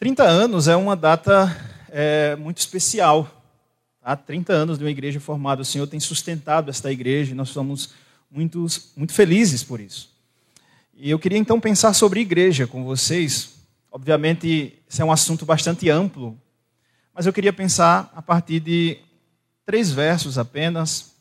30 0.00 0.22
anos 0.24 0.66
é 0.66 0.74
uma 0.74 0.96
data 0.96 1.54
é, 1.90 2.34
muito 2.36 2.56
especial. 2.56 3.30
Há 4.02 4.16
tá? 4.16 4.22
30 4.24 4.50
anos 4.50 4.78
de 4.78 4.84
uma 4.84 4.90
igreja 4.90 5.20
formada. 5.20 5.60
O 5.60 5.64
Senhor 5.64 5.86
tem 5.86 6.00
sustentado 6.00 6.70
esta 6.70 6.90
igreja 6.90 7.32
e 7.32 7.34
nós 7.34 7.50
somos 7.50 7.90
muito, 8.30 8.66
muito 8.96 9.12
felizes 9.12 9.62
por 9.62 9.78
isso. 9.78 10.10
E 10.94 11.10
eu 11.10 11.18
queria 11.18 11.36
então 11.36 11.60
pensar 11.60 11.92
sobre 11.92 12.20
igreja 12.20 12.66
com 12.66 12.82
vocês. 12.82 13.56
Obviamente, 13.92 14.72
esse 14.88 15.02
é 15.02 15.04
um 15.04 15.12
assunto 15.12 15.44
bastante 15.44 15.90
amplo, 15.90 16.34
mas 17.14 17.26
eu 17.26 17.32
queria 17.32 17.52
pensar 17.52 18.10
a 18.16 18.22
partir 18.22 18.58
de 18.58 18.96
três 19.66 19.92
versos 19.92 20.38
apenas. 20.38 21.12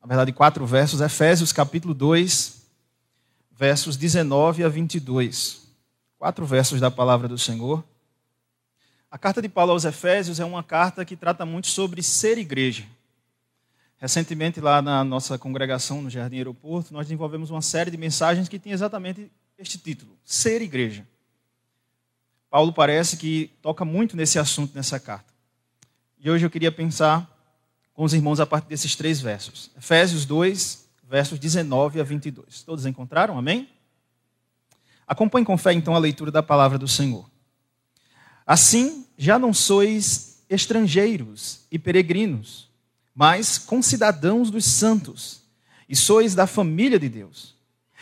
Na 0.00 0.08
verdade, 0.08 0.32
quatro 0.32 0.66
versos. 0.66 1.00
Efésios 1.00 1.52
capítulo 1.52 1.94
2, 1.94 2.62
versos 3.56 3.96
19 3.96 4.64
a 4.64 4.68
22 4.68 5.61
quatro 6.22 6.46
versos 6.46 6.80
da 6.80 6.88
palavra 6.88 7.26
do 7.26 7.36
Senhor. 7.36 7.82
A 9.10 9.18
carta 9.18 9.42
de 9.42 9.48
Paulo 9.48 9.72
aos 9.72 9.84
Efésios 9.84 10.38
é 10.38 10.44
uma 10.44 10.62
carta 10.62 11.04
que 11.04 11.16
trata 11.16 11.44
muito 11.44 11.66
sobre 11.66 12.00
ser 12.00 12.38
igreja. 12.38 12.86
Recentemente, 13.96 14.60
lá 14.60 14.80
na 14.80 15.02
nossa 15.02 15.36
congregação 15.36 16.00
no 16.00 16.08
Jardim 16.08 16.36
Aeroporto, 16.36 16.94
nós 16.94 17.06
desenvolvemos 17.06 17.50
uma 17.50 17.60
série 17.60 17.90
de 17.90 17.96
mensagens 17.96 18.48
que 18.48 18.56
tem 18.56 18.70
exatamente 18.70 19.32
este 19.58 19.76
título: 19.78 20.16
Ser 20.24 20.62
Igreja. 20.62 21.04
Paulo 22.48 22.72
parece 22.72 23.16
que 23.16 23.50
toca 23.60 23.84
muito 23.84 24.16
nesse 24.16 24.38
assunto 24.38 24.76
nessa 24.76 25.00
carta. 25.00 25.34
E 26.20 26.30
hoje 26.30 26.46
eu 26.46 26.50
queria 26.50 26.70
pensar 26.70 27.28
com 27.92 28.04
os 28.04 28.14
irmãos 28.14 28.38
a 28.38 28.46
partir 28.46 28.68
desses 28.68 28.94
três 28.94 29.20
versos. 29.20 29.72
Efésios 29.76 30.24
2, 30.24 30.88
versos 31.02 31.36
19 31.40 32.00
a 32.00 32.04
22. 32.04 32.62
Todos 32.62 32.86
encontraram? 32.86 33.36
Amém? 33.36 33.68
Acompanhe 35.12 35.44
com 35.44 35.58
fé 35.58 35.74
então 35.74 35.94
a 35.94 35.98
leitura 35.98 36.30
da 36.30 36.42
palavra 36.42 36.78
do 36.78 36.88
Senhor. 36.88 37.28
Assim, 38.46 39.04
já 39.18 39.38
não 39.38 39.52
sois 39.52 40.42
estrangeiros 40.48 41.66
e 41.70 41.78
peregrinos, 41.78 42.70
mas 43.14 43.58
concidadãos 43.58 44.50
dos 44.50 44.64
santos, 44.64 45.42
e 45.86 45.94
sois 45.94 46.34
da 46.34 46.46
família 46.46 46.98
de 46.98 47.10
Deus, 47.10 47.54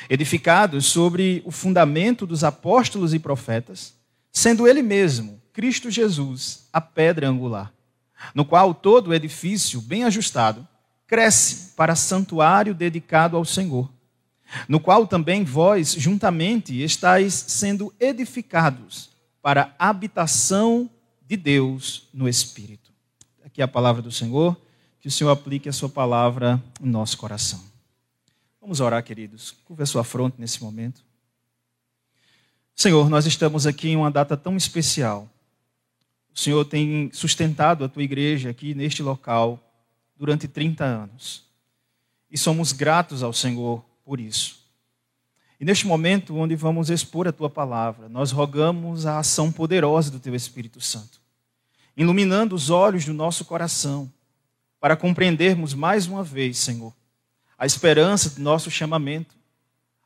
edificados 0.08 0.86
sobre 0.86 1.42
o 1.44 1.50
fundamento 1.50 2.24
dos 2.24 2.44
apóstolos 2.44 3.12
e 3.12 3.18
profetas, 3.18 3.92
sendo 4.30 4.68
Ele 4.68 4.80
mesmo, 4.80 5.42
Cristo 5.52 5.90
Jesus, 5.90 6.68
a 6.72 6.80
pedra 6.80 7.28
angular, 7.28 7.72
no 8.32 8.44
qual 8.44 8.72
todo 8.72 9.08
o 9.08 9.14
edifício, 9.14 9.80
bem 9.80 10.04
ajustado, 10.04 10.64
cresce 11.08 11.72
para 11.74 11.96
santuário 11.96 12.72
dedicado 12.72 13.36
ao 13.36 13.44
Senhor 13.44 13.90
no 14.68 14.80
qual 14.80 15.06
também 15.06 15.44
vós, 15.44 15.92
juntamente, 15.92 16.82
estáis 16.82 17.34
sendo 17.34 17.92
edificados 17.98 19.10
para 19.42 19.74
a 19.78 19.88
habitação 19.88 20.90
de 21.26 21.36
Deus 21.36 22.08
no 22.12 22.28
Espírito. 22.28 22.90
Aqui 23.44 23.60
é 23.60 23.64
a 23.64 23.68
palavra 23.68 24.02
do 24.02 24.12
Senhor, 24.12 24.56
que 25.00 25.08
o 25.08 25.10
Senhor 25.10 25.30
aplique 25.30 25.68
a 25.68 25.72
sua 25.72 25.88
palavra 25.88 26.62
no 26.80 26.90
nosso 26.90 27.16
coração. 27.16 27.60
Vamos 28.60 28.80
orar, 28.80 29.02
queridos. 29.02 29.52
Curva 29.64 29.84
a 29.84 29.86
sua 29.86 30.04
fronte 30.04 30.36
nesse 30.38 30.62
momento. 30.62 31.02
Senhor, 32.76 33.08
nós 33.08 33.26
estamos 33.26 33.66
aqui 33.66 33.90
em 33.90 33.96
uma 33.96 34.10
data 34.10 34.36
tão 34.36 34.56
especial. 34.56 35.28
O 36.34 36.38
Senhor 36.38 36.64
tem 36.64 37.10
sustentado 37.12 37.84
a 37.84 37.88
tua 37.88 38.02
igreja 38.02 38.50
aqui 38.50 38.74
neste 38.74 39.02
local 39.02 39.58
durante 40.16 40.46
30 40.46 40.84
anos. 40.84 41.44
E 42.30 42.38
somos 42.38 42.72
gratos 42.72 43.22
ao 43.22 43.32
Senhor 43.32 43.84
por 44.10 44.18
isso. 44.18 44.58
E 45.60 45.64
neste 45.64 45.86
momento, 45.86 46.34
onde 46.34 46.56
vamos 46.56 46.90
expor 46.90 47.28
a 47.28 47.32
tua 47.32 47.48
palavra, 47.48 48.08
nós 48.08 48.32
rogamos 48.32 49.06
a 49.06 49.20
ação 49.20 49.52
poderosa 49.52 50.10
do 50.10 50.18
teu 50.18 50.34
Espírito 50.34 50.80
Santo, 50.80 51.20
iluminando 51.96 52.56
os 52.56 52.70
olhos 52.70 53.04
do 53.04 53.14
nosso 53.14 53.44
coração, 53.44 54.12
para 54.80 54.96
compreendermos 54.96 55.74
mais 55.74 56.08
uma 56.08 56.24
vez, 56.24 56.58
Senhor, 56.58 56.92
a 57.56 57.66
esperança 57.66 58.30
do 58.30 58.40
nosso 58.40 58.68
chamamento, 58.68 59.36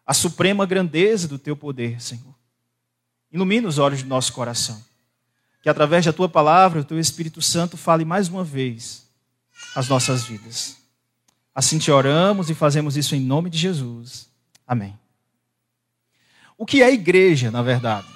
a 0.07 0.13
suprema 0.13 0.67
grandeza 0.67 1.27
do 1.27 1.39
teu 1.39 1.57
poder, 1.57 1.99
Senhor. 1.99 2.35
Ilumina 3.33 3.67
os 3.67 3.79
olhos 3.79 4.03
do 4.03 4.09
nosso 4.11 4.35
coração. 4.35 4.85
Que 5.63 5.71
através 5.71 6.05
da 6.05 6.13
tua 6.13 6.29
palavra, 6.29 6.83
o 6.83 6.85
teu 6.85 7.01
Espírito 7.01 7.41
Santo 7.41 7.79
fale 7.79 8.05
mais 8.05 8.29
uma 8.29 8.45
vez 8.45 9.07
as 9.75 9.89
nossas 9.89 10.25
vidas. 10.25 10.84
Assim 11.55 11.79
te 11.79 11.91
oramos 11.91 12.51
e 12.51 12.55
fazemos 12.55 12.97
isso 12.97 13.15
em 13.15 13.21
nome 13.21 13.49
de 13.49 13.57
Jesus. 13.57 14.29
Amém. 14.67 14.99
O 16.59 16.67
que 16.67 16.83
é 16.83 16.93
igreja, 16.93 17.51
na 17.51 17.63
verdade? 17.63 18.09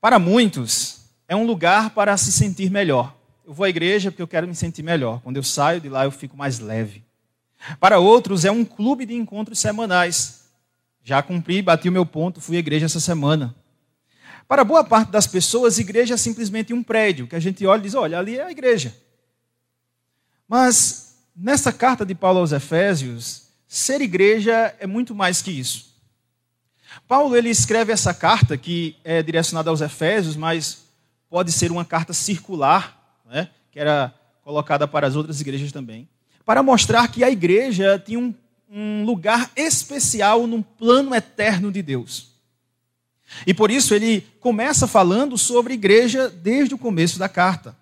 Para 0.00 0.18
muitos, 0.18 1.00
é 1.26 1.34
um 1.34 1.44
lugar 1.44 1.90
para 1.90 2.16
se 2.16 2.30
sentir 2.30 2.70
melhor. 2.70 3.16
Eu 3.44 3.52
vou 3.52 3.64
à 3.64 3.68
igreja 3.68 4.10
porque 4.10 4.22
eu 4.22 4.28
quero 4.28 4.46
me 4.46 4.54
sentir 4.54 4.82
melhor. 4.82 5.20
Quando 5.22 5.36
eu 5.36 5.42
saio 5.42 5.80
de 5.80 5.88
lá, 5.88 6.04
eu 6.04 6.10
fico 6.10 6.36
mais 6.36 6.60
leve. 6.60 7.02
Para 7.80 7.98
outros, 7.98 8.44
é 8.44 8.50
um 8.50 8.64
clube 8.64 9.04
de 9.04 9.14
encontros 9.14 9.58
semanais. 9.58 10.44
Já 11.02 11.22
cumpri, 11.22 11.62
bati 11.62 11.88
o 11.88 11.92
meu 11.92 12.06
ponto, 12.06 12.40
fui 12.40 12.56
à 12.56 12.60
igreja 12.60 12.86
essa 12.86 13.00
semana. 13.00 13.54
Para 14.46 14.64
boa 14.64 14.84
parte 14.84 15.10
das 15.10 15.26
pessoas, 15.26 15.78
igreja 15.78 16.14
é 16.14 16.16
simplesmente 16.16 16.72
um 16.72 16.82
prédio 16.82 17.26
que 17.26 17.34
a 17.34 17.40
gente 17.40 17.66
olha 17.66 17.80
e 17.80 17.82
diz: 17.82 17.94
olha, 17.94 18.18
ali 18.18 18.38
é 18.38 18.44
a 18.44 18.50
igreja. 18.50 18.94
Mas 20.46 21.07
Nessa 21.40 21.72
carta 21.72 22.04
de 22.04 22.16
Paulo 22.16 22.40
aos 22.40 22.50
Efésios, 22.50 23.44
ser 23.68 24.00
igreja 24.00 24.74
é 24.80 24.88
muito 24.88 25.14
mais 25.14 25.40
que 25.40 25.52
isso. 25.52 25.94
Paulo 27.06 27.36
ele 27.36 27.48
escreve 27.48 27.92
essa 27.92 28.12
carta 28.12 28.56
que 28.56 28.96
é 29.04 29.22
direcionada 29.22 29.70
aos 29.70 29.80
Efésios, 29.80 30.34
mas 30.34 30.86
pode 31.30 31.52
ser 31.52 31.70
uma 31.70 31.84
carta 31.84 32.12
circular, 32.12 33.22
né, 33.24 33.50
que 33.70 33.78
era 33.78 34.12
colocada 34.42 34.88
para 34.88 35.06
as 35.06 35.14
outras 35.14 35.40
igrejas 35.40 35.70
também, 35.70 36.08
para 36.44 36.60
mostrar 36.60 37.06
que 37.06 37.22
a 37.22 37.30
igreja 37.30 38.02
tinha 38.04 38.18
um, 38.18 38.34
um 38.68 39.04
lugar 39.04 39.48
especial 39.54 40.44
no 40.44 40.60
plano 40.60 41.14
eterno 41.14 41.70
de 41.70 41.82
Deus. 41.82 42.32
E 43.46 43.54
por 43.54 43.70
isso 43.70 43.94
ele 43.94 44.22
começa 44.40 44.88
falando 44.88 45.38
sobre 45.38 45.74
igreja 45.74 46.28
desde 46.28 46.74
o 46.74 46.78
começo 46.78 47.16
da 47.16 47.28
carta. 47.28 47.76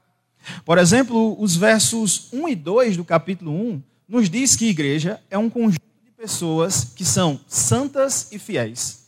Por 0.64 0.78
exemplo, 0.78 1.36
os 1.40 1.56
versos 1.56 2.28
1 2.32 2.48
e 2.48 2.54
2 2.54 2.96
do 2.96 3.04
capítulo 3.04 3.52
1 3.52 3.82
nos 4.08 4.30
diz 4.30 4.54
que 4.56 4.66
igreja 4.68 5.20
é 5.30 5.36
um 5.36 5.50
conjunto 5.50 5.82
de 6.04 6.10
pessoas 6.12 6.92
que 6.94 7.04
são 7.04 7.40
santas 7.46 8.28
e 8.30 8.38
fiéis. 8.38 9.06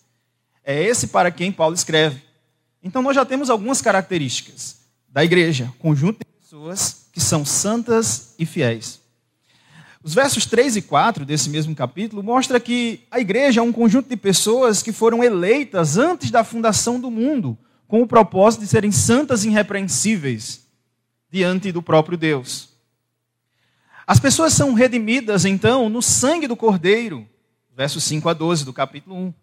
É 0.64 0.82
esse 0.82 1.08
para 1.08 1.30
quem 1.30 1.52
Paulo 1.52 1.74
escreve. 1.74 2.20
Então 2.82 3.02
nós 3.02 3.14
já 3.14 3.24
temos 3.24 3.50
algumas 3.50 3.80
características 3.80 4.78
da 5.08 5.24
igreja, 5.24 5.72
conjunto 5.78 6.18
de 6.18 6.26
pessoas 6.40 7.06
que 7.12 7.20
são 7.20 7.44
santas 7.44 8.34
e 8.38 8.44
fiéis. 8.44 9.00
Os 10.02 10.14
versos 10.14 10.46
3 10.46 10.76
e 10.76 10.82
4 10.82 11.24
desse 11.24 11.50
mesmo 11.50 11.74
capítulo 11.74 12.22
mostra 12.22 12.60
que 12.60 13.00
a 13.10 13.18
igreja 13.18 13.60
é 13.60 13.62
um 13.62 13.72
conjunto 13.72 14.08
de 14.08 14.16
pessoas 14.16 14.82
que 14.82 14.92
foram 14.92 15.24
eleitas 15.24 15.96
antes 15.96 16.30
da 16.30 16.44
fundação 16.44 17.00
do 17.00 17.10
mundo, 17.10 17.58
com 17.86 18.00
o 18.02 18.06
propósito 18.06 18.60
de 18.60 18.68
serem 18.68 18.92
santas 18.92 19.44
e 19.44 19.48
irrepreensíveis 19.48 20.67
diante 21.30 21.70
do 21.72 21.82
próprio 21.82 22.16
Deus. 22.16 22.70
As 24.06 24.18
pessoas 24.18 24.54
são 24.54 24.72
redimidas, 24.72 25.44
então, 25.44 25.88
no 25.88 26.00
sangue 26.00 26.46
do 26.46 26.56
Cordeiro, 26.56 27.28
versos 27.76 28.02
5 28.04 28.28
a 28.28 28.32
12 28.32 28.64
do 28.64 28.72
capítulo 28.72 29.14
1. 29.14 29.34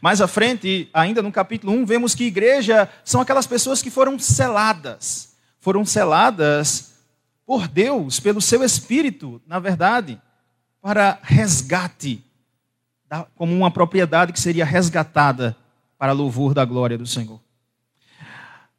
Mais 0.00 0.20
à 0.20 0.28
frente, 0.28 0.88
ainda 0.92 1.22
no 1.22 1.32
capítulo 1.32 1.72
1, 1.72 1.84
vemos 1.84 2.14
que 2.14 2.24
igreja 2.24 2.88
são 3.04 3.20
aquelas 3.20 3.46
pessoas 3.46 3.82
que 3.82 3.90
foram 3.90 4.18
seladas. 4.18 5.36
Foram 5.60 5.84
seladas 5.84 6.94
por 7.44 7.66
Deus, 7.66 8.20
pelo 8.20 8.40
seu 8.40 8.62
Espírito, 8.62 9.40
na 9.46 9.58
verdade, 9.58 10.20
para 10.80 11.18
resgate, 11.22 12.24
como 13.34 13.54
uma 13.54 13.70
propriedade 13.70 14.32
que 14.32 14.40
seria 14.40 14.64
resgatada 14.64 15.56
para 15.98 16.12
louvor 16.12 16.54
da 16.54 16.64
glória 16.64 16.96
do 16.96 17.06
Senhor. 17.06 17.40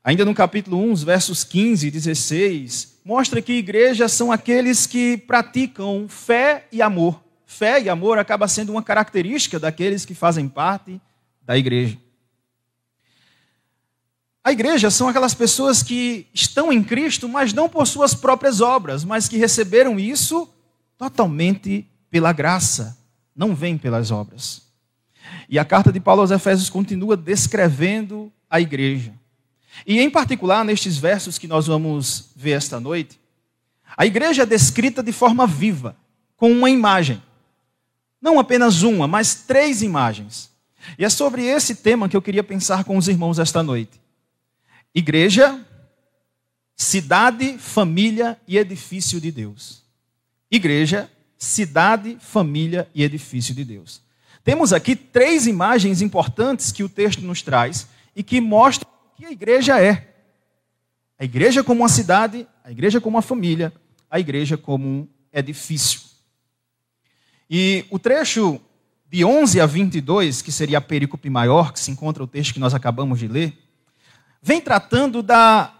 Ainda 0.03 0.23
no 0.23 0.33
capítulo 0.33 0.77
1, 0.91 0.95
versos 0.95 1.43
15 1.43 1.87
e 1.87 1.91
16, 1.91 2.99
mostra 3.03 3.41
que 3.41 3.53
igrejas 3.53 4.11
são 4.13 4.31
aqueles 4.31 4.87
que 4.87 5.17
praticam 5.17 6.07
fé 6.07 6.67
e 6.71 6.81
amor. 6.81 7.21
Fé 7.45 7.81
e 7.81 7.89
amor 7.89 8.17
acaba 8.17 8.47
sendo 8.47 8.71
uma 8.71 8.83
característica 8.83 9.59
daqueles 9.59 10.05
que 10.05 10.13
fazem 10.13 10.47
parte 10.47 11.01
da 11.45 11.57
igreja. 11.57 11.97
A 14.41 14.51
igreja 14.51 14.89
são 14.89 15.09
aquelas 15.09 15.33
pessoas 15.33 15.83
que 15.83 16.25
estão 16.33 16.71
em 16.71 16.81
Cristo, 16.81 17.27
mas 17.27 17.51
não 17.51 17.67
por 17.67 17.85
suas 17.85 18.15
próprias 18.15 18.61
obras, 18.61 19.03
mas 19.03 19.27
que 19.27 19.37
receberam 19.37 19.99
isso 19.99 20.47
totalmente 20.97 21.85
pela 22.09 22.31
graça, 22.31 22.97
não 23.35 23.53
vem 23.53 23.77
pelas 23.77 24.11
obras. 24.11 24.61
E 25.49 25.59
a 25.59 25.65
carta 25.65 25.91
de 25.91 25.99
Paulo 25.99 26.21
aos 26.21 26.31
Efésios 26.31 26.69
continua 26.69 27.17
descrevendo 27.17 28.31
a 28.49 28.61
igreja. 28.61 29.18
E 29.85 29.99
em 29.99 30.09
particular, 30.09 30.63
nestes 30.65 30.97
versos 30.97 31.37
que 31.37 31.47
nós 31.47 31.67
vamos 31.67 32.29
ver 32.35 32.51
esta 32.51 32.79
noite, 32.79 33.19
a 33.95 34.05
igreja 34.05 34.43
é 34.43 34.45
descrita 34.45 35.01
de 35.01 35.11
forma 35.11 35.47
viva, 35.47 35.95
com 36.37 36.51
uma 36.51 36.69
imagem. 36.69 37.21
Não 38.21 38.39
apenas 38.39 38.81
uma, 38.81 39.07
mas 39.07 39.35
três 39.35 39.81
imagens. 39.81 40.49
E 40.97 41.05
é 41.05 41.09
sobre 41.09 41.43
esse 41.43 41.75
tema 41.75 42.07
que 42.07 42.15
eu 42.15 42.21
queria 42.21 42.43
pensar 42.43 42.83
com 42.83 42.97
os 42.97 43.07
irmãos 43.07 43.39
esta 43.39 43.61
noite. 43.63 43.99
Igreja, 44.93 45.59
cidade, 46.75 47.57
família 47.57 48.39
e 48.47 48.57
edifício 48.57 49.19
de 49.19 49.31
Deus. 49.31 49.83
Igreja, 50.49 51.09
cidade, 51.37 52.17
família 52.19 52.89
e 52.93 53.03
edifício 53.03 53.53
de 53.53 53.63
Deus. 53.63 54.01
Temos 54.43 54.73
aqui 54.73 54.95
três 54.95 55.45
imagens 55.45 56.01
importantes 56.01 56.71
que 56.71 56.83
o 56.83 56.89
texto 56.89 57.21
nos 57.21 57.41
traz 57.41 57.87
e 58.15 58.23
que 58.23 58.41
mostram 58.41 58.89
que 59.19 59.25
a 59.25 59.31
igreja 59.31 59.81
é. 59.81 60.15
A 61.19 61.25
igreja 61.25 61.61
como 61.61 61.81
uma 61.81 61.89
cidade, 61.89 62.47
a 62.63 62.71
igreja 62.71 63.01
como 63.01 63.17
uma 63.17 63.21
família, 63.21 63.73
a 64.09 64.17
igreja 64.17 64.57
como 64.57 64.87
um 64.87 65.07
edifício. 65.33 65.99
E 67.49 67.85
o 67.89 67.99
trecho 67.99 68.61
de 69.11 69.25
11 69.25 69.59
a 69.59 69.65
22, 69.65 70.41
que 70.41 70.53
seria 70.53 70.77
a 70.77 70.81
perícope 70.81 71.29
maior, 71.29 71.73
que 71.73 71.81
se 71.81 71.91
encontra 71.91 72.23
o 72.23 72.27
texto 72.27 72.53
que 72.53 72.61
nós 72.61 72.73
acabamos 72.73 73.19
de 73.19 73.27
ler, 73.27 73.53
vem 74.41 74.61
tratando 74.61 75.21
da, 75.21 75.73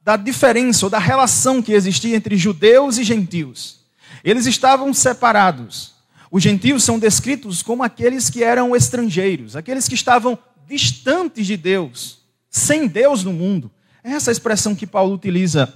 da 0.00 0.16
diferença 0.16 0.86
ou 0.86 0.90
da 0.90 1.00
relação 1.00 1.60
que 1.60 1.72
existia 1.72 2.14
entre 2.14 2.36
judeus 2.36 2.96
e 2.96 3.02
gentios. 3.02 3.80
Eles 4.22 4.46
estavam 4.46 4.94
separados. 4.94 5.96
Os 6.30 6.44
gentios 6.44 6.84
são 6.84 6.96
descritos 6.96 7.60
como 7.60 7.82
aqueles 7.82 8.30
que 8.30 8.44
eram 8.44 8.76
estrangeiros, 8.76 9.56
aqueles 9.56 9.88
que 9.88 9.96
estavam 9.96 10.38
distantes 10.68 11.44
de 11.44 11.56
Deus, 11.56 12.18
sem 12.50 12.86
Deus 12.86 13.24
no 13.24 13.32
mundo. 13.32 13.70
É 14.02 14.10
essa 14.10 14.30
expressão 14.30 14.74
que 14.74 14.86
Paulo 14.86 15.14
utiliza 15.14 15.72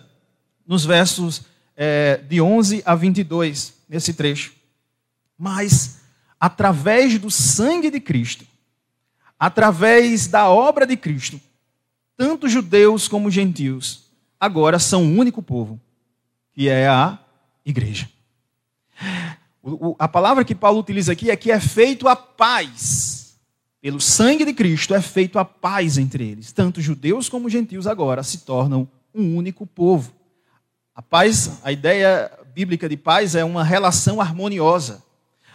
nos 0.67 0.85
versos 0.85 1.43
é, 1.77 2.19
de 2.29 2.41
11 2.41 2.83
a 2.85 2.95
22, 2.95 3.75
nesse 3.89 4.15
trecho. 4.15 4.53
Mas, 5.37 6.01
através 6.39 7.19
do 7.19 7.31
sangue 7.31 7.91
de 7.91 8.01
Cristo, 8.01 8.47
através 9.39 10.27
da 10.27 10.49
obra 10.49 10.87
de 10.87 10.97
Cristo, 10.97 11.41
tanto 12.17 12.49
judeus 12.49 13.09
como 13.09 13.31
gentios 13.31 14.03
agora 14.43 14.81
são 14.81 15.05
um 15.05 15.19
único 15.19 15.41
povo, 15.41 15.81
que 16.53 16.69
é 16.69 16.89
a 16.89 17.17
igreja. 17.65 18.11
a 19.97 20.09
palavra 20.09 20.45
que 20.45 20.53
Paulo 20.53 20.81
utiliza 20.81 21.13
aqui 21.13 21.31
é 21.31 21.37
que 21.37 21.53
é 21.53 21.61
feito 21.61 22.09
a 22.09 22.17
paz. 22.17 23.22
Pelo 23.83 24.01
sangue 24.01 24.45
de 24.45 24.55
Cristo 24.55 24.95
é 24.95 25.03
feito 25.03 25.41
a 25.41 25.45
paz 25.45 25.99
entre 25.99 26.25
eles. 26.25 26.53
Tanto 26.53 26.81
judeus 26.81 27.29
como 27.29 27.51
gentios 27.51 27.89
agora 27.89 28.23
se 28.23 28.39
tornam 28.39 28.89
um 29.13 29.37
único 29.37 29.67
povo. 29.67 30.13
A 30.95 31.03
paz, 31.03 31.59
a 31.65 31.73
ideia 31.73 32.31
bíblica 32.55 32.89
de 32.89 32.97
paz 32.97 33.35
é 33.35 33.45
uma 33.45 33.65
relação 33.65 34.21
harmoniosa. 34.21 35.03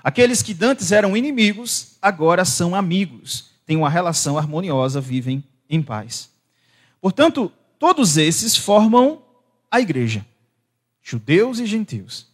Aqueles 0.03 0.41
que 0.41 0.53
dantes 0.53 0.91
eram 0.91 1.15
inimigos, 1.15 1.95
agora 2.01 2.43
são 2.43 2.75
amigos, 2.75 3.51
têm 3.65 3.77
uma 3.77 3.89
relação 3.89 4.37
harmoniosa, 4.37 4.99
vivem 4.99 5.41
em 5.69 5.81
paz. 5.81 6.29
Portanto, 6.99 7.49
todos 7.79 8.17
esses 8.17 8.57
formam 8.57 9.21
a 9.71 9.79
igreja, 9.79 10.25
judeus 11.01 11.59
e 11.59 11.65
gentios. 11.65 12.27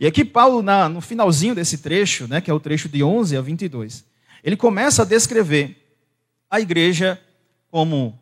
E 0.00 0.06
aqui 0.06 0.24
Paulo, 0.24 0.62
na, 0.62 0.88
no 0.88 1.02
finalzinho 1.02 1.54
desse 1.54 1.76
trecho, 1.78 2.26
né, 2.26 2.40
que 2.40 2.50
é 2.50 2.54
o 2.54 2.60
trecho 2.60 2.88
de 2.88 3.02
11 3.02 3.36
a 3.36 3.42
22, 3.42 4.02
ele 4.42 4.56
começa 4.56 5.02
a 5.02 5.04
descrever 5.04 5.76
a 6.50 6.60
igreja 6.60 7.20
como 7.70 8.18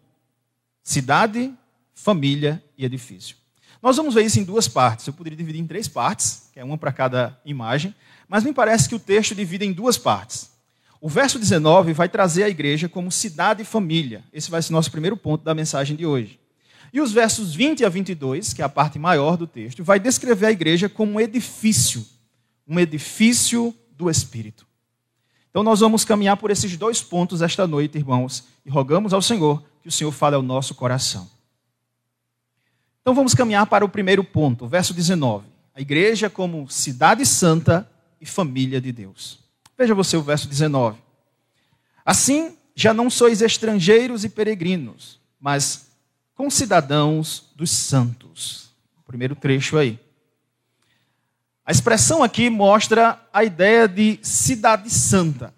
cidade, 0.82 1.52
família 1.94 2.62
e 2.76 2.84
edifício. 2.84 3.36
Nós 3.82 3.96
vamos 3.96 4.14
ver 4.14 4.24
isso 4.24 4.40
em 4.40 4.44
duas 4.44 4.66
partes. 4.66 5.06
Eu 5.06 5.12
poderia 5.12 5.36
dividir 5.36 5.60
em 5.60 5.66
três 5.66 5.86
partes, 5.86 6.48
que 6.52 6.58
é 6.58 6.64
uma 6.64 6.78
para 6.78 6.92
cada 6.92 7.38
imagem, 7.44 7.94
mas 8.28 8.42
me 8.42 8.52
parece 8.52 8.88
que 8.88 8.94
o 8.94 8.98
texto 8.98 9.34
divide 9.34 9.66
em 9.66 9.72
duas 9.72 9.98
partes. 9.98 10.50
O 11.00 11.08
verso 11.08 11.38
19 11.38 11.92
vai 11.92 12.08
trazer 12.08 12.44
a 12.44 12.48
igreja 12.48 12.88
como 12.88 13.12
cidade 13.12 13.60
e 13.60 13.64
família. 13.64 14.24
Esse 14.32 14.50
vai 14.50 14.62
ser 14.62 14.72
nosso 14.72 14.90
primeiro 14.90 15.18
ponto 15.18 15.44
da 15.44 15.54
mensagem 15.54 15.96
de 15.96 16.06
hoje. 16.06 16.40
E 16.94 17.00
os 17.00 17.12
versos 17.12 17.54
20 17.54 17.84
a 17.84 17.88
22, 17.90 18.54
que 18.54 18.62
é 18.62 18.64
a 18.64 18.68
parte 18.70 18.98
maior 18.98 19.36
do 19.36 19.46
texto, 19.46 19.84
vai 19.84 20.00
descrever 20.00 20.46
a 20.46 20.52
igreja 20.52 20.88
como 20.88 21.12
um 21.12 21.20
edifício, 21.20 22.06
um 22.66 22.80
edifício 22.80 23.74
do 23.96 24.08
Espírito. 24.08 24.66
Então 25.54 25.62
nós 25.62 25.78
vamos 25.78 26.04
caminhar 26.04 26.36
por 26.36 26.50
esses 26.50 26.76
dois 26.76 27.00
pontos 27.00 27.40
esta 27.40 27.64
noite, 27.64 27.96
irmãos, 27.96 28.42
e 28.66 28.68
rogamos 28.68 29.12
ao 29.12 29.22
Senhor 29.22 29.62
que 29.82 29.88
o 29.88 29.92
Senhor 29.92 30.10
fale 30.10 30.34
ao 30.34 30.42
nosso 30.42 30.74
coração. 30.74 31.30
Então 33.00 33.14
vamos 33.14 33.34
caminhar 33.34 33.64
para 33.66 33.84
o 33.84 33.88
primeiro 33.88 34.24
ponto, 34.24 34.66
verso 34.66 34.92
19. 34.92 35.46
A 35.72 35.80
igreja 35.80 36.28
como 36.28 36.68
cidade 36.68 37.24
santa 37.24 37.88
e 38.20 38.26
família 38.26 38.80
de 38.80 38.90
Deus. 38.90 39.38
Veja 39.78 39.94
você 39.94 40.16
o 40.16 40.22
verso 40.24 40.48
19. 40.48 40.98
Assim, 42.04 42.56
já 42.74 42.92
não 42.92 43.08
sois 43.08 43.40
estrangeiros 43.40 44.24
e 44.24 44.28
peregrinos, 44.28 45.20
mas 45.38 45.86
concidadãos 46.34 47.52
dos 47.54 47.70
santos. 47.70 48.70
primeiro 49.06 49.36
trecho 49.36 49.78
aí. 49.78 50.00
A 51.66 51.72
expressão 51.72 52.22
aqui 52.22 52.50
mostra 52.50 53.18
a 53.32 53.42
ideia 53.42 53.88
de 53.88 54.18
cidade 54.22 54.90
santa, 54.90 55.54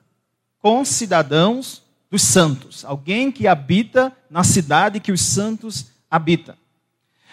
concidadãos 0.60 1.82
dos 2.08 2.22
santos, 2.22 2.84
alguém 2.84 3.32
que 3.32 3.48
habita 3.48 4.16
na 4.30 4.44
cidade 4.44 5.00
que 5.00 5.10
os 5.10 5.20
santos 5.20 5.86
habitam. 6.08 6.54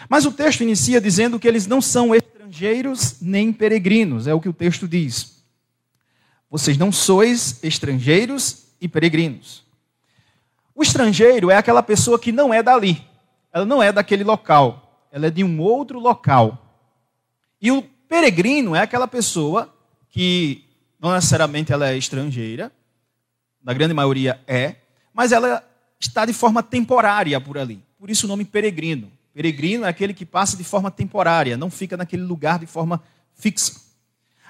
Mas 0.09 0.25
o 0.25 0.31
texto 0.31 0.61
inicia 0.61 0.99
dizendo 0.99 1.39
que 1.39 1.47
eles 1.47 1.67
não 1.67 1.81
são 1.81 2.15
estrangeiros 2.15 3.21
nem 3.21 3.53
peregrinos, 3.53 4.25
é 4.25 4.33
o 4.33 4.41
que 4.41 4.49
o 4.49 4.53
texto 4.53 4.87
diz. 4.87 5.43
Vocês 6.49 6.75
não 6.75 6.91
sois 6.91 7.63
estrangeiros 7.63 8.65
e 8.81 8.87
peregrinos. 8.87 9.63
O 10.73 10.81
estrangeiro 10.81 11.51
é 11.51 11.57
aquela 11.57 11.83
pessoa 11.83 12.17
que 12.17 12.31
não 12.31 12.51
é 12.51 12.63
dali, 12.63 13.05
ela 13.51 13.65
não 13.65 13.83
é 13.83 13.91
daquele 13.91 14.23
local, 14.23 15.07
ela 15.11 15.27
é 15.27 15.29
de 15.29 15.43
um 15.43 15.61
outro 15.61 15.99
local. 15.99 16.59
E 17.61 17.71
o 17.71 17.92
peregrino 18.13 18.75
é 18.75 18.81
aquela 18.81 19.07
pessoa 19.07 19.74
que 20.07 20.63
não 21.00 21.13
necessariamente 21.13 21.74
ela 21.74 21.89
é 21.89 21.98
estrangeira, 21.98 22.71
na 23.63 23.74
grande 23.74 23.92
maioria 23.92 24.39
é, 24.45 24.75
mas 25.12 25.31
ela 25.31 25.68
está 26.00 26.24
de 26.24 26.31
forma 26.31 26.62
temporária 26.62 27.42
por 27.42 27.57
ali. 27.57 27.83
Por 27.98 28.12
isso 28.12 28.27
o 28.27 28.30
nome 28.30 28.45
peregrino. 28.45 29.12
Peregrino 29.33 29.83
é 29.83 29.89
aquele 29.89 30.13
que 30.13 30.27
passa 30.27 30.56
de 30.56 30.63
forma 30.63 30.92
temporária, 30.92 31.57
não 31.57 31.71
fica 31.71 31.98
naquele 31.98 32.21
lugar 32.21 32.60
de 32.60 32.68
forma 32.68 33.01
fixa. 33.33 33.81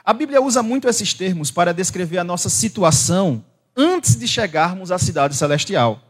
A 0.04 0.12
Bíblia 0.12 0.42
usa 0.42 0.62
muito 0.62 0.90
esses 0.90 1.14
termos 1.14 1.50
para 1.50 1.74
descrever 1.74 2.18
a 2.18 2.24
nossa 2.26 2.50
situação 2.50 3.46
antes 3.78 4.18
de 4.18 4.28
chegarmos 4.28 4.92
à 4.92 5.00
cidade 5.00 5.38
celestial. 5.38 6.02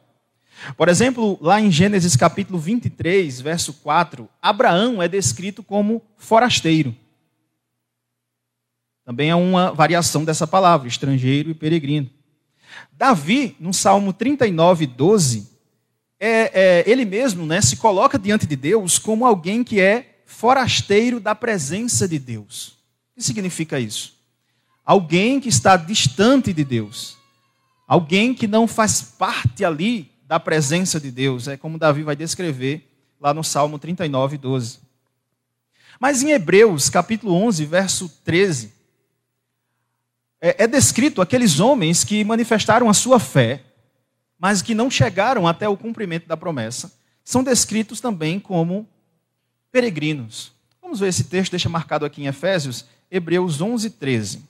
Por 0.75 0.89
exemplo, 0.89 1.37
lá 1.39 1.61
em 1.61 1.69
Gênesis 1.69 2.15
capítulo 2.15 2.57
23, 2.57 3.41
verso 3.41 3.73
4, 3.73 4.27
Abraão 4.41 5.03
é 5.03 5.07
descrito 5.07 5.61
como 5.61 6.01
forasteiro. 6.17 7.02
Também 9.05 9.29
é 9.29 9.35
uma 9.35 9.71
variação 9.71 10.23
dessa 10.23 10.47
palavra, 10.47 10.87
estrangeiro 10.87 11.49
e 11.49 11.53
peregrino. 11.53 12.09
Davi, 12.91 13.55
no 13.59 13.73
Salmo 13.73 14.13
39, 14.13 14.87
12, 14.87 15.49
é, 16.19 16.29
é, 16.53 16.83
ele 16.89 17.03
mesmo 17.03 17.45
né, 17.45 17.61
se 17.61 17.75
coloca 17.75 18.17
diante 18.17 18.47
de 18.47 18.55
Deus 18.55 18.97
como 18.97 19.25
alguém 19.25 19.63
que 19.63 19.81
é 19.81 20.21
forasteiro 20.25 21.19
da 21.19 21.35
presença 21.35 22.07
de 22.07 22.17
Deus. 22.17 22.77
O 23.11 23.15
que 23.17 23.23
significa 23.23 23.79
isso? 23.79 24.13
Alguém 24.85 25.39
que 25.39 25.49
está 25.49 25.75
distante 25.75 26.53
de 26.53 26.63
Deus. 26.63 27.17
Alguém 27.87 28.33
que 28.33 28.47
não 28.47 28.67
faz 28.67 29.01
parte 29.01 29.63
ali 29.63 30.11
da 30.25 30.39
presença 30.39 30.99
de 30.99 31.11
Deus. 31.11 31.47
É 31.47 31.57
como 31.57 31.77
Davi 31.77 32.03
vai 32.03 32.15
descrever 32.15 32.89
lá 33.19 33.33
no 33.33 33.43
Salmo 33.43 33.77
39, 33.77 34.37
12. 34.37 34.79
Mas 35.99 36.23
em 36.23 36.31
Hebreus, 36.31 36.89
capítulo 36.89 37.33
11, 37.33 37.65
verso 37.65 38.09
13, 38.23 38.73
é, 40.43 40.65
é 40.65 40.67
descrito 40.67 41.21
aqueles 41.21 41.59
homens 41.59 42.03
que 42.03 42.23
manifestaram 42.23 42.89
a 42.89 42.93
sua 42.93 43.19
fé 43.19 43.63
mas 44.43 44.61
que 44.61 44.75
não 44.75 44.91
chegaram 44.91 45.47
até 45.47 45.69
o 45.69 45.77
cumprimento 45.77 46.27
da 46.27 46.35
promessa, 46.35 46.93
são 47.23 47.41
descritos 47.41 48.01
também 48.01 48.41
como 48.41 48.85
peregrinos. 49.71 50.51
Vamos 50.81 50.99
ver 50.99 51.07
esse 51.07 51.23
texto, 51.23 51.51
deixa 51.51 51.69
marcado 51.69 52.05
aqui 52.05 52.21
em 52.21 52.27
Efésios, 52.27 52.83
Hebreus 53.09 53.61
11, 53.61 53.91
13. 53.91 54.43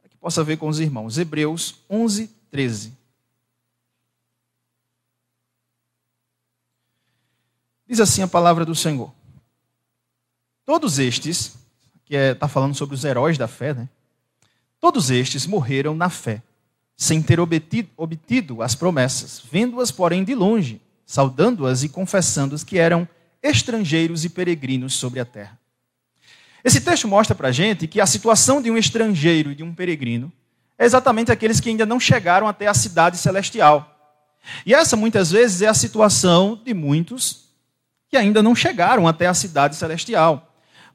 Para 0.00 0.08
que 0.08 0.16
possa 0.16 0.42
ver 0.42 0.56
com 0.56 0.68
os 0.68 0.80
irmãos. 0.80 1.18
Hebreus 1.18 1.74
11, 1.90 2.28
13. 2.50 2.96
Diz 7.86 8.00
assim 8.00 8.22
a 8.22 8.28
palavra 8.28 8.64
do 8.64 8.74
Senhor. 8.74 9.12
Todos 10.64 10.98
estes, 10.98 11.58
que 12.04 12.14
está 12.14 12.26
é, 12.26 12.34
tá 12.34 12.48
falando 12.48 12.74
sobre 12.74 12.94
os 12.94 13.04
heróis 13.04 13.38
da 13.38 13.48
fé, 13.48 13.74
né? 13.74 13.88
Todos 14.80 15.10
estes 15.10 15.46
morreram 15.46 15.94
na 15.94 16.10
fé 16.10 16.42
sem 16.96 17.22
ter 17.22 17.40
obtido, 17.40 17.88
obtido 17.96 18.62
as 18.62 18.74
promessas, 18.74 19.42
vendo-as, 19.50 19.90
porém, 19.90 20.24
de 20.24 20.34
longe, 20.34 20.80
saudando-as 21.04 21.82
e 21.82 21.88
confessando-as 21.88 22.62
que 22.62 22.78
eram 22.78 23.08
estrangeiros 23.42 24.24
e 24.24 24.28
peregrinos 24.28 24.94
sobre 24.94 25.18
a 25.18 25.24
terra. 25.24 25.58
Esse 26.64 26.80
texto 26.80 27.08
mostra 27.08 27.34
para 27.34 27.48
a 27.48 27.52
gente 27.52 27.88
que 27.88 28.00
a 28.00 28.06
situação 28.06 28.62
de 28.62 28.70
um 28.70 28.76
estrangeiro 28.76 29.50
e 29.50 29.54
de 29.54 29.62
um 29.62 29.74
peregrino 29.74 30.32
é 30.78 30.84
exatamente 30.84 31.32
aqueles 31.32 31.60
que 31.60 31.68
ainda 31.68 31.84
não 31.84 31.98
chegaram 31.98 32.46
até 32.46 32.68
a 32.68 32.74
cidade 32.74 33.16
celestial. 33.16 33.88
E 34.64 34.74
essa, 34.74 34.96
muitas 34.96 35.30
vezes, 35.30 35.62
é 35.62 35.68
a 35.68 35.74
situação 35.74 36.60
de 36.64 36.72
muitos 36.72 37.48
que 38.08 38.16
ainda 38.16 38.42
não 38.42 38.54
chegaram 38.54 39.08
até 39.08 39.26
a 39.26 39.34
cidade 39.34 39.74
celestial. 39.74 40.51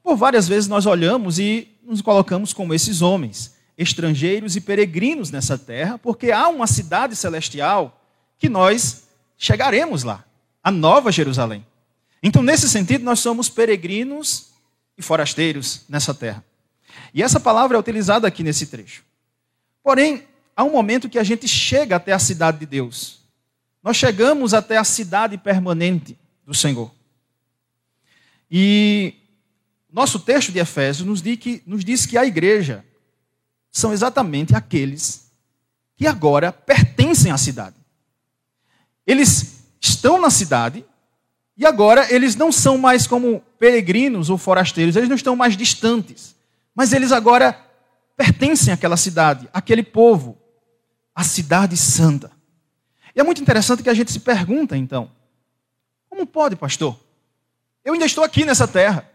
Por 0.07 0.15
várias 0.15 0.47
vezes 0.47 0.69
nós 0.69 0.85
olhamos 0.85 1.37
e 1.37 1.67
nos 1.83 2.01
colocamos 2.01 2.53
como 2.53 2.73
esses 2.73 3.01
homens, 3.01 3.57
estrangeiros 3.77 4.55
e 4.55 4.61
peregrinos 4.61 5.31
nessa 5.31 5.57
terra, 5.57 5.97
porque 5.97 6.31
há 6.31 6.47
uma 6.47 6.65
cidade 6.65 7.13
celestial 7.13 8.01
que 8.39 8.47
nós 8.47 9.09
chegaremos 9.37 10.03
lá, 10.03 10.23
a 10.63 10.71
Nova 10.71 11.11
Jerusalém. 11.11 11.67
Então, 12.23 12.41
nesse 12.41 12.69
sentido, 12.69 13.03
nós 13.03 13.19
somos 13.19 13.49
peregrinos 13.49 14.51
e 14.97 15.01
forasteiros 15.01 15.81
nessa 15.89 16.13
terra. 16.13 16.41
E 17.13 17.21
essa 17.21 17.37
palavra 17.37 17.75
é 17.75 17.79
utilizada 17.81 18.25
aqui 18.25 18.43
nesse 18.43 18.67
trecho. 18.67 19.03
Porém, 19.83 20.25
há 20.55 20.63
um 20.63 20.71
momento 20.71 21.09
que 21.09 21.19
a 21.19 21.23
gente 21.25 21.49
chega 21.49 21.97
até 21.97 22.13
a 22.13 22.19
cidade 22.19 22.59
de 22.59 22.65
Deus. 22.65 23.19
Nós 23.83 23.97
chegamos 23.97 24.53
até 24.53 24.77
a 24.77 24.85
cidade 24.85 25.37
permanente 25.37 26.17
do 26.45 26.53
Senhor. 26.53 26.89
E 28.49 29.26
nosso 29.97 30.19
texto 30.19 30.51
de 30.51 30.59
Efésios 30.59 31.07
nos 31.07 31.23
diz 31.23 31.39
que, 31.39 31.63
nos 31.65 31.83
diz 31.83 32.05
que 32.05 32.19
a 32.19 32.23
igreja 32.23 32.85
são 33.71 33.91
exatamente 33.91 34.55
aqueles 34.55 35.31
que 35.95 36.05
agora 36.05 36.51
pertencem 36.51 37.31
à 37.31 37.37
cidade. 37.37 37.75
Eles 39.07 39.63
estão 39.81 40.21
na 40.21 40.29
cidade 40.29 40.85
e 41.57 41.65
agora 41.65 42.13
eles 42.13 42.35
não 42.35 42.51
são 42.51 42.77
mais 42.77 43.07
como 43.07 43.41
peregrinos 43.57 44.29
ou 44.29 44.37
forasteiros, 44.37 44.95
eles 44.95 45.09
não 45.09 45.15
estão 45.15 45.35
mais 45.35 45.57
distantes, 45.57 46.35
mas 46.75 46.93
eles 46.93 47.11
agora 47.11 47.59
pertencem 48.15 48.71
àquela 48.71 48.97
cidade, 48.97 49.49
àquele 49.51 49.81
povo, 49.81 50.37
à 51.15 51.23
cidade 51.23 51.75
santa. 51.75 52.31
E 53.15 53.19
é 53.19 53.23
muito 53.23 53.41
interessante 53.41 53.81
que 53.81 53.89
a 53.89 53.95
gente 53.95 54.11
se 54.11 54.19
pergunta, 54.19 54.77
então, 54.77 55.09
como 56.07 56.23
pode, 56.27 56.55
pastor? 56.55 56.99
Eu 57.83 57.93
ainda 57.93 58.05
estou 58.05 58.23
aqui 58.23 58.45
nessa 58.45 58.67
terra. 58.67 59.06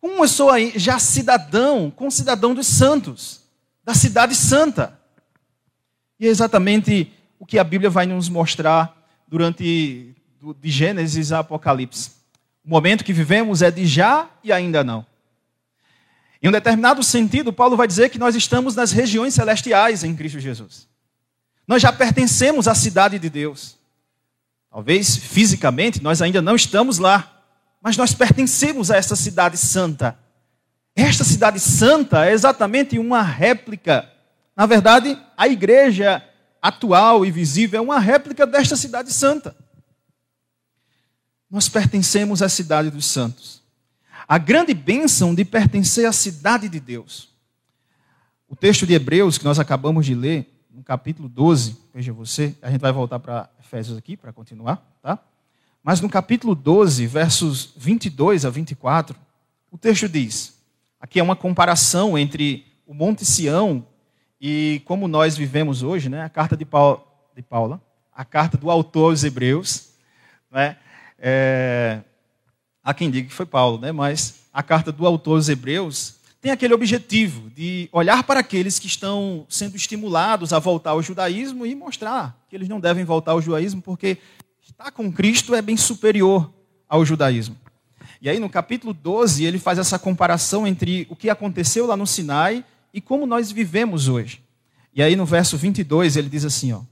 Como 0.00 0.24
eu 0.24 0.28
sou 0.28 0.50
aí 0.50 0.72
já 0.76 0.98
cidadão, 0.98 1.92
cidadão 2.10 2.54
dos 2.54 2.66
santos, 2.66 3.42
da 3.84 3.94
cidade 3.94 4.34
santa? 4.34 4.98
E 6.18 6.26
é 6.26 6.30
exatamente 6.30 7.12
o 7.38 7.44
que 7.44 7.58
a 7.58 7.64
Bíblia 7.64 7.90
vai 7.90 8.06
nos 8.06 8.28
mostrar 8.28 8.96
durante 9.28 10.14
de 10.60 10.70
Gênesis 10.70 11.32
a 11.32 11.40
Apocalipse. 11.40 12.12
O 12.64 12.70
momento 12.70 13.04
que 13.04 13.12
vivemos 13.12 13.62
é 13.62 13.70
de 13.70 13.86
já 13.86 14.28
e 14.42 14.52
ainda 14.52 14.82
não. 14.82 15.04
Em 16.42 16.48
um 16.48 16.52
determinado 16.52 17.02
sentido, 17.02 17.52
Paulo 17.52 17.76
vai 17.76 17.86
dizer 17.86 18.08
que 18.08 18.18
nós 18.18 18.34
estamos 18.34 18.74
nas 18.74 18.92
regiões 18.92 19.34
celestiais 19.34 20.02
em 20.02 20.16
Cristo 20.16 20.40
Jesus. 20.40 20.88
Nós 21.66 21.82
já 21.82 21.92
pertencemos 21.92 22.66
à 22.66 22.74
cidade 22.74 23.18
de 23.18 23.28
Deus. 23.28 23.76
Talvez 24.70 25.16
fisicamente 25.16 26.02
nós 26.02 26.22
ainda 26.22 26.40
não 26.40 26.56
estamos 26.56 26.98
lá, 26.98 27.39
mas 27.80 27.96
nós 27.96 28.12
pertencemos 28.12 28.90
a 28.90 28.96
essa 28.96 29.16
cidade 29.16 29.56
santa. 29.56 30.18
Esta 30.94 31.24
cidade 31.24 31.58
santa 31.58 32.26
é 32.26 32.32
exatamente 32.32 32.98
uma 32.98 33.22
réplica. 33.22 34.10
Na 34.54 34.66
verdade, 34.66 35.18
a 35.36 35.48
igreja 35.48 36.22
atual 36.60 37.24
e 37.24 37.30
visível 37.30 37.78
é 37.78 37.82
uma 37.82 37.98
réplica 37.98 38.46
desta 38.46 38.76
cidade 38.76 39.12
santa. 39.12 39.56
Nós 41.50 41.68
pertencemos 41.68 42.42
à 42.42 42.48
cidade 42.48 42.90
dos 42.90 43.06
santos 43.06 43.60
a 44.30 44.38
grande 44.38 44.72
bênção 44.72 45.34
de 45.34 45.44
pertencer 45.44 46.06
à 46.06 46.12
cidade 46.12 46.68
de 46.68 46.78
Deus. 46.78 47.30
O 48.48 48.54
texto 48.54 48.86
de 48.86 48.94
Hebreus 48.94 49.36
que 49.36 49.44
nós 49.44 49.58
acabamos 49.58 50.06
de 50.06 50.14
ler, 50.14 50.46
no 50.70 50.84
capítulo 50.84 51.28
12, 51.28 51.76
veja 51.92 52.12
você, 52.12 52.54
a 52.62 52.70
gente 52.70 52.80
vai 52.80 52.92
voltar 52.92 53.18
para 53.18 53.50
Efésios 53.58 53.98
aqui 53.98 54.16
para 54.16 54.32
continuar, 54.32 54.76
tá? 55.02 55.18
Mas 55.82 56.00
no 56.00 56.08
capítulo 56.08 56.54
12, 56.54 57.06
versos 57.06 57.72
22 57.76 58.44
a 58.44 58.50
24, 58.50 59.16
o 59.70 59.78
texto 59.78 60.08
diz: 60.08 60.58
aqui 61.00 61.18
é 61.20 61.22
uma 61.22 61.36
comparação 61.36 62.18
entre 62.18 62.66
o 62.86 62.94
Monte 62.94 63.24
Sião 63.24 63.86
e 64.40 64.82
como 64.84 65.08
nós 65.08 65.36
vivemos 65.36 65.82
hoje, 65.82 66.08
né? 66.08 66.22
A 66.22 66.28
carta 66.28 66.56
de, 66.56 66.64
Paula, 66.64 67.02
de 67.34 67.42
Paula 67.42 67.80
a 68.12 68.24
carta 68.24 68.58
do 68.58 68.70
autor 68.70 69.10
aos 69.10 69.24
Hebreus, 69.24 69.90
né? 70.50 70.76
É, 71.18 72.00
Há 72.82 72.94
quem 72.94 73.10
diga 73.10 73.28
que 73.28 73.34
foi 73.34 73.46
Paulo, 73.46 73.78
né? 73.78 73.92
mas 73.92 74.46
a 74.52 74.62
carta 74.62 74.90
do 74.90 75.06
autor 75.06 75.36
aos 75.36 75.48
Hebreus 75.48 76.16
tem 76.40 76.50
aquele 76.50 76.72
objetivo 76.72 77.50
de 77.50 77.90
olhar 77.92 78.24
para 78.24 78.40
aqueles 78.40 78.78
que 78.78 78.86
estão 78.86 79.44
sendo 79.50 79.76
estimulados 79.76 80.54
a 80.54 80.58
voltar 80.58 80.90
ao 80.90 81.02
judaísmo 81.02 81.66
e 81.66 81.74
mostrar 81.74 82.36
que 82.48 82.56
eles 82.56 82.68
não 82.68 82.80
devem 82.80 83.04
voltar 83.04 83.32
ao 83.32 83.42
judaísmo 83.42 83.82
porque 83.82 84.16
estar 84.70 84.90
com 84.90 85.12
Cristo 85.12 85.54
é 85.54 85.62
bem 85.62 85.76
superior 85.76 86.52
ao 86.88 87.04
judaísmo. 87.04 87.56
E 88.22 88.28
aí 88.28 88.38
no 88.38 88.48
capítulo 88.48 88.92
12 88.92 89.44
ele 89.44 89.58
faz 89.58 89.78
essa 89.78 89.98
comparação 89.98 90.66
entre 90.66 91.06
o 91.10 91.16
que 91.16 91.30
aconteceu 91.30 91.86
lá 91.86 91.96
no 91.96 92.06
Sinai 92.06 92.64
e 92.92 93.00
como 93.00 93.26
nós 93.26 93.50
vivemos 93.50 94.08
hoje. 94.08 94.42
E 94.94 95.02
aí 95.02 95.16
no 95.16 95.24
verso 95.24 95.56
22 95.56 96.16
ele 96.16 96.28
diz 96.28 96.44
assim, 96.44 96.72
ó: 96.72 96.82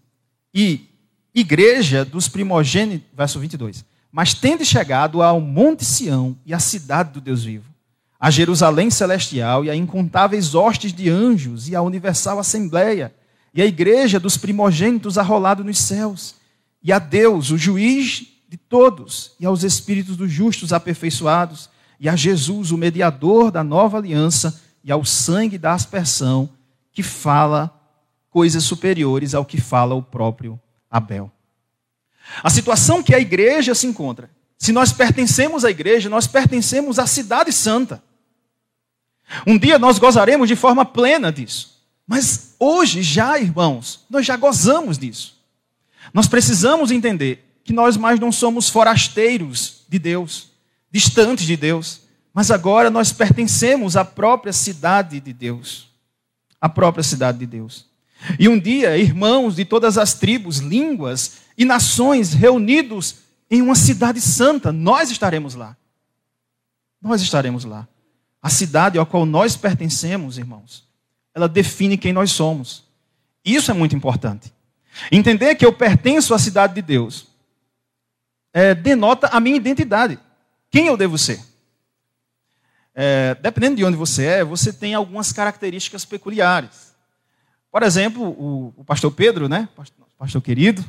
"E 0.54 0.88
igreja 1.34 2.04
dos 2.04 2.28
primogênitos, 2.28 3.08
verso 3.12 3.38
22 3.38 3.84
mas 4.10 4.34
tende 4.34 4.64
chegado 4.64 5.22
ao 5.22 5.40
Monte 5.40 5.84
Sião 5.84 6.36
e 6.44 6.54
à 6.54 6.58
cidade 6.58 7.12
do 7.12 7.20
Deus 7.20 7.44
vivo, 7.44 7.68
a 8.18 8.30
Jerusalém 8.30 8.90
celestial 8.90 9.64
e 9.64 9.70
a 9.70 9.76
incontáveis 9.76 10.54
hostes 10.54 10.92
de 10.92 11.10
anjos 11.10 11.68
e 11.68 11.76
a 11.76 11.82
universal 11.82 12.38
assembleia 12.38 13.14
e 13.54 13.62
a 13.62 13.66
igreja 13.66 14.18
dos 14.18 14.36
primogênitos 14.36 15.18
arrolado 15.18 15.62
nos 15.62 15.78
céus, 15.78 16.34
e 16.88 16.92
a 16.92 16.98
Deus, 16.98 17.50
o 17.50 17.58
juiz 17.58 18.26
de 18.48 18.56
todos, 18.56 19.32
e 19.38 19.44
aos 19.44 19.62
espíritos 19.62 20.16
dos 20.16 20.32
justos 20.32 20.72
aperfeiçoados, 20.72 21.68
e 22.00 22.08
a 22.08 22.16
Jesus, 22.16 22.70
o 22.70 22.78
mediador 22.78 23.50
da 23.50 23.62
nova 23.62 23.98
aliança, 23.98 24.58
e 24.82 24.90
ao 24.90 25.04
sangue 25.04 25.58
da 25.58 25.74
aspersão, 25.74 26.48
que 26.90 27.02
fala 27.02 27.78
coisas 28.30 28.64
superiores 28.64 29.34
ao 29.34 29.44
que 29.44 29.60
fala 29.60 29.94
o 29.94 30.02
próprio 30.02 30.58
Abel. 30.90 31.30
A 32.42 32.48
situação 32.48 33.02
que 33.02 33.14
a 33.14 33.20
igreja 33.20 33.74
se 33.74 33.86
encontra. 33.86 34.30
Se 34.56 34.72
nós 34.72 34.90
pertencemos 34.90 35.66
à 35.66 35.70
igreja, 35.70 36.08
nós 36.08 36.26
pertencemos 36.26 36.98
à 36.98 37.06
cidade 37.06 37.52
santa. 37.52 38.02
Um 39.46 39.58
dia 39.58 39.78
nós 39.78 39.98
gozaremos 39.98 40.48
de 40.48 40.56
forma 40.56 40.86
plena 40.86 41.30
disso. 41.30 41.84
Mas 42.06 42.54
hoje 42.58 43.02
já, 43.02 43.38
irmãos, 43.38 44.06
nós 44.08 44.24
já 44.24 44.38
gozamos 44.38 44.96
disso. 44.96 45.37
Nós 46.12 46.26
precisamos 46.26 46.90
entender 46.90 47.60
que 47.64 47.72
nós 47.72 47.96
mais 47.96 48.18
não 48.18 48.32
somos 48.32 48.68
forasteiros 48.68 49.82
de 49.88 49.98
Deus, 49.98 50.50
distantes 50.90 51.44
de 51.44 51.56
Deus, 51.56 52.00
mas 52.32 52.50
agora 52.50 52.90
nós 52.90 53.12
pertencemos 53.12 53.96
à 53.96 54.04
própria 54.04 54.52
cidade 54.52 55.20
de 55.20 55.32
Deus. 55.32 55.88
A 56.60 56.68
própria 56.68 57.02
cidade 57.02 57.38
de 57.38 57.46
Deus. 57.46 57.86
E 58.38 58.48
um 58.48 58.58
dia, 58.58 58.96
irmãos 58.96 59.56
de 59.56 59.64
todas 59.64 59.96
as 59.98 60.14
tribos, 60.14 60.58
línguas 60.58 61.38
e 61.56 61.64
nações 61.64 62.32
reunidos 62.32 63.16
em 63.50 63.62
uma 63.62 63.74
cidade 63.74 64.20
santa. 64.20 64.72
Nós 64.72 65.10
estaremos 65.10 65.54
lá. 65.54 65.76
Nós 67.00 67.20
estaremos 67.20 67.64
lá. 67.64 67.86
A 68.42 68.48
cidade 68.48 68.98
ao 68.98 69.06
qual 69.06 69.26
nós 69.26 69.56
pertencemos, 69.56 70.38
irmãos, 70.38 70.84
ela 71.34 71.48
define 71.48 71.96
quem 71.96 72.12
nós 72.12 72.30
somos. 72.30 72.84
Isso 73.44 73.70
é 73.70 73.74
muito 73.74 73.94
importante. 73.94 74.52
Entender 75.10 75.54
que 75.54 75.64
eu 75.64 75.72
pertenço 75.72 76.34
à 76.34 76.38
cidade 76.38 76.74
de 76.74 76.82
Deus 76.82 77.28
é, 78.52 78.74
denota 78.74 79.28
a 79.28 79.40
minha 79.40 79.56
identidade. 79.56 80.18
Quem 80.70 80.86
eu 80.86 80.96
devo 80.96 81.16
ser? 81.16 81.40
É, 82.94 83.36
dependendo 83.36 83.76
de 83.76 83.84
onde 83.84 83.96
você 83.96 84.24
é, 84.24 84.44
você 84.44 84.72
tem 84.72 84.94
algumas 84.94 85.32
características 85.32 86.04
peculiares. 86.04 86.92
Por 87.70 87.82
exemplo, 87.82 88.24
o, 88.24 88.74
o 88.76 88.84
pastor 88.84 89.12
Pedro, 89.12 89.48
né? 89.48 89.68
Pastor, 89.76 90.06
pastor 90.18 90.42
querido, 90.42 90.84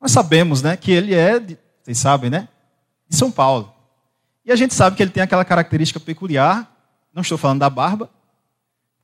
nós 0.00 0.10
sabemos 0.10 0.60
né, 0.60 0.76
que 0.76 0.92
ele 0.92 1.14
é, 1.14 1.40
de, 1.40 1.58
vocês 1.82 1.98
sabem, 1.98 2.28
né? 2.28 2.48
De 3.08 3.16
São 3.16 3.30
Paulo. 3.30 3.72
E 4.44 4.52
a 4.52 4.56
gente 4.56 4.74
sabe 4.74 4.96
que 4.96 5.02
ele 5.02 5.10
tem 5.10 5.22
aquela 5.22 5.44
característica 5.44 5.98
peculiar, 5.98 6.70
não 7.14 7.22
estou 7.22 7.38
falando 7.38 7.60
da 7.60 7.70
barba, 7.70 8.10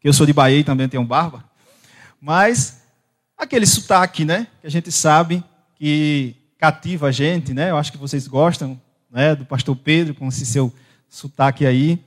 que 0.00 0.06
eu 0.06 0.12
sou 0.12 0.26
de 0.26 0.32
Bahia 0.32 0.58
e 0.58 0.64
também 0.64 0.88
tenho 0.88 1.04
barba, 1.04 1.44
mas 2.20 2.81
aquele 3.36 3.66
sotaque, 3.66 4.24
né? 4.24 4.46
Que 4.60 4.66
a 4.66 4.70
gente 4.70 4.90
sabe 4.90 5.42
que 5.74 6.36
cativa 6.58 7.08
a 7.08 7.12
gente, 7.12 7.52
né? 7.52 7.70
Eu 7.70 7.76
acho 7.76 7.92
que 7.92 7.98
vocês 7.98 8.26
gostam 8.26 8.80
né, 9.10 9.34
do 9.34 9.44
pastor 9.44 9.76
Pedro 9.76 10.14
com 10.14 10.28
esse 10.28 10.46
seu 10.46 10.72
sotaque 11.08 11.66
aí. 11.66 11.98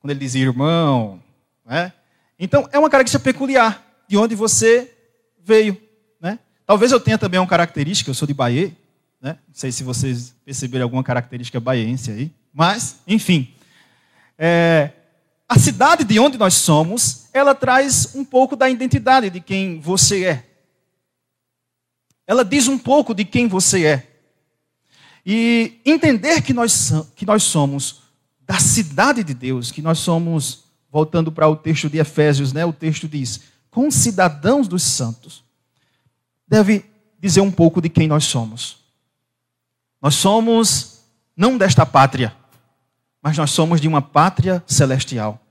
Quando 0.00 0.10
ele 0.12 0.20
diz 0.20 0.34
irmão, 0.34 1.20
né? 1.64 1.92
Então, 2.38 2.68
é 2.72 2.78
uma 2.78 2.90
característica 2.90 3.32
peculiar 3.32 3.82
de 4.08 4.16
onde 4.16 4.34
você 4.34 4.92
veio. 5.42 5.86
Talvez 6.66 6.90
eu 6.90 6.98
tenha 6.98 7.16
também 7.16 7.38
uma 7.38 7.46
característica, 7.46 8.10
eu 8.10 8.14
sou 8.14 8.26
de 8.26 8.34
Bahia, 8.34 8.76
né? 9.22 9.38
não 9.46 9.54
sei 9.54 9.70
se 9.70 9.84
vocês 9.84 10.34
perceberam 10.44 10.82
alguma 10.82 11.04
característica 11.04 11.60
baiense 11.60 12.10
aí, 12.10 12.32
mas, 12.52 12.98
enfim. 13.06 13.54
É, 14.36 14.90
a 15.48 15.58
cidade 15.58 16.04
de 16.04 16.18
onde 16.18 16.36
nós 16.36 16.54
somos, 16.54 17.26
ela 17.32 17.54
traz 17.54 18.14
um 18.14 18.24
pouco 18.24 18.56
da 18.56 18.68
identidade 18.68 19.30
de 19.30 19.40
quem 19.40 19.80
você 19.80 20.24
é. 20.24 20.46
Ela 22.26 22.44
diz 22.44 22.66
um 22.66 22.78
pouco 22.78 23.14
de 23.14 23.24
quem 23.24 23.46
você 23.46 23.86
é. 23.86 24.12
E 25.24 25.80
entender 25.84 26.42
que 26.42 26.52
nós, 26.52 26.92
que 27.14 27.24
nós 27.24 27.44
somos 27.44 28.02
da 28.40 28.58
cidade 28.58 29.22
de 29.22 29.34
Deus, 29.34 29.70
que 29.70 29.82
nós 29.82 29.98
somos, 29.98 30.64
voltando 30.90 31.30
para 31.30 31.48
o 31.48 31.56
texto 31.56 31.88
de 31.88 31.98
Efésios, 31.98 32.52
né, 32.52 32.64
o 32.64 32.72
texto 32.72 33.08
diz, 33.08 33.42
concidadãos 33.70 34.66
dos 34.66 34.82
santos, 34.82 35.44
deve 36.46 36.84
dizer 37.20 37.40
um 37.40 37.50
pouco 37.50 37.80
de 37.80 37.88
quem 37.88 38.08
nós 38.08 38.24
somos. 38.24 38.78
Nós 40.00 40.14
somos 40.14 41.00
não 41.36 41.58
desta 41.58 41.84
pátria, 41.84 42.34
mas 43.26 43.36
nós 43.36 43.50
somos 43.50 43.80
de 43.80 43.88
uma 43.88 44.00
pátria 44.00 44.62
celestial. 44.68 45.44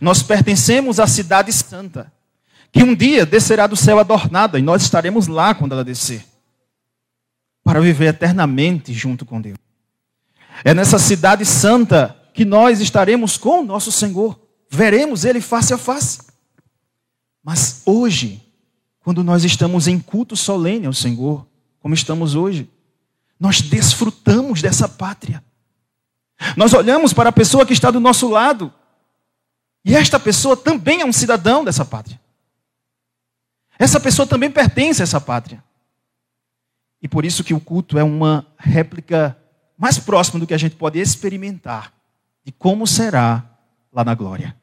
Nós 0.00 0.24
pertencemos 0.24 0.98
à 0.98 1.06
cidade 1.06 1.52
santa, 1.52 2.12
que 2.72 2.82
um 2.82 2.96
dia 2.96 3.24
descerá 3.24 3.68
do 3.68 3.76
céu 3.76 4.00
adornada, 4.00 4.58
e 4.58 4.62
nós 4.62 4.82
estaremos 4.82 5.28
lá 5.28 5.54
quando 5.54 5.70
ela 5.70 5.84
descer, 5.84 6.26
para 7.62 7.80
viver 7.80 8.06
eternamente 8.06 8.92
junto 8.92 9.24
com 9.24 9.40
Deus. 9.40 9.56
É 10.64 10.74
nessa 10.74 10.98
cidade 10.98 11.44
santa 11.44 12.20
que 12.34 12.44
nós 12.44 12.80
estaremos 12.80 13.38
com 13.38 13.60
o 13.60 13.64
nosso 13.64 13.92
Senhor, 13.92 14.36
veremos 14.68 15.24
Ele 15.24 15.40
face 15.40 15.72
a 15.72 15.78
face. 15.78 16.22
Mas 17.40 17.82
hoje, 17.86 18.42
quando 18.98 19.22
nós 19.22 19.44
estamos 19.44 19.86
em 19.86 20.00
culto 20.00 20.34
solene 20.34 20.88
ao 20.88 20.92
Senhor, 20.92 21.46
como 21.78 21.94
estamos 21.94 22.34
hoje, 22.34 22.68
nós 23.38 23.60
desfrutamos 23.60 24.60
dessa 24.60 24.88
pátria. 24.88 25.40
Nós 26.56 26.72
olhamos 26.72 27.12
para 27.12 27.30
a 27.30 27.32
pessoa 27.32 27.66
que 27.66 27.72
está 27.72 27.90
do 27.90 28.00
nosso 28.00 28.28
lado, 28.28 28.72
e 29.84 29.94
esta 29.94 30.18
pessoa 30.18 30.56
também 30.56 31.00
é 31.00 31.04
um 31.04 31.12
cidadão 31.12 31.64
dessa 31.64 31.84
pátria. 31.84 32.20
Essa 33.78 34.00
pessoa 34.00 34.26
também 34.26 34.50
pertence 34.50 35.02
a 35.02 35.04
essa 35.04 35.20
pátria. 35.20 35.62
E 37.02 37.08
por 37.08 37.24
isso 37.24 37.44
que 37.44 37.52
o 37.52 37.60
culto 37.60 37.98
é 37.98 38.04
uma 38.04 38.46
réplica 38.56 39.36
mais 39.76 39.98
próxima 39.98 40.40
do 40.40 40.46
que 40.46 40.54
a 40.54 40.58
gente 40.58 40.76
pode 40.76 40.98
experimentar 40.98 41.92
de 42.44 42.52
como 42.52 42.86
será 42.86 43.44
lá 43.92 44.04
na 44.04 44.14
glória. 44.14 44.56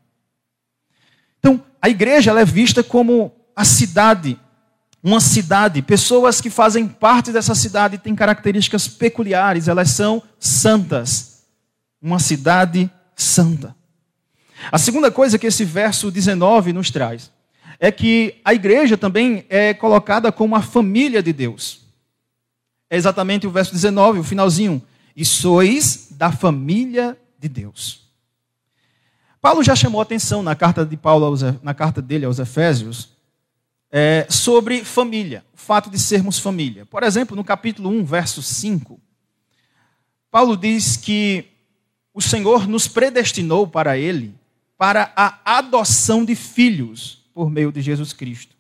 Então, 1.40 1.64
a 1.82 1.90
igreja 1.90 2.40
é 2.40 2.46
vista 2.46 2.84
como 2.84 3.32
a 3.56 3.66
cidade, 3.66 4.40
uma 5.04 5.20
cidade. 5.20 5.82
Pessoas 5.82 6.40
que 6.40 6.50
fazem 6.50 6.88
parte 6.88 7.32
dessa 7.32 7.56
cidade 7.56 7.98
têm 7.98 8.16
características 8.16 8.88
peculiares, 8.88 9.68
elas 9.68 9.90
são 9.92 10.22
santas. 10.40 11.31
Uma 12.02 12.20
cidade 12.20 12.90
santa. 13.16 13.76
A 14.72 14.78
segunda 14.78 15.12
coisa 15.12 15.40
que 15.40 15.48
esse 15.48 15.64
verso 15.64 16.12
19 16.12 16.74
nos 16.74 16.90
traz 16.90 17.32
é 17.80 17.92
que 17.92 18.36
a 18.44 18.54
igreja 18.54 18.98
também 18.98 19.46
é 19.50 19.74
colocada 19.74 20.32
como 20.32 20.56
a 20.56 20.62
família 20.62 21.22
de 21.24 21.34
Deus. 21.34 21.82
É 22.90 22.98
exatamente 22.98 23.48
o 23.48 23.52
verso 23.52 23.72
19, 23.72 24.20
o 24.20 24.24
finalzinho. 24.24 24.82
E 25.16 25.26
sois 25.26 26.10
da 26.12 26.32
família 26.32 27.18
de 27.40 27.50
Deus. 27.50 28.02
Paulo 29.42 29.64
já 29.64 29.76
chamou 29.76 30.00
atenção 30.00 30.44
na 30.44 30.56
carta 30.56 30.86
de 30.86 30.96
Paulo 30.96 31.26
aos, 31.26 31.42
na 31.64 31.74
carta 31.74 32.02
dele 32.02 32.26
aos 32.26 32.38
Efésios 32.38 33.10
é, 33.92 34.26
sobre 34.30 34.86
família, 34.86 35.44
o 35.54 35.58
fato 35.58 35.90
de 35.90 36.00
sermos 36.00 36.40
família. 36.40 36.86
Por 36.86 37.04
exemplo, 37.04 37.36
no 37.36 37.44
capítulo 37.44 37.90
1, 37.90 38.06
verso 38.06 38.42
5, 38.42 39.00
Paulo 40.30 40.56
diz 40.56 40.96
que 40.96 41.46
o 42.14 42.22
Senhor 42.22 42.68
nos 42.68 42.88
predestinou 42.88 43.68
para 43.68 43.98
ele 43.98 44.36
para 44.78 45.14
a 45.16 45.60
adoção 45.60 46.26
de 46.26 46.36
filhos 46.36 47.20
por 47.34 47.50
meio 47.50 47.72
de 47.72 47.82
Jesus 47.82 48.14
Cristo. 48.14 48.56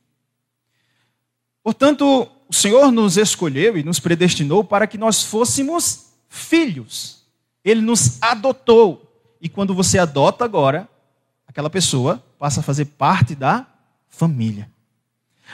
Portanto, 1.63 2.29
o 2.47 2.53
Senhor 2.53 2.91
nos 2.91 3.17
escolheu 3.17 3.77
e 3.77 3.83
nos 3.83 3.99
predestinou 3.99 4.63
para 4.63 4.85
que 4.85 4.97
nós 4.97 5.23
fôssemos 5.23 6.11
filhos. 6.29 7.23
Ele 7.63 7.81
nos 7.81 8.21
adotou. 8.21 9.11
E 9.41 9.49
quando 9.49 9.73
você 9.73 9.97
adota 9.97 10.45
agora, 10.45 10.87
aquela 11.47 11.69
pessoa 11.69 12.23
passa 12.37 12.59
a 12.59 12.63
fazer 12.63 12.85
parte 12.85 13.35
da 13.35 13.65
família. 14.07 14.69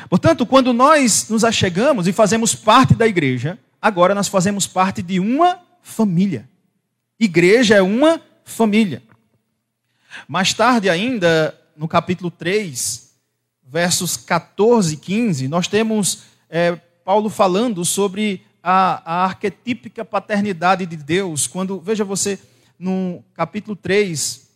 Portanto, 0.09 0.45
quando 0.45 0.73
nós 0.73 1.29
nos 1.29 1.43
achegamos 1.43 2.07
e 2.07 2.13
fazemos 2.13 2.53
parte 2.53 2.93
da 2.93 3.07
igreja, 3.07 3.57
agora 3.81 4.13
nós 4.13 4.27
fazemos 4.27 4.67
parte 4.67 5.01
de 5.01 5.19
uma 5.19 5.59
família. 5.81 6.47
Igreja 7.19 7.75
é 7.75 7.81
uma 7.81 8.21
família. 8.45 9.01
Mais 10.27 10.53
tarde 10.53 10.89
ainda, 10.89 11.59
no 11.75 11.87
capítulo 11.87 12.29
3, 12.29 13.11
versos 13.63 14.15
14 14.17 14.93
e 14.93 14.97
15, 14.97 15.47
nós 15.47 15.67
temos 15.67 16.23
é, 16.49 16.75
Paulo 17.03 17.29
falando 17.29 17.83
sobre 17.83 18.45
a, 18.61 19.01
a 19.05 19.25
arquetípica 19.25 20.05
paternidade 20.05 20.85
de 20.85 20.95
Deus. 20.95 21.47
Quando, 21.47 21.79
veja 21.79 22.03
você, 22.03 22.39
no 22.77 23.23
capítulo 23.33 23.75
3, 23.75 24.49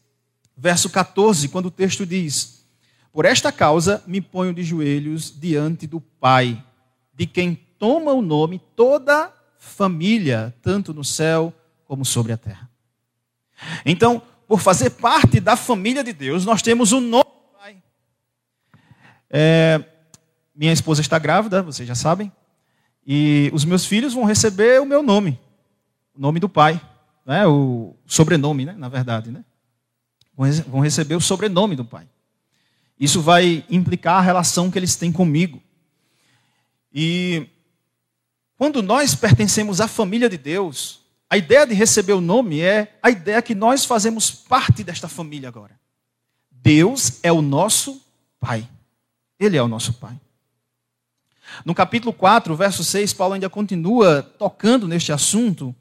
verso 0.56 0.90
14, 0.90 1.50
quando 1.50 1.66
o 1.66 1.72
texto 1.72 2.06
diz: 2.06 2.64
por 3.12 3.26
esta 3.26 3.52
causa 3.52 4.04
me 4.06 4.22
ponho 4.22 4.54
de 4.54 4.64
joelhos 4.64 5.34
diante 5.36 5.88
do 5.88 6.00
Pai, 6.00 6.64
de 7.14 7.26
quem 7.26 7.60
toma 7.80 8.14
o 8.14 8.22
nome 8.22 8.62
toda 8.76 9.34
família, 9.58 10.56
tanto 10.62 10.94
no 10.94 11.04
céu 11.04 11.54
como 11.92 12.06
sobre 12.06 12.32
a 12.32 12.38
terra. 12.38 12.70
Então, 13.86 14.22
por 14.48 14.62
fazer 14.62 14.92
parte 14.92 15.42
da 15.42 15.58
família 15.58 16.02
de 16.02 16.14
Deus, 16.14 16.46
nós 16.46 16.62
temos 16.62 16.94
o 16.94 17.02
nome 17.02 17.26
do 17.26 17.58
Pai. 17.60 17.84
É, 19.30 19.84
minha 20.56 20.72
esposa 20.72 21.02
está 21.02 21.20
grávida, 21.20 21.62
vocês 21.62 21.86
já 21.86 21.94
sabem, 21.94 22.32
e 23.06 23.52
os 23.54 23.66
meus 23.66 23.86
filhos 23.86 24.14
vão 24.14 24.24
receber 24.24 24.80
o 24.80 24.86
meu 24.86 25.04
nome, 25.04 25.38
o 26.16 26.22
nome 26.22 26.40
do 26.40 26.48
Pai, 26.48 26.80
né? 27.26 27.46
o 27.46 27.94
sobrenome, 28.06 28.64
né? 28.64 28.74
na 28.78 28.88
verdade. 28.88 29.30
Né? 29.30 29.44
Vão 30.68 30.80
receber 30.80 31.16
o 31.16 31.22
sobrenome 31.22 31.76
do 31.76 31.84
Pai. 31.84 32.08
Isso 32.98 33.22
vai 33.22 33.66
implicar 33.70 34.20
a 34.20 34.22
relação 34.22 34.72
que 34.72 34.80
eles 34.80 34.96
têm 34.96 35.12
comigo. 35.12 35.62
E 36.94 37.50
quando 38.58 38.82
nós 38.82 39.14
pertencemos 39.14 39.82
à 39.82 39.90
família 39.90 40.30
de 40.30 40.38
Deus, 40.38 41.01
a 41.32 41.38
ideia 41.38 41.66
de 41.66 41.74
receber 41.74 42.14
o 42.14 42.22
nome 42.22 42.60
é 42.60 43.00
a 43.02 43.10
ideia 43.10 43.42
que 43.42 43.56
nós 43.56 43.86
fazemos 43.86 44.30
parte 44.30 44.84
desta 44.84 45.08
família 45.08 45.50
agora. 45.50 45.80
Deus 46.52 47.20
é 47.24 47.32
o 47.32 47.42
nosso 47.42 48.00
Pai. 48.40 48.68
Ele 49.40 49.58
é 49.58 49.64
o 49.64 49.68
nosso 49.68 49.94
Pai. 49.94 50.20
No 51.66 51.74
capítulo 51.74 52.14
4, 52.14 52.56
verso 52.56 52.84
6, 52.84 53.14
Paulo 53.14 53.34
ainda 53.34 53.50
continua 53.50 54.22
tocando 54.22 54.88
neste 54.88 55.12
assunto, 55.12 55.74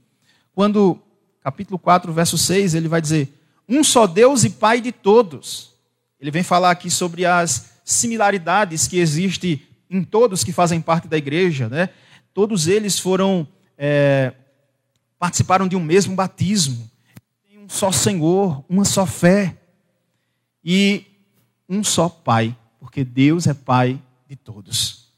quando, 0.55 0.99
capítulo 1.43 1.79
4, 1.79 2.13
verso 2.13 2.39
6, 2.39 2.75
ele 2.75 2.89
vai 2.89 3.01
dizer: 3.01 3.29
Um 3.69 3.83
só 3.83 4.07
Deus 4.07 4.45
e 4.45 4.51
Pai 4.51 4.81
de 4.81 4.93
todos 4.93 5.71
ele 6.21 6.31
vem 6.31 6.43
falar 6.43 6.71
aqui 6.71 6.91
sobre 6.91 7.25
as 7.25 7.71
similaridades 7.83 8.87
que 8.87 8.99
existem 8.99 9.63
em 9.89 10.05
todos 10.05 10.45
que 10.45 10.53
fazem 10.53 10.81
parte 10.81 11.09
da 11.09 11.17
igreja, 11.17 11.69
né? 11.69 11.89
Todos 12.35 12.69
eles 12.69 12.99
foram 12.99 13.49
é, 13.77 14.35
participaram 15.21 15.69
de 15.69 15.77
um 15.77 15.81
mesmo 15.81 16.17
batismo, 16.17 16.91
tem 17.47 17.59
um 17.59 17.69
só 17.69 17.93
Senhor, 17.93 18.65
uma 18.67 18.87
só 18.87 19.05
fé 19.05 19.55
e 20.65 21.05
um 21.69 21.85
só 21.85 22.09
Pai, 22.09 22.57
porque 22.79 23.05
Deus 23.05 23.47
é 23.47 23.53
Pai 23.53 24.03
de 24.27 24.35
todos. 24.35 25.13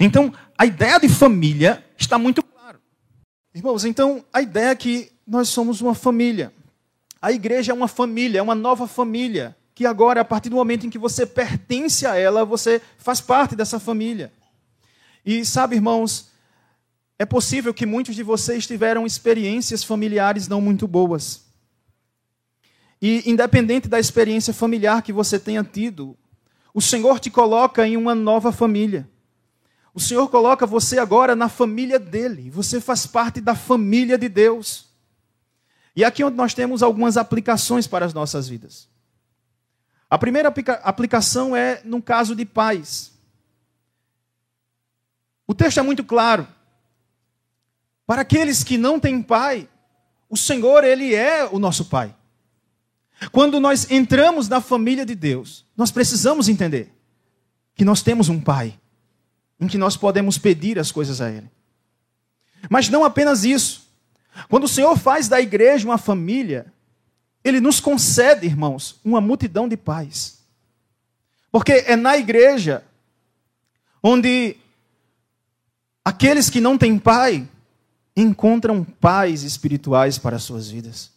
Então, 0.00 0.32
a 0.56 0.64
ideia 0.64 0.98
de 0.98 1.08
família 1.10 1.84
está 1.98 2.18
muito 2.18 2.42
clara. 2.42 2.80
Irmãos, 3.54 3.84
então 3.84 4.24
a 4.32 4.40
ideia 4.40 4.70
é 4.70 4.74
que 4.74 5.12
nós 5.26 5.50
somos 5.50 5.82
uma 5.82 5.94
família. 5.94 6.50
A 7.20 7.30
igreja 7.30 7.72
é 7.72 7.74
uma 7.74 7.88
família, 7.88 8.38
é 8.38 8.42
uma 8.42 8.54
nova 8.54 8.88
família 8.88 9.54
que 9.74 9.84
agora, 9.84 10.22
a 10.22 10.24
partir 10.24 10.48
do 10.48 10.56
momento 10.56 10.86
em 10.86 10.90
que 10.90 10.98
você 10.98 11.26
pertence 11.26 12.06
a 12.06 12.16
ela, 12.16 12.42
você 12.42 12.80
faz 12.96 13.20
parte 13.20 13.54
dessa 13.54 13.78
família. 13.78 14.32
E 15.26 15.44
sabe, 15.44 15.76
irmãos, 15.76 16.30
é 17.18 17.24
possível 17.24 17.72
que 17.72 17.86
muitos 17.86 18.14
de 18.14 18.22
vocês 18.22 18.66
tiveram 18.66 19.06
experiências 19.06 19.82
familiares 19.82 20.48
não 20.48 20.60
muito 20.60 20.86
boas. 20.86 21.46
E 23.00 23.22
independente 23.30 23.88
da 23.88 23.98
experiência 23.98 24.52
familiar 24.52 25.02
que 25.02 25.12
você 25.12 25.38
tenha 25.38 25.64
tido, 25.64 26.16
o 26.74 26.80
Senhor 26.80 27.18
te 27.18 27.30
coloca 27.30 27.86
em 27.86 27.96
uma 27.96 28.14
nova 28.14 28.52
família. 28.52 29.08
O 29.94 30.00
Senhor 30.00 30.28
coloca 30.28 30.66
você 30.66 30.98
agora 30.98 31.34
na 31.34 31.48
família 31.48 31.98
dele. 31.98 32.50
Você 32.50 32.82
faz 32.82 33.06
parte 33.06 33.40
da 33.40 33.54
família 33.54 34.18
de 34.18 34.28
Deus. 34.28 34.90
E 35.94 36.04
aqui 36.04 36.22
onde 36.22 36.36
nós 36.36 36.52
temos 36.52 36.82
algumas 36.82 37.16
aplicações 37.16 37.86
para 37.86 38.04
as 38.04 38.12
nossas 38.12 38.46
vidas. 38.46 38.88
A 40.10 40.18
primeira 40.18 40.52
aplicação 40.82 41.56
é 41.56 41.80
no 41.82 42.02
caso 42.02 42.36
de 42.36 42.44
pais. 42.44 43.12
O 45.46 45.54
texto 45.54 45.80
é 45.80 45.82
muito 45.82 46.04
claro. 46.04 46.46
Para 48.06 48.22
aqueles 48.22 48.62
que 48.62 48.78
não 48.78 49.00
têm 49.00 49.20
pai, 49.20 49.68
o 50.28 50.36
Senhor, 50.36 50.84
Ele 50.84 51.14
é 51.14 51.44
o 51.44 51.58
nosso 51.58 51.86
pai. 51.86 52.14
Quando 53.32 53.58
nós 53.58 53.90
entramos 53.90 54.48
na 54.48 54.60
família 54.60 55.06
de 55.06 55.14
Deus, 55.14 55.64
nós 55.76 55.90
precisamos 55.90 56.48
entender 56.48 56.92
que 57.74 57.84
nós 57.84 58.02
temos 58.02 58.28
um 58.28 58.40
Pai, 58.40 58.78
em 59.60 59.66
que 59.66 59.78
nós 59.78 59.96
podemos 59.96 60.38
pedir 60.38 60.78
as 60.78 60.92
coisas 60.92 61.20
a 61.20 61.30
Ele. 61.30 61.50
Mas 62.68 62.88
não 62.88 63.04
apenas 63.04 63.44
isso. 63.44 63.86
Quando 64.48 64.64
o 64.64 64.68
Senhor 64.68 64.96
faz 64.98 65.28
da 65.28 65.40
igreja 65.40 65.86
uma 65.86 65.98
família, 65.98 66.72
Ele 67.42 67.60
nos 67.60 67.80
concede, 67.80 68.46
irmãos, 68.46 69.00
uma 69.04 69.20
multidão 69.20 69.68
de 69.68 69.76
pais. 69.76 70.44
Porque 71.50 71.72
é 71.86 71.96
na 71.96 72.18
igreja 72.18 72.84
onde 74.02 74.56
aqueles 76.04 76.50
que 76.50 76.60
não 76.60 76.76
têm 76.76 76.98
pai 76.98 77.48
encontram 78.16 78.82
pais 78.82 79.42
espirituais 79.42 80.18
para 80.18 80.36
as 80.36 80.42
suas 80.42 80.70
vidas. 80.70 81.10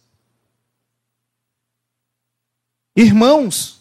Irmãos, 2.94 3.80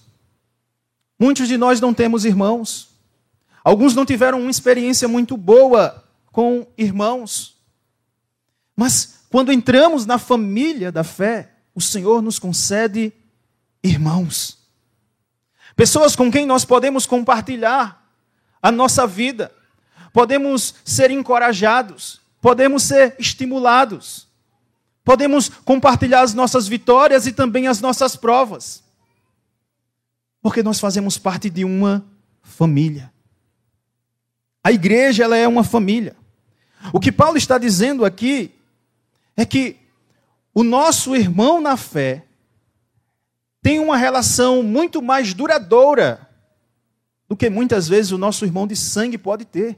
muitos 1.19 1.47
de 1.47 1.57
nós 1.57 1.81
não 1.81 1.93
temos 1.93 2.23
irmãos. 2.23 2.89
Alguns 3.63 3.93
não 3.93 4.05
tiveram 4.05 4.39
uma 4.39 4.51
experiência 4.51 5.07
muito 5.07 5.35
boa 5.35 6.07
com 6.31 6.65
irmãos. 6.77 7.57
Mas 8.75 9.25
quando 9.29 9.51
entramos 9.51 10.05
na 10.05 10.17
família 10.17 10.91
da 10.91 11.03
fé, 11.03 11.51
o 11.75 11.81
Senhor 11.81 12.21
nos 12.21 12.39
concede 12.39 13.11
irmãos. 13.83 14.57
Pessoas 15.75 16.15
com 16.15 16.31
quem 16.31 16.45
nós 16.45 16.63
podemos 16.63 17.05
compartilhar 17.05 17.99
a 18.61 18.71
nossa 18.71 19.05
vida, 19.07 19.53
podemos 20.11 20.75
ser 20.83 21.11
encorajados, 21.11 22.21
podemos 22.41 22.83
ser 22.83 23.15
estimulados, 23.19 24.27
podemos 25.03 25.49
compartilhar 25.49 26.21
as 26.21 26.33
nossas 26.33 26.67
vitórias 26.67 27.27
e 27.27 27.31
também 27.31 27.67
as 27.67 27.81
nossas 27.81 28.15
provas, 28.15 28.83
porque 30.41 30.63
nós 30.63 30.79
fazemos 30.79 31.17
parte 31.17 31.49
de 31.49 31.65
uma 31.65 32.05
família. 32.41 33.11
A 34.63 34.71
igreja 34.71 35.23
ela 35.23 35.37
é 35.37 35.47
uma 35.47 35.63
família. 35.63 36.15
O 36.93 36.99
que 36.99 37.11
Paulo 37.11 37.37
está 37.37 37.57
dizendo 37.57 38.05
aqui 38.05 38.51
é 39.35 39.45
que 39.45 39.77
o 40.53 40.63
nosso 40.63 41.15
irmão 41.15 41.59
na 41.61 41.77
fé 41.77 42.25
tem 43.61 43.79
uma 43.79 43.97
relação 43.97 44.63
muito 44.63 45.01
mais 45.01 45.33
duradoura 45.33 46.27
do 47.27 47.35
que 47.35 47.49
muitas 47.49 47.87
vezes 47.87 48.11
o 48.11 48.17
nosso 48.17 48.45
irmão 48.45 48.65
de 48.65 48.75
sangue 48.75 49.17
pode 49.17 49.45
ter. 49.45 49.77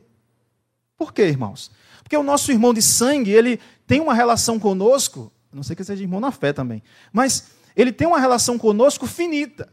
Por 0.97 1.13
quê, 1.13 1.23
irmãos? 1.23 1.71
Porque 2.11 2.17
o 2.17 2.23
nosso 2.23 2.51
irmão 2.51 2.73
de 2.73 2.81
sangue, 2.81 3.31
ele 3.31 3.57
tem 3.87 4.01
uma 4.01 4.13
relação 4.13 4.59
conosco, 4.59 5.31
não 5.49 5.63
sei 5.63 5.77
que 5.77 5.83
seja 5.85 6.03
irmão 6.03 6.19
na 6.19 6.29
fé 6.29 6.51
também, 6.51 6.83
mas 7.13 7.51
ele 7.73 7.93
tem 7.93 8.05
uma 8.05 8.19
relação 8.19 8.57
conosco 8.57 9.07
finita. 9.07 9.69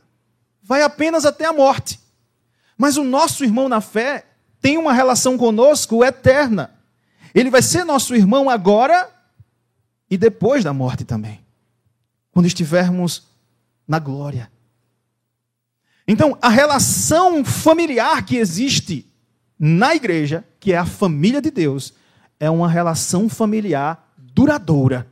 Vai 0.62 0.82
apenas 0.82 1.24
até 1.24 1.46
a 1.46 1.52
morte. 1.52 1.98
Mas 2.76 2.96
o 2.96 3.02
nosso 3.02 3.42
irmão 3.42 3.68
na 3.68 3.80
fé 3.80 4.24
tem 4.60 4.78
uma 4.78 4.92
relação 4.92 5.36
conosco 5.36 6.04
eterna. 6.04 6.72
Ele 7.34 7.50
vai 7.50 7.60
ser 7.60 7.82
nosso 7.82 8.14
irmão 8.14 8.48
agora 8.48 9.10
e 10.08 10.16
depois 10.16 10.62
da 10.62 10.72
morte 10.72 11.02
também. 11.04 11.44
Quando 12.30 12.46
estivermos 12.46 13.26
na 13.84 13.98
glória. 13.98 14.48
Então, 16.06 16.38
a 16.40 16.48
relação 16.48 17.44
familiar 17.44 18.24
que 18.24 18.36
existe 18.36 19.10
na 19.58 19.92
igreja, 19.96 20.44
que 20.60 20.72
é 20.72 20.78
a 20.78 20.86
família 20.86 21.42
de 21.42 21.50
Deus, 21.50 21.98
é 22.38 22.48
uma 22.50 22.68
relação 22.68 23.28
familiar 23.28 24.12
duradoura. 24.16 25.06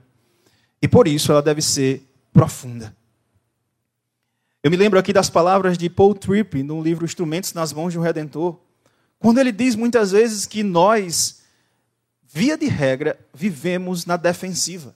E 0.80 0.86
por 0.86 1.08
isso 1.08 1.32
ela 1.32 1.42
deve 1.42 1.62
ser 1.62 2.06
profunda. 2.32 2.94
Eu 4.62 4.70
me 4.70 4.76
lembro 4.76 4.98
aqui 4.98 5.12
das 5.12 5.30
palavras 5.30 5.78
de 5.78 5.88
Paul 5.88 6.14
Tripp 6.14 6.62
no 6.62 6.82
livro 6.82 7.04
Instrumentos 7.04 7.52
nas 7.52 7.72
Mãos 7.72 7.92
de 7.92 7.98
um 7.98 8.02
Redentor, 8.02 8.58
quando 9.18 9.38
ele 9.38 9.52
diz 9.52 9.74
muitas 9.74 10.10
vezes 10.10 10.44
que 10.44 10.62
nós, 10.62 11.42
via 12.22 12.56
de 12.56 12.66
regra, 12.66 13.18
vivemos 13.32 14.04
na 14.04 14.16
defensiva 14.16 14.94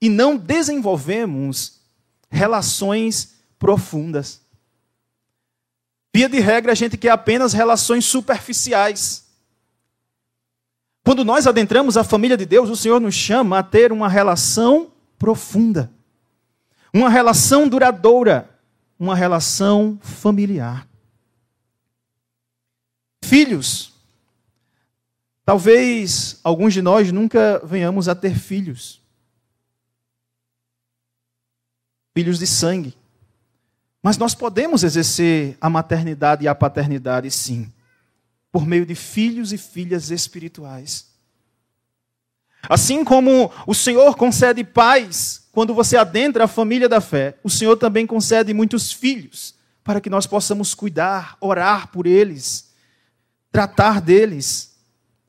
e 0.00 0.08
não 0.08 0.36
desenvolvemos 0.36 1.80
relações 2.28 3.34
profundas. 3.58 4.40
Via 6.14 6.28
de 6.28 6.40
regra, 6.40 6.72
a 6.72 6.74
gente 6.74 6.96
quer 6.96 7.10
apenas 7.10 7.52
relações 7.52 8.04
superficiais. 8.04 9.24
Quando 11.04 11.24
nós 11.24 11.46
adentramos 11.46 11.96
a 11.96 12.04
família 12.04 12.36
de 12.36 12.46
Deus, 12.46 12.70
o 12.70 12.76
Senhor 12.76 13.00
nos 13.00 13.14
chama 13.14 13.58
a 13.58 13.62
ter 13.62 13.90
uma 13.90 14.08
relação 14.08 14.92
profunda, 15.18 15.90
uma 16.94 17.10
relação 17.10 17.68
duradoura, 17.68 18.48
uma 18.98 19.16
relação 19.16 19.98
familiar. 20.00 20.86
Filhos, 23.24 23.92
talvez 25.44 26.38
alguns 26.44 26.72
de 26.72 26.80
nós 26.80 27.10
nunca 27.10 27.60
venhamos 27.64 28.08
a 28.08 28.14
ter 28.14 28.38
filhos. 28.38 29.00
Filhos 32.14 32.38
de 32.38 32.46
sangue. 32.46 32.96
Mas 34.02 34.18
nós 34.18 34.34
podemos 34.34 34.84
exercer 34.84 35.56
a 35.60 35.70
maternidade 35.70 36.44
e 36.44 36.48
a 36.48 36.54
paternidade, 36.54 37.30
sim, 37.30 37.72
por 38.52 38.66
meio 38.66 38.86
de 38.86 38.94
filhos 38.94 39.52
e 39.52 39.58
filhas 39.58 40.10
espirituais. 40.10 41.06
Assim 42.68 43.02
como 43.02 43.50
o 43.66 43.74
Senhor 43.74 44.14
concede 44.16 44.62
paz 44.62 45.48
quando 45.50 45.74
você 45.74 45.96
adentra 45.96 46.44
a 46.44 46.48
família 46.48 46.88
da 46.88 47.00
fé, 47.00 47.36
o 47.42 47.50
Senhor 47.50 47.76
também 47.76 48.06
concede 48.06 48.54
muitos 48.54 48.92
filhos 48.92 49.54
para 49.82 50.00
que 50.00 50.08
nós 50.08 50.26
possamos 50.26 50.74
cuidar, 50.74 51.36
orar 51.40 51.88
por 51.88 52.06
eles, 52.06 52.70
tratar 53.50 54.00
deles. 54.00 54.76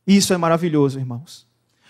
Isso 0.05 0.33
é 0.33 0.38
maravilhoso, 0.38 0.99
irmãos. 0.99 1.47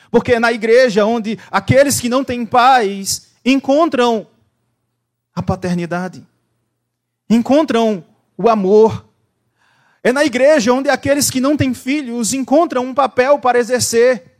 Porque 0.10 0.34
é 0.34 0.39
na 0.39 0.54
igreja 0.54 1.06
onde 1.06 1.38
aqueles 1.52 2.00
que 2.00 2.08
não 2.08 2.24
têm 2.24 2.46
pais 2.46 3.34
encontram 3.43 4.28
a 5.36 5.41
paternidade 5.41 6.26
encontram 7.30 8.04
o 8.38 8.50
amor. 8.50 9.06
É 10.04 10.12
na 10.12 10.26
igreja 10.26 10.74
onde 10.74 10.89
aqueles 10.89 11.30
que 11.30 11.39
não 11.39 11.56
têm 11.56 11.74
filhos 11.74 12.34
encontram 12.34 12.86
um 12.86 12.94
papel 12.94 13.39
para 13.39 13.58
exercer. 13.58 14.38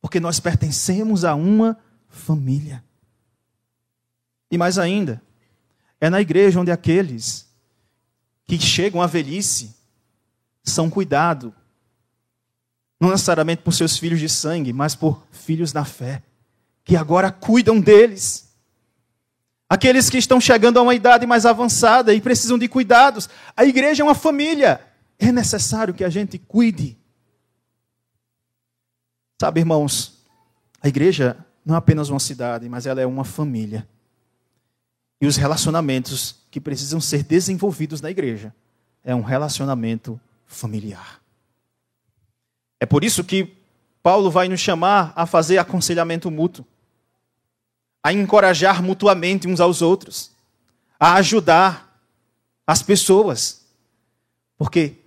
Porque 0.00 0.20
nós 0.20 0.38
pertencemos 0.38 1.24
a 1.24 1.34
uma 1.34 1.76
família. 2.08 2.84
E 4.50 4.56
mais 4.56 4.78
ainda, 4.78 5.20
é 6.00 6.08
na 6.08 6.20
igreja 6.20 6.60
onde 6.60 6.70
aqueles 6.70 7.48
que 8.46 8.58
chegam 8.58 9.02
à 9.02 9.06
velhice 9.06 9.74
são 10.62 10.88
cuidados, 10.88 11.52
não 13.00 13.10
necessariamente 13.10 13.62
por 13.62 13.72
seus 13.72 13.98
filhos 13.98 14.20
de 14.20 14.28
sangue, 14.28 14.72
mas 14.72 14.94
por 14.94 15.26
filhos 15.32 15.72
da 15.72 15.84
fé, 15.84 16.22
que 16.84 16.96
agora 16.96 17.32
cuidam 17.32 17.80
deles 17.80 18.53
Aqueles 19.74 20.08
que 20.08 20.18
estão 20.18 20.40
chegando 20.40 20.78
a 20.78 20.82
uma 20.82 20.94
idade 20.94 21.26
mais 21.26 21.44
avançada 21.44 22.14
e 22.14 22.20
precisam 22.20 22.56
de 22.56 22.68
cuidados. 22.68 23.28
A 23.56 23.64
igreja 23.64 24.04
é 24.04 24.06
uma 24.06 24.14
família. 24.14 24.80
É 25.18 25.32
necessário 25.32 25.92
que 25.92 26.04
a 26.04 26.08
gente 26.08 26.38
cuide. 26.38 26.96
Sabe, 29.40 29.58
irmãos, 29.58 30.24
a 30.80 30.86
igreja 30.86 31.36
não 31.66 31.74
é 31.74 31.78
apenas 31.78 32.08
uma 32.08 32.20
cidade, 32.20 32.68
mas 32.68 32.86
ela 32.86 33.00
é 33.00 33.06
uma 33.06 33.24
família. 33.24 33.84
E 35.20 35.26
os 35.26 35.36
relacionamentos 35.36 36.36
que 36.52 36.60
precisam 36.60 37.00
ser 37.00 37.24
desenvolvidos 37.24 38.00
na 38.00 38.12
igreja 38.12 38.54
é 39.02 39.12
um 39.12 39.22
relacionamento 39.22 40.20
familiar. 40.46 41.20
É 42.78 42.86
por 42.86 43.02
isso 43.02 43.24
que 43.24 43.52
Paulo 44.04 44.30
vai 44.30 44.46
nos 44.46 44.60
chamar 44.60 45.12
a 45.16 45.26
fazer 45.26 45.58
aconselhamento 45.58 46.30
mútuo 46.30 46.64
a 48.04 48.12
encorajar 48.12 48.82
mutuamente 48.82 49.48
uns 49.48 49.60
aos 49.60 49.80
outros, 49.80 50.30
a 51.00 51.14
ajudar 51.14 51.98
as 52.66 52.82
pessoas. 52.82 53.64
Porque 54.58 54.98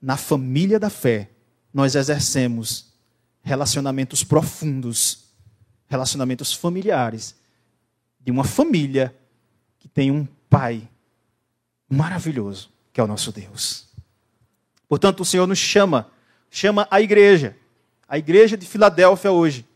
na 0.00 0.16
família 0.16 0.80
da 0.80 0.88
fé 0.88 1.28
nós 1.70 1.94
exercemos 1.94 2.94
relacionamentos 3.42 4.24
profundos, 4.24 5.26
relacionamentos 5.86 6.54
familiares, 6.54 7.36
de 8.18 8.30
uma 8.30 8.42
família 8.42 9.14
que 9.78 9.86
tem 9.86 10.10
um 10.10 10.26
Pai 10.48 10.88
maravilhoso, 11.88 12.70
que 12.92 13.00
é 13.00 13.04
o 13.04 13.06
nosso 13.06 13.32
Deus. 13.32 13.88
Portanto, 14.88 15.20
o 15.20 15.24
Senhor 15.24 15.46
nos 15.46 15.58
chama, 15.58 16.10
chama 16.50 16.88
a 16.90 17.02
igreja, 17.02 17.56
a 18.08 18.16
igreja 18.16 18.56
de 18.56 18.64
Filadélfia 18.64 19.30
hoje, 19.30 19.66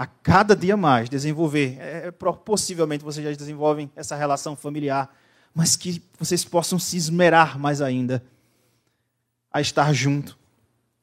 a 0.00 0.06
cada 0.06 0.56
dia 0.56 0.78
mais 0.78 1.10
desenvolver. 1.10 1.76
É, 1.78 2.06
é 2.06 2.10
possivelmente 2.10 3.04
vocês 3.04 3.22
já 3.22 3.30
desenvolvem 3.32 3.92
essa 3.94 4.16
relação 4.16 4.56
familiar, 4.56 5.14
mas 5.54 5.76
que 5.76 6.02
vocês 6.18 6.42
possam 6.42 6.78
se 6.78 6.96
esmerar 6.96 7.58
mais 7.58 7.82
ainda 7.82 8.24
a 9.52 9.60
estar 9.60 9.92
junto 9.92 10.38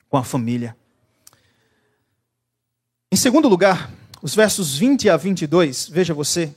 com 0.10 0.18
a 0.18 0.24
família. 0.24 0.76
Em 3.12 3.16
segundo 3.16 3.48
lugar, 3.48 3.92
os 4.20 4.34
versos 4.34 4.80
20 4.80 5.12
a 5.12 5.16
22, 5.16 5.90
veja 5.90 6.16
você, 6.16 6.52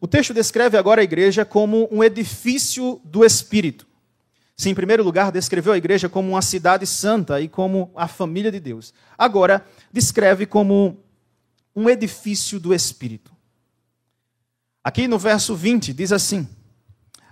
O 0.00 0.08
texto 0.08 0.34
descreve 0.34 0.76
agora 0.76 1.00
a 1.00 1.04
igreja 1.04 1.44
como 1.44 1.88
um 1.92 2.02
edifício 2.02 3.00
do 3.04 3.24
Espírito. 3.24 3.86
Sim, 4.56 4.70
em 4.70 4.74
primeiro 4.74 5.04
lugar, 5.04 5.30
descreveu 5.30 5.72
a 5.72 5.78
igreja 5.78 6.08
como 6.08 6.30
uma 6.30 6.42
cidade 6.42 6.84
santa 6.88 7.40
e 7.40 7.46
como 7.46 7.92
a 7.94 8.08
família 8.08 8.50
de 8.50 8.58
Deus. 8.58 8.92
Agora, 9.16 9.64
descreve 9.92 10.44
como 10.44 11.04
um 11.78 11.88
edifício 11.88 12.58
do 12.58 12.74
Espírito. 12.74 13.30
Aqui 14.82 15.06
no 15.06 15.16
verso 15.16 15.54
20 15.54 15.92
diz 15.92 16.10
assim: 16.10 16.48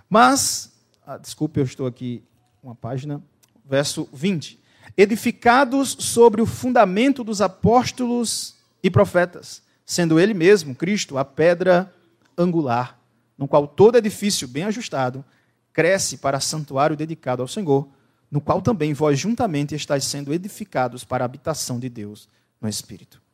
Mas, 0.09 0.71
ah, 1.05 1.17
desculpe, 1.17 1.59
eu 1.59 1.65
estou 1.65 1.85
aqui, 1.85 2.23
uma 2.63 2.73
página, 2.73 3.21
verso 3.65 4.07
20. 4.13 4.57
Edificados 4.95 5.97
sobre 5.99 6.41
o 6.41 6.45
fundamento 6.45 7.25
dos 7.25 7.41
apóstolos 7.41 8.55
e 8.81 8.89
profetas, 8.89 9.61
sendo 9.85 10.17
ele 10.17 10.33
mesmo, 10.33 10.73
Cristo, 10.73 11.17
a 11.17 11.25
pedra 11.25 11.93
angular, 12.37 12.97
no 13.37 13.49
qual 13.49 13.67
todo 13.67 13.97
edifício 13.97 14.47
bem 14.47 14.63
ajustado 14.63 15.25
cresce 15.73 16.19
para 16.19 16.39
santuário 16.39 16.95
dedicado 16.95 17.41
ao 17.41 17.49
Senhor, 17.49 17.85
no 18.31 18.39
qual 18.39 18.61
também 18.61 18.93
vós 18.93 19.19
juntamente 19.19 19.75
estáis 19.75 20.05
sendo 20.05 20.33
edificados 20.33 21.03
para 21.03 21.25
a 21.25 21.25
habitação 21.25 21.77
de 21.77 21.89
Deus 21.89 22.29
no 22.61 22.69
Espírito. 22.69 23.26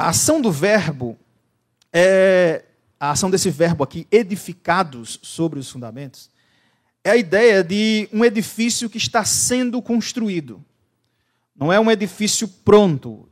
A 0.00 0.08
ação 0.08 0.40
do 0.40 0.50
verbo 0.50 1.18
é 1.92 2.64
a 2.98 3.10
ação 3.10 3.30
desse 3.30 3.50
verbo 3.50 3.84
aqui, 3.84 4.06
edificados 4.10 5.20
sobre 5.22 5.58
os 5.58 5.68
fundamentos, 5.68 6.30
é 7.04 7.10
a 7.10 7.16
ideia 7.18 7.62
de 7.62 8.08
um 8.10 8.24
edifício 8.24 8.88
que 8.88 8.96
está 8.96 9.26
sendo 9.26 9.82
construído. 9.82 10.64
Não 11.54 11.70
é 11.70 11.78
um 11.78 11.90
edifício 11.90 12.48
pronto, 12.48 13.28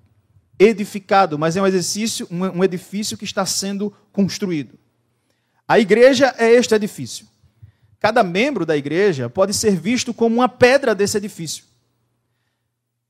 edificado, 0.58 1.38
mas 1.38 1.56
é 1.56 1.62
um 1.62 1.66
exercício, 1.66 2.28
um 2.30 2.62
edifício 2.62 3.16
que 3.16 3.24
está 3.24 3.46
sendo 3.46 3.90
construído. 4.12 4.78
A 5.66 5.78
igreja 5.78 6.34
é 6.36 6.50
este 6.50 6.74
edifício. 6.74 7.26
Cada 7.98 8.22
membro 8.22 8.66
da 8.66 8.76
igreja 8.76 9.30
pode 9.30 9.54
ser 9.54 9.74
visto 9.74 10.12
como 10.12 10.36
uma 10.36 10.50
pedra 10.50 10.94
desse 10.94 11.16
edifício. 11.16 11.64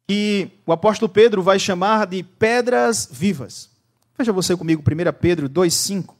E 0.08 0.50
o 0.64 0.72
apóstolo 0.72 1.08
Pedro 1.08 1.42
vai 1.42 1.58
chamar 1.58 2.06
de 2.06 2.22
pedras 2.22 3.08
vivas. 3.10 3.70
Veja 4.16 4.32
você 4.32 4.56
comigo, 4.56 4.82
1 4.82 5.12
Pedro 5.20 5.48
2,5, 5.48 6.14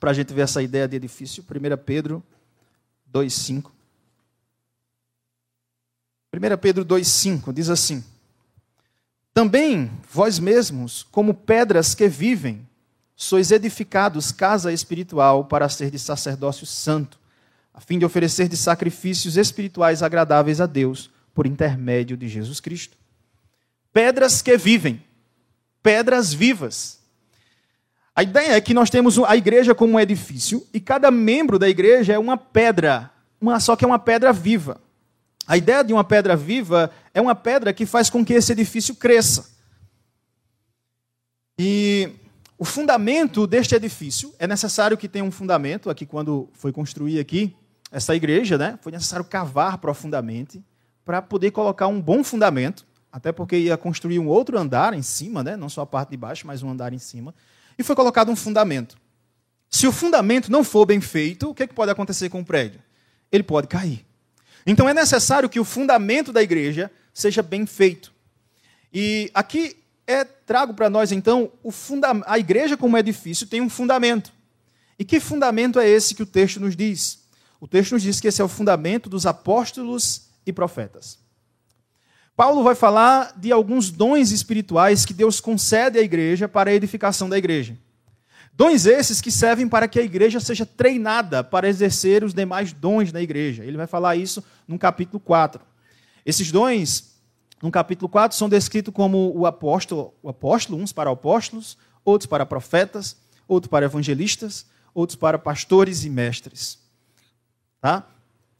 para 0.00 0.10
a 0.10 0.14
gente 0.14 0.34
ver 0.34 0.42
essa 0.42 0.62
ideia 0.62 0.88
de 0.88 0.96
edifício. 0.96 1.42
1 1.42 1.84
Pedro 1.84 2.22
2,5. 3.12 3.70
1 6.34 6.56
Pedro 6.60 6.84
2,5 6.84 7.52
diz 7.52 7.70
assim: 7.70 8.04
também 9.36 9.90
vós 10.10 10.38
mesmos, 10.38 11.02
como 11.12 11.34
pedras 11.34 11.94
que 11.94 12.08
vivem, 12.08 12.66
sois 13.14 13.50
edificados 13.50 14.32
casa 14.32 14.72
espiritual 14.72 15.44
para 15.44 15.68
ser 15.68 15.90
de 15.90 15.98
sacerdócio 15.98 16.64
santo, 16.64 17.18
a 17.74 17.78
fim 17.78 17.98
de 17.98 18.06
oferecer 18.06 18.48
de 18.48 18.56
sacrifícios 18.56 19.36
espirituais 19.36 20.02
agradáveis 20.02 20.58
a 20.58 20.64
Deus 20.64 21.10
por 21.36 21.46
intermédio 21.46 22.16
de 22.16 22.26
Jesus 22.28 22.60
Cristo. 22.60 22.96
Pedras 23.92 24.40
que 24.40 24.56
vivem, 24.56 25.04
pedras 25.82 26.32
vivas. 26.32 26.98
A 28.14 28.22
ideia 28.22 28.52
é 28.52 28.60
que 28.62 28.72
nós 28.72 28.88
temos 28.88 29.18
a 29.18 29.36
igreja 29.36 29.74
como 29.74 29.92
um 29.92 30.00
edifício 30.00 30.66
e 30.72 30.80
cada 30.80 31.10
membro 31.10 31.58
da 31.58 31.68
igreja 31.68 32.14
é 32.14 32.18
uma 32.18 32.38
pedra, 32.38 33.10
uma 33.38 33.60
só 33.60 33.76
que 33.76 33.84
é 33.84 33.86
uma 33.86 33.98
pedra 33.98 34.32
viva. 34.32 34.80
A 35.46 35.58
ideia 35.58 35.84
de 35.84 35.92
uma 35.92 36.02
pedra 36.02 36.34
viva 36.34 36.90
é 37.12 37.20
uma 37.20 37.34
pedra 37.34 37.70
que 37.74 37.84
faz 37.84 38.08
com 38.08 38.24
que 38.24 38.32
esse 38.32 38.52
edifício 38.52 38.94
cresça. 38.94 39.54
E 41.58 42.12
o 42.56 42.64
fundamento 42.64 43.46
deste 43.46 43.74
edifício 43.74 44.34
é 44.38 44.46
necessário 44.46 44.96
que 44.96 45.06
tenha 45.06 45.24
um 45.24 45.30
fundamento. 45.30 45.90
Aqui, 45.90 46.06
quando 46.06 46.48
foi 46.54 46.72
construir 46.72 47.20
aqui 47.20 47.54
essa 47.92 48.16
igreja, 48.16 48.56
né, 48.56 48.78
foi 48.80 48.90
necessário 48.90 49.24
cavar 49.26 49.76
profundamente 49.76 50.64
para 51.06 51.22
poder 51.22 51.52
colocar 51.52 51.86
um 51.86 52.02
bom 52.02 52.24
fundamento, 52.24 52.84
até 53.12 53.30
porque 53.30 53.56
ia 53.56 53.76
construir 53.76 54.18
um 54.18 54.26
outro 54.26 54.58
andar 54.58 54.92
em 54.92 55.02
cima, 55.02 55.44
né, 55.44 55.56
não 55.56 55.68
só 55.68 55.82
a 55.82 55.86
parte 55.86 56.10
de 56.10 56.16
baixo, 56.16 56.44
mas 56.48 56.64
um 56.64 56.68
andar 56.68 56.92
em 56.92 56.98
cima. 56.98 57.32
E 57.78 57.84
foi 57.84 57.94
colocado 57.94 58.28
um 58.28 58.34
fundamento. 58.34 58.98
Se 59.70 59.86
o 59.86 59.92
fundamento 59.92 60.50
não 60.50 60.64
for 60.64 60.84
bem 60.84 61.00
feito, 61.00 61.48
o 61.48 61.54
que, 61.54 61.62
é 61.62 61.66
que 61.68 61.74
pode 61.74 61.92
acontecer 61.92 62.28
com 62.28 62.40
o 62.40 62.44
prédio? 62.44 62.82
Ele 63.30 63.44
pode 63.44 63.68
cair. 63.68 64.04
Então 64.66 64.88
é 64.88 64.92
necessário 64.92 65.48
que 65.48 65.60
o 65.60 65.64
fundamento 65.64 66.32
da 66.32 66.42
igreja 66.42 66.90
seja 67.14 67.40
bem 67.40 67.66
feito. 67.66 68.12
E 68.92 69.30
aqui 69.32 69.76
é 70.08 70.24
trago 70.24 70.74
para 70.74 70.90
nós 70.90 71.12
então 71.12 71.52
a 72.26 72.38
igreja 72.38 72.76
como 72.76 72.98
edifício 72.98 73.46
tem 73.46 73.60
um 73.60 73.70
fundamento. 73.70 74.32
E 74.98 75.04
que 75.04 75.20
fundamento 75.20 75.78
é 75.78 75.88
esse 75.88 76.16
que 76.16 76.22
o 76.22 76.26
texto 76.26 76.58
nos 76.58 76.74
diz? 76.74 77.20
O 77.60 77.68
texto 77.68 77.92
nos 77.92 78.02
diz 78.02 78.20
que 78.20 78.26
esse 78.26 78.42
é 78.42 78.44
o 78.44 78.48
fundamento 78.48 79.08
dos 79.08 79.24
apóstolos 79.24 80.25
e 80.46 80.52
profetas. 80.52 81.18
Paulo 82.36 82.62
vai 82.62 82.74
falar 82.74 83.34
de 83.36 83.50
alguns 83.50 83.90
dons 83.90 84.30
espirituais 84.30 85.04
que 85.04 85.12
Deus 85.12 85.40
concede 85.40 85.98
à 85.98 86.02
igreja 86.02 86.46
para 86.46 86.70
a 86.70 86.74
edificação 86.74 87.28
da 87.28 87.36
igreja. 87.36 87.76
Dons 88.52 88.86
esses 88.86 89.20
que 89.20 89.30
servem 89.30 89.68
para 89.68 89.86
que 89.86 89.98
a 89.98 90.02
igreja 90.02 90.40
seja 90.40 90.64
treinada 90.64 91.44
para 91.44 91.68
exercer 91.68 92.24
os 92.24 92.32
demais 92.32 92.72
dons 92.72 93.12
da 93.12 93.20
igreja. 93.20 93.64
Ele 93.64 93.76
vai 93.76 93.86
falar 93.86 94.16
isso 94.16 94.42
no 94.66 94.78
capítulo 94.78 95.20
4. 95.20 95.60
Esses 96.24 96.50
dons, 96.50 97.16
no 97.62 97.70
capítulo 97.70 98.08
4, 98.08 98.36
são 98.36 98.48
descritos 98.48 98.94
como 98.94 99.30
o 99.36 99.46
apóstolo, 99.46 100.14
o 100.22 100.28
apóstolo, 100.28 100.80
uns 100.80 100.92
para 100.92 101.10
apóstolos, 101.10 101.76
outros 102.02 102.26
para 102.26 102.46
profetas, 102.46 103.16
outros 103.46 103.70
para 103.70 103.84
evangelistas, 103.84 104.66
outros 104.94 105.16
para 105.16 105.38
pastores 105.38 106.04
e 106.04 106.10
mestres. 106.10 106.78
Tá? 107.80 108.06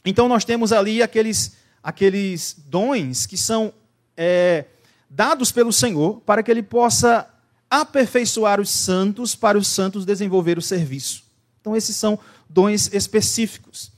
Então 0.05 0.29
nós 0.29 0.45
temos 0.45 0.73
ali 0.73 1.03
aqueles, 1.03 1.57
aqueles 1.87 2.57
dons 2.67 3.27
que 3.27 3.37
são 3.37 3.73
é, 4.17 4.65
dados 5.09 5.53
pelo 5.53 5.73
Senhor 5.73 6.21
para 6.27 6.43
que 6.43 6.51
ele 6.51 6.65
possa 6.65 7.33
aperfeiçoar 7.71 8.61
os 8.61 8.71
santos 8.71 9.37
para 9.37 9.57
os 9.57 9.69
santos 9.69 10.05
desenvolver 10.05 10.59
o 10.59 10.63
serviço. 10.63 11.23
Então, 11.61 11.77
esses 11.77 11.95
são 11.95 12.19
dons 12.51 12.93
específicos. 12.93 13.93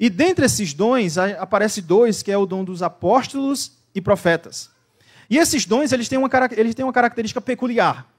E 0.00 0.08
dentre 0.08 0.46
esses 0.46 0.72
dons, 0.72 1.18
aparece 1.18 1.82
dois, 1.82 2.22
que 2.22 2.32
é 2.32 2.38
o 2.38 2.46
dom 2.46 2.64
dos 2.64 2.82
apóstolos 2.82 3.72
e 3.94 4.00
profetas. 4.00 4.70
E 5.28 5.36
esses 5.36 5.66
dons, 5.66 5.92
eles 5.92 6.08
têm 6.08 6.18
uma, 6.18 6.30
eles 6.52 6.74
têm 6.74 6.86
uma 6.86 6.94
característica 6.94 7.42
peculiar. 7.42 8.10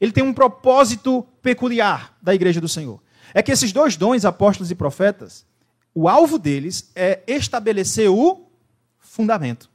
Ele 0.00 0.12
tem 0.12 0.22
um 0.22 0.32
propósito 0.32 1.26
peculiar 1.42 2.16
da 2.22 2.32
igreja 2.32 2.60
do 2.60 2.68
Senhor. 2.68 3.02
É 3.34 3.42
que 3.42 3.50
esses 3.50 3.72
dois 3.72 3.96
dons, 3.96 4.24
apóstolos 4.24 4.70
e 4.70 4.76
profetas, 4.76 5.44
o 5.92 6.08
alvo 6.08 6.38
deles 6.38 6.92
é 6.94 7.24
estabelecer 7.26 8.08
o 8.08 8.47
fundamento. 9.08 9.70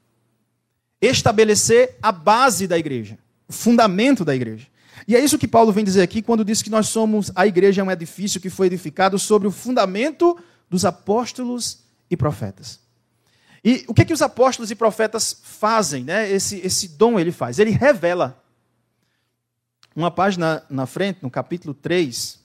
Estabelecer 1.01 1.97
a 2.01 2.11
base 2.11 2.67
da 2.67 2.77
igreja, 2.77 3.17
o 3.47 3.53
fundamento 3.53 4.23
da 4.23 4.35
igreja. 4.35 4.67
E 5.07 5.15
é 5.15 5.19
isso 5.19 5.37
que 5.37 5.47
Paulo 5.47 5.71
vem 5.71 5.83
dizer 5.83 6.01
aqui 6.01 6.21
quando 6.21 6.45
diz 6.45 6.61
que 6.61 6.69
nós 6.69 6.87
somos, 6.87 7.31
a 7.35 7.45
igreja 7.45 7.81
é 7.81 7.83
um 7.83 7.91
edifício 7.91 8.39
que 8.39 8.49
foi 8.49 8.67
edificado 8.67 9.19
sobre 9.19 9.47
o 9.47 9.51
fundamento 9.51 10.37
dos 10.69 10.85
apóstolos 10.85 11.79
e 12.09 12.15
profetas. 12.15 12.79
E 13.63 13.83
o 13.87 13.93
que, 13.93 14.05
que 14.05 14.13
os 14.13 14.21
apóstolos 14.21 14.71
e 14.71 14.75
profetas 14.75 15.41
fazem? 15.41 16.03
Né? 16.03 16.29
Esse, 16.31 16.57
esse 16.57 16.89
dom 16.89 17.19
ele 17.19 17.31
faz. 17.31 17.59
Ele 17.59 17.71
revela. 17.71 18.41
Uma 19.95 20.11
página 20.11 20.63
na 20.69 20.85
frente, 20.85 21.19
no 21.21 21.29
capítulo 21.29 21.73
3, 21.73 22.39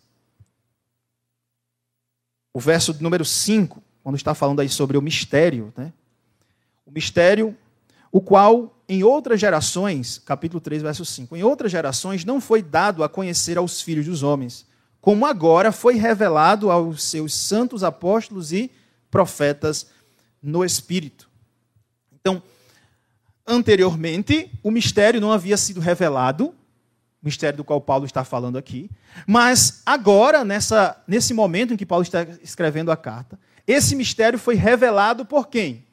o 2.52 2.60
verso 2.60 2.94
número 3.00 3.24
5, 3.24 3.82
quando 4.02 4.16
está 4.16 4.34
falando 4.34 4.60
aí 4.60 4.68
sobre 4.68 4.98
o 4.98 5.02
mistério. 5.02 5.72
Né? 5.76 5.92
O 6.88 6.92
mistério, 6.92 7.54
o 8.10 8.18
qual 8.18 8.74
em 8.88 9.04
outras 9.04 9.38
gerações, 9.38 10.18
capítulo 10.24 10.58
3, 10.58 10.80
verso 10.80 11.04
5, 11.04 11.36
em 11.36 11.42
outras 11.42 11.70
gerações 11.70 12.24
não 12.24 12.40
foi 12.40 12.62
dado 12.62 13.04
a 13.04 13.08
conhecer 13.10 13.58
aos 13.58 13.82
filhos 13.82 14.06
dos 14.06 14.22
homens, 14.22 14.66
como 14.98 15.26
agora 15.26 15.70
foi 15.70 15.96
revelado 15.96 16.70
aos 16.70 17.02
seus 17.02 17.34
santos 17.34 17.84
apóstolos 17.84 18.52
e 18.52 18.70
profetas 19.10 19.88
no 20.42 20.64
Espírito. 20.64 21.28
Então, 22.18 22.42
anteriormente, 23.46 24.50
o 24.62 24.70
mistério 24.70 25.20
não 25.20 25.30
havia 25.30 25.58
sido 25.58 25.80
revelado, 25.80 26.46
o 26.46 26.54
mistério 27.26 27.58
do 27.58 27.64
qual 27.64 27.82
Paulo 27.82 28.06
está 28.06 28.24
falando 28.24 28.56
aqui, 28.56 28.90
mas 29.26 29.82
agora, 29.84 30.42
nessa, 30.42 30.96
nesse 31.06 31.34
momento 31.34 31.74
em 31.74 31.76
que 31.76 31.84
Paulo 31.84 32.02
está 32.02 32.22
escrevendo 32.42 32.90
a 32.90 32.96
carta, 32.96 33.38
esse 33.66 33.94
mistério 33.94 34.38
foi 34.38 34.54
revelado 34.54 35.26
por 35.26 35.48
quem? 35.48 35.86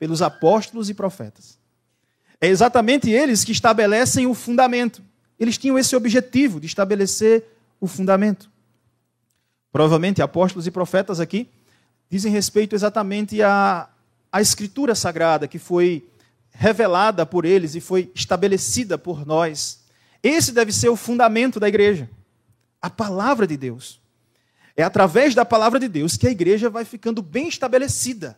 Pelos 0.00 0.20
apóstolos 0.20 0.90
e 0.90 0.94
profetas. 0.94 1.56
É 2.40 2.48
exatamente 2.48 3.08
eles 3.08 3.44
que 3.44 3.52
estabelecem 3.52 4.26
o 4.26 4.34
fundamento. 4.34 5.00
Eles 5.38 5.56
tinham 5.56 5.78
esse 5.78 5.94
objetivo 5.94 6.58
de 6.58 6.66
estabelecer 6.66 7.44
o 7.80 7.86
fundamento. 7.86 8.50
Provavelmente 9.70 10.20
apóstolos 10.20 10.66
e 10.66 10.70
profetas 10.72 11.20
aqui 11.20 11.48
dizem 12.10 12.32
respeito 12.32 12.74
exatamente 12.74 13.40
à, 13.40 13.88
à 14.32 14.40
Escritura 14.40 14.96
Sagrada 14.96 15.46
que 15.46 15.58
foi 15.58 16.08
revelada 16.50 17.24
por 17.24 17.44
eles 17.44 17.74
e 17.74 17.80
foi 17.80 18.10
estabelecida 18.14 18.98
por 18.98 19.24
nós. 19.24 19.80
Esse 20.22 20.52
deve 20.52 20.72
ser 20.72 20.88
o 20.88 20.96
fundamento 20.96 21.60
da 21.60 21.68
igreja. 21.68 22.10
A 22.82 22.90
palavra 22.90 23.46
de 23.46 23.56
Deus. 23.56 24.00
É 24.76 24.82
através 24.82 25.34
da 25.34 25.44
palavra 25.44 25.78
de 25.78 25.88
Deus 25.88 26.16
que 26.16 26.26
a 26.26 26.30
igreja 26.30 26.68
vai 26.68 26.84
ficando 26.84 27.22
bem 27.22 27.48
estabelecida. 27.48 28.36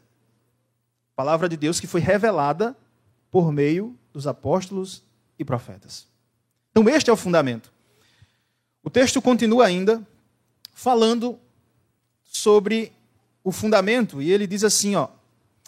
Palavra 1.15 1.49
de 1.49 1.57
Deus 1.57 1.79
que 1.79 1.87
foi 1.87 2.01
revelada 2.01 2.77
por 3.31 3.53
meio 3.53 3.97
dos 4.13 4.27
apóstolos 4.27 5.03
e 5.39 5.45
profetas. 5.45 6.07
Então, 6.71 6.89
este 6.89 7.11
é 7.11 7.13
o 7.13 7.17
fundamento. 7.17 7.73
O 8.83 8.91
texto 8.91 9.21
continua 9.23 9.67
ainda 9.67 10.07
falando 10.73 11.39
sobre 12.25 12.93
o 13.45 13.53
fundamento, 13.53 14.23
e 14.23 14.31
ele 14.31 14.47
diz 14.47 14.65
assim, 14.65 14.97
ó: 14.97 15.09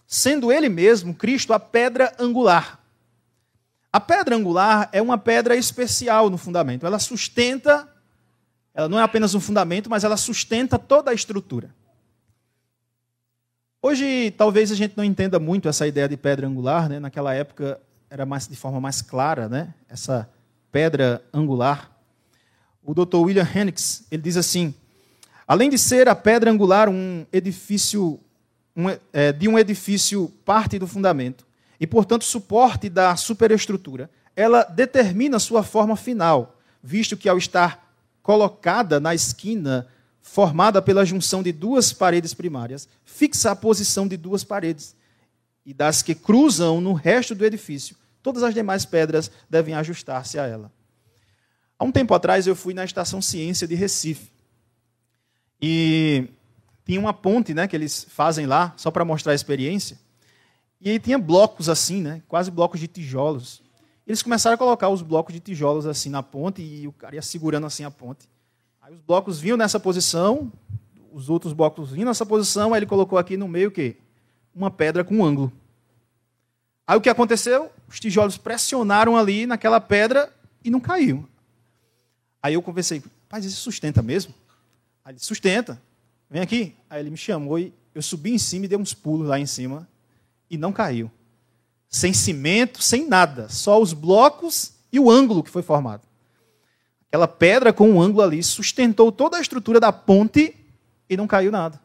sendo 0.07 0.53
ele 0.53 0.69
mesmo 0.69 1.15
Cristo 1.15 1.53
a 1.53 1.61
pedra 1.61 2.15
angular. 2.19 2.81
A 3.93 4.01
pedra 4.01 4.35
angular 4.35 4.89
é 4.93 5.01
uma 5.01 5.17
pedra 5.17 5.57
especial 5.57 6.29
no 6.29 6.37
fundamento. 6.37 6.85
Ela 6.85 6.99
sustenta, 6.99 7.89
ela 8.73 8.89
não 8.89 8.99
é 8.99 9.03
apenas 9.03 9.35
um 9.35 9.41
fundamento, 9.41 9.89
mas 9.89 10.03
ela 10.03 10.17
sustenta 10.17 10.79
toda 10.79 11.11
a 11.11 11.15
estrutura. 11.15 11.73
Hoje, 13.87 14.31
talvez 14.31 14.73
a 14.73 14.75
gente 14.75 14.97
não 14.97 15.05
entenda 15.05 15.39
muito 15.39 15.69
essa 15.69 15.87
ideia 15.87 16.09
de 16.09 16.17
pedra 16.17 16.47
angular, 16.47 16.89
né? 16.89 16.99
Naquela 16.99 17.35
época 17.35 17.79
era 18.09 18.25
mais 18.25 18.49
de 18.49 18.57
forma 18.57 18.81
mais 18.81 19.03
clara, 19.03 19.47
né? 19.47 19.75
Essa 19.91 20.27
pedra 20.73 21.23
angular. 21.31 21.95
O 22.83 22.95
Dr. 22.95 23.17
William 23.17 23.47
Henricks, 23.47 24.07
ele 24.11 24.23
diz 24.23 24.39
assim: 24.39 24.75
além 25.47 25.69
de 25.69 25.77
ser 25.77 26.09
a 26.09 26.15
pedra 26.15 26.51
angular 26.51 26.89
um 26.89 27.27
edifício 27.31 28.19
um, 28.75 28.87
é, 29.13 29.33
de 29.33 29.49
um 29.49 29.59
edifício 29.59 30.33
parte 30.47 30.79
do 30.79 30.87
fundamento 30.87 31.47
e, 31.79 31.87
portanto, 31.87 32.25
suporte 32.25 32.89
da 32.89 33.15
superestrutura, 33.17 34.09
ela 34.35 34.63
determina 34.63 35.39
sua 35.39 35.63
forma 35.63 35.95
final, 35.95 36.59
visto 36.83 37.19
que 37.19 37.29
ao 37.29 37.37
estar 37.37 37.95
colocada 38.23 38.99
na 38.99 39.15
esquina 39.15 39.87
formada 40.27 40.81
pela 40.81 41.05
junção 41.05 41.43
de 41.43 41.53
duas 41.53 41.93
paredes 41.93 42.33
primárias, 42.33 42.89
fixa 43.05 43.51
a 43.51 43.55
posição 43.57 44.09
de 44.09 44.17
duas 44.17 44.43
paredes 44.43 44.97
e 45.67 45.75
das 45.75 46.01
que 46.01 46.15
cruzam 46.15 46.81
no 46.81 46.95
resto 46.95 47.35
do 47.35 47.45
edifício. 47.45 47.95
Todas 48.23 48.43
as 48.43 48.55
demais 48.55 48.87
pedras 48.87 49.31
devem 49.51 49.75
ajustar-se 49.75 50.39
a 50.39 50.47
ela. 50.47 50.73
Há 51.79 51.85
um 51.85 51.93
tempo 51.93 52.15
atrás 52.15 52.47
eu 52.47 52.57
fui 52.57 52.73
na 52.73 52.87
Estação 52.87 53.21
Ciência 53.21 53.69
de 53.69 53.75
Recife. 53.75 54.33
E 55.61 56.27
tinha 56.87 56.99
uma 56.99 57.13
ponte 57.13 57.53
né, 57.53 57.69
que 57.69 57.77
eles 57.77 58.07
fazem 58.09 58.47
lá, 58.47 58.73
só 58.79 58.91
para 58.91 59.05
mostrar 59.05 59.33
a 59.33 59.37
experiência. 59.37 59.99
E 60.81 60.89
aí 60.89 60.99
tinha 60.99 61.19
blocos 61.19 61.69
assim, 61.69 62.01
né, 62.01 62.23
quase 62.27 62.51
blocos 62.51 62.81
de 62.81 62.89
tijolos. 62.89 63.63
Eles 64.07 64.23
começaram 64.23 64.55
a 64.55 64.59
colocar 64.59 64.89
os 64.89 65.03
blocos 65.03 65.35
de 65.35 65.41
tijolos 65.41 65.87
assim 65.87 66.09
na 66.09 66.23
ponte 66.23 66.63
e 66.63 66.89
o 66.89 66.93
cara 66.93 67.15
ia 67.15 67.23
segurando 67.23 67.67
assim 67.67 67.85
a 67.85 67.91
ponte. 67.91 68.27
Aí 68.85 68.93
os 68.93 69.01
blocos 69.01 69.41
vinham 69.41 69.57
nessa 69.57 69.81
posição, 69.81 70.53
os 71.11 71.31
outros 71.31 71.55
blocos 71.55 71.93
vinham 71.93 72.07
nessa 72.07 72.27
posição, 72.27 72.75
aí 72.75 72.81
ele 72.81 72.87
colocou 72.87 73.17
aqui 73.17 73.35
no 73.35 73.49
meio 73.49 73.71
o 73.71 73.73
quê? 73.73 73.97
Uma 74.55 74.71
pedra 74.71 75.03
com 75.03 75.17
um 75.17 75.25
ângulo. 75.25 75.51
Aí 76.87 76.95
o 76.95 77.01
que 77.01 77.09
aconteceu? 77.09 77.73
Os 77.89 77.99
tijolos 77.99 78.37
pressionaram 78.37 79.17
ali 79.17 79.47
naquela 79.47 79.81
pedra 79.81 80.31
e 80.63 80.69
não 80.69 80.81
caiu. 80.81 81.27
Aí 82.43 82.53
eu 82.53 82.61
conversei, 82.61 83.03
mas 83.33 83.47
isso 83.47 83.59
sustenta 83.63 84.03
mesmo? 84.03 84.35
Aí 85.03 85.13
ele 85.13 85.19
sustenta. 85.19 85.81
Vem 86.29 86.43
aqui. 86.43 86.77
Aí 86.91 87.01
ele 87.01 87.09
me 87.09 87.17
chamou 87.17 87.59
e 87.59 87.73
eu 87.95 88.03
subi 88.03 88.35
em 88.35 88.39
cima 88.39 88.67
e 88.67 88.69
dei 88.69 88.77
uns 88.77 88.93
pulos 88.93 89.27
lá 89.27 89.41
em 89.41 89.47
cima 89.47 89.89
e 90.51 90.59
não 90.59 90.75
caiu. 90.75 91.11
Sem 91.89 92.13
cimento, 92.13 92.83
sem 92.83 93.09
nada, 93.09 93.49
só 93.49 93.81
os 93.81 93.95
blocos 93.95 94.75
e 94.93 95.01
o 95.01 95.11
ângulo 95.11 95.43
que 95.43 95.51
foi 95.51 95.63
formado. 95.63 96.03
Aquela 97.15 97.29
pedra 97.29 97.73
com 97.73 97.93
um 97.93 98.03
ângulo 98.03 98.25
ali 98.25 98.43
sustentou 98.43 99.13
toda 99.13 99.37
a 99.37 99.41
estrutura 99.41 99.79
da 99.79 99.93
ponte 99.93 100.53
e 101.09 101.17
não 101.17 101.29
caiu 101.29 101.53
nada. 101.53 101.81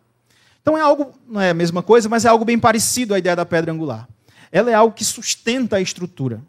Então 0.59 0.75
é 0.75 0.81
algo, 0.81 1.13
não 1.27 1.39
é 1.39 1.51
a 1.51 1.53
mesma 1.53 1.83
coisa, 1.83 2.09
mas 2.09 2.25
é 2.25 2.29
algo 2.29 2.43
bem 2.43 2.57
parecido 2.57 3.13
à 3.13 3.19
ideia 3.19 3.35
da 3.35 3.45
pedra 3.45 3.71
angular. 3.71 4.09
Ela 4.51 4.71
é 4.71 4.73
algo 4.73 4.95
que 4.95 5.05
sustenta 5.05 5.75
a 5.75 5.81
estrutura. 5.81 6.41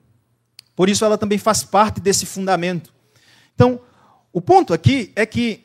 Por 0.75 0.89
isso 0.89 1.05
ela 1.05 1.19
também 1.19 1.37
faz 1.37 1.63
parte 1.63 2.01
desse 2.01 2.25
fundamento. 2.25 2.91
Então, 3.55 3.79
o 4.33 4.41
ponto 4.41 4.73
aqui 4.73 5.13
é 5.15 5.27
que 5.27 5.63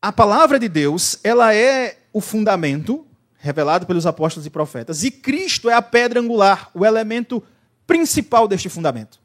a 0.00 0.10
palavra 0.10 0.58
de 0.58 0.66
Deus, 0.66 1.18
ela 1.22 1.54
é 1.54 1.98
o 2.10 2.22
fundamento 2.22 3.06
revelado 3.36 3.84
pelos 3.84 4.06
apóstolos 4.06 4.46
e 4.46 4.50
profetas, 4.50 5.04
e 5.04 5.10
Cristo 5.10 5.68
é 5.68 5.74
a 5.74 5.82
pedra 5.82 6.20
angular, 6.20 6.70
o 6.72 6.86
elemento 6.86 7.42
principal 7.86 8.48
deste 8.48 8.70
fundamento. 8.70 9.20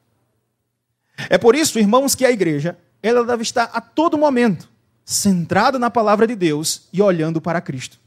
É 1.30 1.38
por 1.38 1.56
isso, 1.56 1.80
irmãos, 1.80 2.16
que 2.16 2.26
a 2.26 2.32
igreja 2.32 2.78
ela 3.02 3.24
deve 3.24 3.44
estar 3.44 3.66
a 3.74 3.80
todo 3.80 4.18
momento 4.18 4.70
centrada 5.06 5.78
na 5.78 5.92
palavra 5.92 6.26
de 6.26 6.36
Deus 6.36 6.88
e 6.92 7.02
olhando 7.02 7.40
para 7.40 7.62
Cristo. 7.62 8.00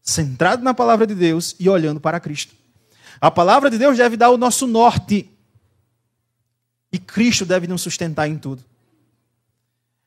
Centrado 0.00 0.62
na 0.62 0.72
palavra 0.72 1.06
de 1.06 1.14
Deus 1.14 1.56
e 1.58 1.68
olhando 1.68 2.00
para 2.00 2.20
Cristo. 2.20 2.54
A 3.20 3.30
palavra 3.30 3.68
de 3.68 3.76
Deus 3.76 3.96
deve 3.96 4.16
dar 4.16 4.30
o 4.30 4.38
nosso 4.38 4.66
norte. 4.66 5.28
E 6.92 6.98
Cristo 6.98 7.44
deve 7.44 7.66
nos 7.66 7.82
sustentar 7.82 8.28
em 8.28 8.38
tudo. 8.38 8.64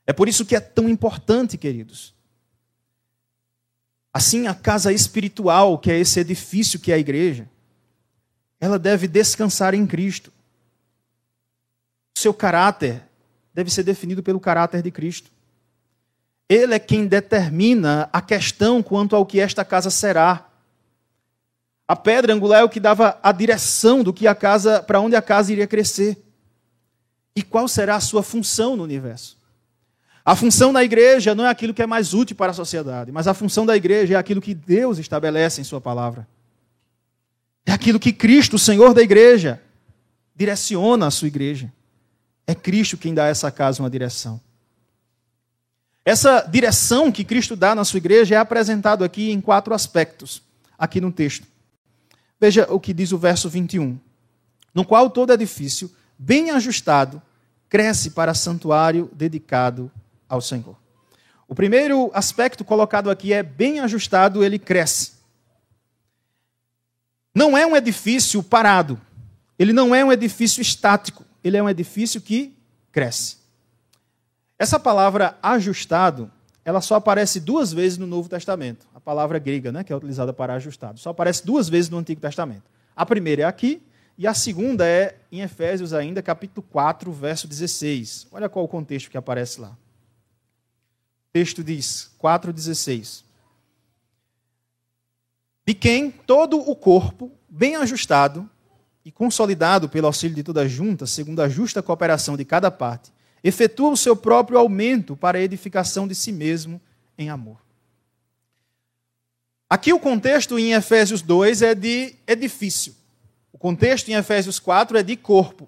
É 0.06 0.12
por 0.12 0.28
isso 0.28 0.46
que 0.46 0.56
é 0.56 0.60
tão 0.60 0.88
importante, 0.88 1.58
queridos. 1.58 2.14
Assim, 4.12 4.46
a 4.46 4.54
casa 4.54 4.90
espiritual, 4.90 5.78
que 5.78 5.90
é 5.90 5.98
esse 5.98 6.18
edifício 6.18 6.80
que 6.80 6.90
é 6.90 6.94
a 6.94 6.98
igreja, 6.98 7.48
ela 8.58 8.78
deve 8.78 9.06
descansar 9.06 9.74
em 9.74 9.86
Cristo 9.86 10.32
seu 12.18 12.34
caráter 12.34 13.02
deve 13.54 13.70
ser 13.70 13.82
definido 13.82 14.22
pelo 14.22 14.40
caráter 14.40 14.82
de 14.82 14.90
Cristo. 14.90 15.30
Ele 16.48 16.74
é 16.74 16.78
quem 16.78 17.06
determina 17.06 18.08
a 18.12 18.20
questão 18.20 18.82
quanto 18.82 19.14
ao 19.14 19.26
que 19.26 19.40
esta 19.40 19.64
casa 19.64 19.90
será. 19.90 20.46
A 21.86 21.96
pedra 21.96 22.32
angular 22.32 22.60
é 22.60 22.64
o 22.64 22.68
que 22.68 22.80
dava 22.80 23.18
a 23.22 23.32
direção 23.32 24.02
do 24.02 24.12
que 24.12 24.26
a 24.26 24.34
casa, 24.34 24.82
para 24.82 25.00
onde 25.00 25.16
a 25.16 25.22
casa 25.22 25.52
iria 25.52 25.66
crescer. 25.66 26.16
E 27.34 27.42
qual 27.42 27.68
será 27.68 27.96
a 27.96 28.00
sua 28.00 28.22
função 28.22 28.76
no 28.76 28.82
universo? 28.82 29.38
A 30.24 30.36
função 30.36 30.72
da 30.72 30.84
igreja 30.84 31.34
não 31.34 31.46
é 31.46 31.48
aquilo 31.48 31.72
que 31.72 31.82
é 31.82 31.86
mais 31.86 32.12
útil 32.12 32.36
para 32.36 32.50
a 32.50 32.54
sociedade, 32.54 33.10
mas 33.10 33.26
a 33.26 33.32
função 33.32 33.64
da 33.64 33.76
igreja 33.76 34.14
é 34.14 34.16
aquilo 34.16 34.40
que 34.42 34.54
Deus 34.54 34.98
estabelece 34.98 35.60
em 35.60 35.64
Sua 35.64 35.80
palavra. 35.80 36.28
É 37.64 37.72
aquilo 37.72 37.98
que 37.98 38.12
Cristo, 38.12 38.56
o 38.56 38.58
Senhor 38.58 38.92
da 38.92 39.02
igreja, 39.02 39.62
direciona 40.34 41.06
a 41.06 41.10
sua 41.10 41.28
igreja. 41.28 41.72
É 42.48 42.54
Cristo 42.54 42.96
quem 42.96 43.12
dá 43.12 43.26
a 43.26 43.28
essa 43.28 43.50
casa 43.50 43.82
uma 43.82 43.90
direção. 43.90 44.40
Essa 46.02 46.40
direção 46.40 47.12
que 47.12 47.22
Cristo 47.22 47.54
dá 47.54 47.74
na 47.74 47.84
sua 47.84 47.98
igreja 47.98 48.36
é 48.36 48.38
apresentado 48.38 49.04
aqui 49.04 49.30
em 49.30 49.38
quatro 49.38 49.74
aspectos, 49.74 50.42
aqui 50.78 50.98
no 50.98 51.12
texto. 51.12 51.46
Veja 52.40 52.66
o 52.72 52.80
que 52.80 52.94
diz 52.94 53.12
o 53.12 53.18
verso 53.18 53.50
21. 53.50 53.98
No 54.72 54.82
qual 54.82 55.10
todo 55.10 55.30
edifício, 55.30 55.94
bem 56.18 56.50
ajustado, 56.50 57.20
cresce 57.68 58.12
para 58.12 58.32
santuário 58.32 59.10
dedicado 59.12 59.92
ao 60.26 60.40
Senhor. 60.40 60.74
O 61.46 61.54
primeiro 61.54 62.10
aspecto 62.14 62.64
colocado 62.64 63.10
aqui 63.10 63.34
é 63.34 63.42
bem 63.42 63.80
ajustado, 63.80 64.42
ele 64.42 64.58
cresce. 64.58 65.12
Não 67.34 67.58
é 67.58 67.66
um 67.66 67.76
edifício 67.76 68.42
parado. 68.42 68.98
Ele 69.58 69.74
não 69.74 69.94
é 69.94 70.02
um 70.02 70.10
edifício 70.10 70.62
estático 70.62 71.27
ele 71.42 71.56
é 71.56 71.62
um 71.62 71.68
edifício 71.68 72.20
que 72.20 72.56
cresce. 72.90 73.38
Essa 74.58 74.78
palavra 74.78 75.38
ajustado, 75.42 76.30
ela 76.64 76.80
só 76.80 76.96
aparece 76.96 77.38
duas 77.38 77.72
vezes 77.72 77.96
no 77.96 78.06
Novo 78.06 78.28
Testamento. 78.28 78.86
A 78.94 79.00
palavra 79.00 79.38
grega, 79.38 79.70
né, 79.70 79.84
que 79.84 79.92
é 79.92 79.96
utilizada 79.96 80.32
para 80.32 80.54
ajustado, 80.54 80.98
só 80.98 81.10
aparece 81.10 81.46
duas 81.46 81.68
vezes 81.68 81.88
no 81.88 81.98
Antigo 81.98 82.20
Testamento. 82.20 82.64
A 82.96 83.06
primeira 83.06 83.42
é 83.42 83.44
aqui 83.44 83.80
e 84.18 84.26
a 84.26 84.34
segunda 84.34 84.84
é 84.84 85.16
em 85.30 85.42
Efésios 85.42 85.92
ainda, 85.92 86.20
capítulo 86.20 86.66
4, 86.72 87.12
verso 87.12 87.46
16. 87.46 88.26
Olha 88.32 88.48
qual 88.48 88.64
o 88.64 88.68
contexto 88.68 89.08
que 89.08 89.16
aparece 89.16 89.60
lá. 89.60 89.70
O 89.70 91.32
texto 91.32 91.62
diz, 91.62 92.10
4:16. 92.18 93.22
De 95.64 95.72
quem 95.74 96.10
todo 96.10 96.58
o 96.58 96.74
corpo, 96.74 97.30
bem 97.48 97.76
ajustado, 97.76 98.50
e 99.08 99.10
consolidado 99.10 99.88
pelo 99.88 100.06
auxílio 100.06 100.36
de 100.36 100.42
toda 100.42 100.60
a 100.60 100.68
junta, 100.68 101.06
segundo 101.06 101.40
a 101.40 101.48
justa 101.48 101.82
cooperação 101.82 102.36
de 102.36 102.44
cada 102.44 102.70
parte, 102.70 103.10
efetua 103.42 103.90
o 103.90 103.96
seu 103.96 104.14
próprio 104.14 104.58
aumento 104.58 105.16
para 105.16 105.38
a 105.38 105.40
edificação 105.40 106.06
de 106.06 106.14
si 106.14 106.30
mesmo 106.30 106.78
em 107.16 107.30
amor. 107.30 107.56
Aqui 109.66 109.94
o 109.94 109.98
contexto 109.98 110.58
em 110.58 110.74
Efésios 110.74 111.22
2 111.22 111.62
é 111.62 111.74
de 111.74 112.16
edifício. 112.26 112.94
O 113.50 113.56
contexto 113.56 114.10
em 114.10 114.12
Efésios 114.12 114.58
4 114.58 114.98
é 114.98 115.02
de 115.02 115.16
corpo. 115.16 115.66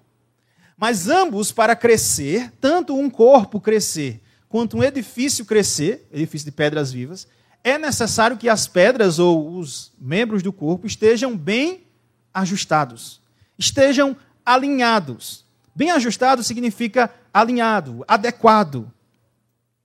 Mas 0.77 1.07
ambos 1.07 1.51
para 1.51 1.75
crescer, 1.75 2.53
tanto 2.61 2.95
um 2.95 3.09
corpo 3.09 3.59
crescer 3.59 4.21
quanto 4.47 4.77
um 4.77 4.83
edifício 4.83 5.45
crescer, 5.45 6.07
edifício 6.11 6.45
de 6.45 6.51
pedras 6.51 6.91
vivas, 6.91 7.27
é 7.63 7.79
necessário 7.79 8.37
que 8.37 8.47
as 8.47 8.67
pedras 8.67 9.17
ou 9.17 9.57
os 9.57 9.91
membros 9.99 10.43
do 10.43 10.53
corpo 10.53 10.85
estejam 10.85 11.35
bem 11.35 11.87
ajustados 12.31 13.20
estejam 13.61 14.17
alinhados. 14.45 15.45
Bem 15.73 15.91
ajustado 15.91 16.43
significa 16.43 17.13
alinhado, 17.33 18.03
adequado. 18.07 18.91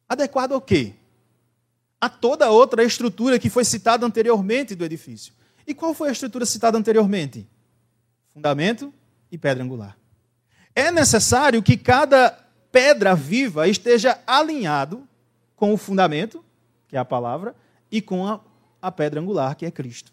Adequado 0.09 0.53
ao 0.53 0.61
quê? 0.61 0.95
a 2.01 2.09
toda 2.09 2.51
outra 2.51 2.85
estrutura 2.85 3.39
que 3.39 3.51
foi 3.51 3.65
citada 3.65 4.07
anteriormente 4.07 4.75
do 4.75 4.85
edifício. 4.85 5.33
E 5.67 5.75
qual 5.75 5.95
foi 5.95 6.09
a 6.09 6.13
estrutura 6.13 6.47
citada 6.47 6.79
anteriormente? 6.79 7.49
Fundamento 8.33 8.93
e 9.31 9.39
pedra 9.39 9.65
angular. 9.65 9.97
É 10.75 10.91
necessário 10.91 11.63
que 11.63 11.77
cada 11.77 12.31
pedra 12.71 13.15
viva 13.15 13.67
esteja 13.67 14.21
alinhado 14.27 15.09
com 15.57 15.73
o 15.73 15.77
fundamento, 15.77 16.45
que 16.87 16.97
é 16.97 16.99
a 16.99 17.05
palavra, 17.05 17.57
e 17.91 18.03
com 18.03 18.27
a, 18.27 18.41
a 18.81 18.93
pedra 18.93 19.21
angular, 19.21 19.57
que 19.57 19.65
é 19.65 19.71
Cristo. 19.71 20.13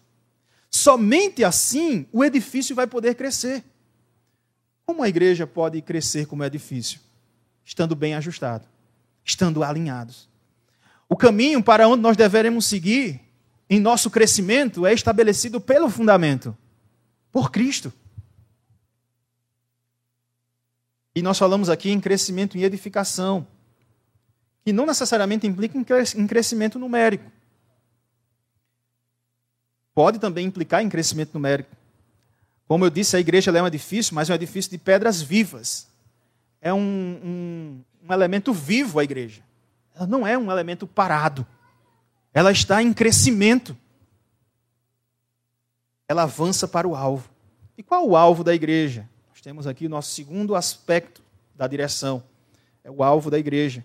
Somente 0.74 1.44
assim 1.44 2.04
o 2.10 2.24
edifício 2.24 2.74
vai 2.74 2.84
poder 2.84 3.14
crescer. 3.14 3.62
Como 4.84 5.04
a 5.04 5.08
igreja 5.08 5.46
pode 5.46 5.80
crescer 5.80 6.26
como 6.26 6.42
edifício? 6.42 6.98
Estando 7.64 7.94
bem 7.94 8.16
ajustado, 8.16 8.66
estando 9.24 9.62
alinhados. 9.62 10.28
O 11.08 11.16
caminho 11.16 11.62
para 11.62 11.86
onde 11.86 12.02
nós 12.02 12.16
deveremos 12.16 12.66
seguir 12.66 13.20
em 13.70 13.78
nosso 13.78 14.10
crescimento 14.10 14.84
é 14.84 14.92
estabelecido 14.92 15.60
pelo 15.60 15.88
fundamento, 15.88 16.58
por 17.30 17.52
Cristo. 17.52 17.92
E 21.14 21.22
nós 21.22 21.38
falamos 21.38 21.70
aqui 21.70 21.90
em 21.90 22.00
crescimento 22.00 22.58
em 22.58 22.64
edificação, 22.64 23.46
que 24.64 24.72
não 24.72 24.86
necessariamente 24.86 25.46
implica 25.46 25.78
em 25.78 26.26
crescimento 26.26 26.80
numérico. 26.80 27.30
Pode 29.94 30.18
também 30.18 30.46
implicar 30.46 30.82
em 30.82 30.88
crescimento 30.88 31.34
numérico. 31.34 31.70
Como 32.66 32.84
eu 32.84 32.90
disse, 32.90 33.16
a 33.16 33.20
igreja 33.20 33.56
é 33.56 33.62
um 33.62 33.66
edifício, 33.66 34.14
mas 34.14 34.28
é 34.28 34.32
um 34.32 34.36
edifício 34.36 34.70
de 34.70 34.78
pedras 34.78 35.22
vivas. 35.22 35.86
É 36.60 36.72
um, 36.72 36.78
um, 36.78 37.80
um 38.08 38.12
elemento 38.12 38.52
vivo 38.52 38.98
a 38.98 39.04
igreja. 39.04 39.42
Ela 39.94 40.06
não 40.06 40.26
é 40.26 40.36
um 40.36 40.50
elemento 40.50 40.86
parado. 40.86 41.46
Ela 42.32 42.50
está 42.50 42.82
em 42.82 42.92
crescimento. 42.92 43.76
Ela 46.08 46.24
avança 46.24 46.66
para 46.66 46.88
o 46.88 46.96
alvo. 46.96 47.30
E 47.78 47.82
qual 47.82 48.08
o 48.08 48.16
alvo 48.16 48.42
da 48.42 48.54
igreja? 48.54 49.08
Nós 49.28 49.40
temos 49.40 49.66
aqui 49.66 49.86
o 49.86 49.90
nosso 49.90 50.12
segundo 50.12 50.56
aspecto 50.56 51.22
da 51.54 51.66
direção. 51.66 52.22
É 52.82 52.90
o 52.90 53.02
alvo 53.02 53.30
da 53.30 53.38
igreja. 53.38 53.84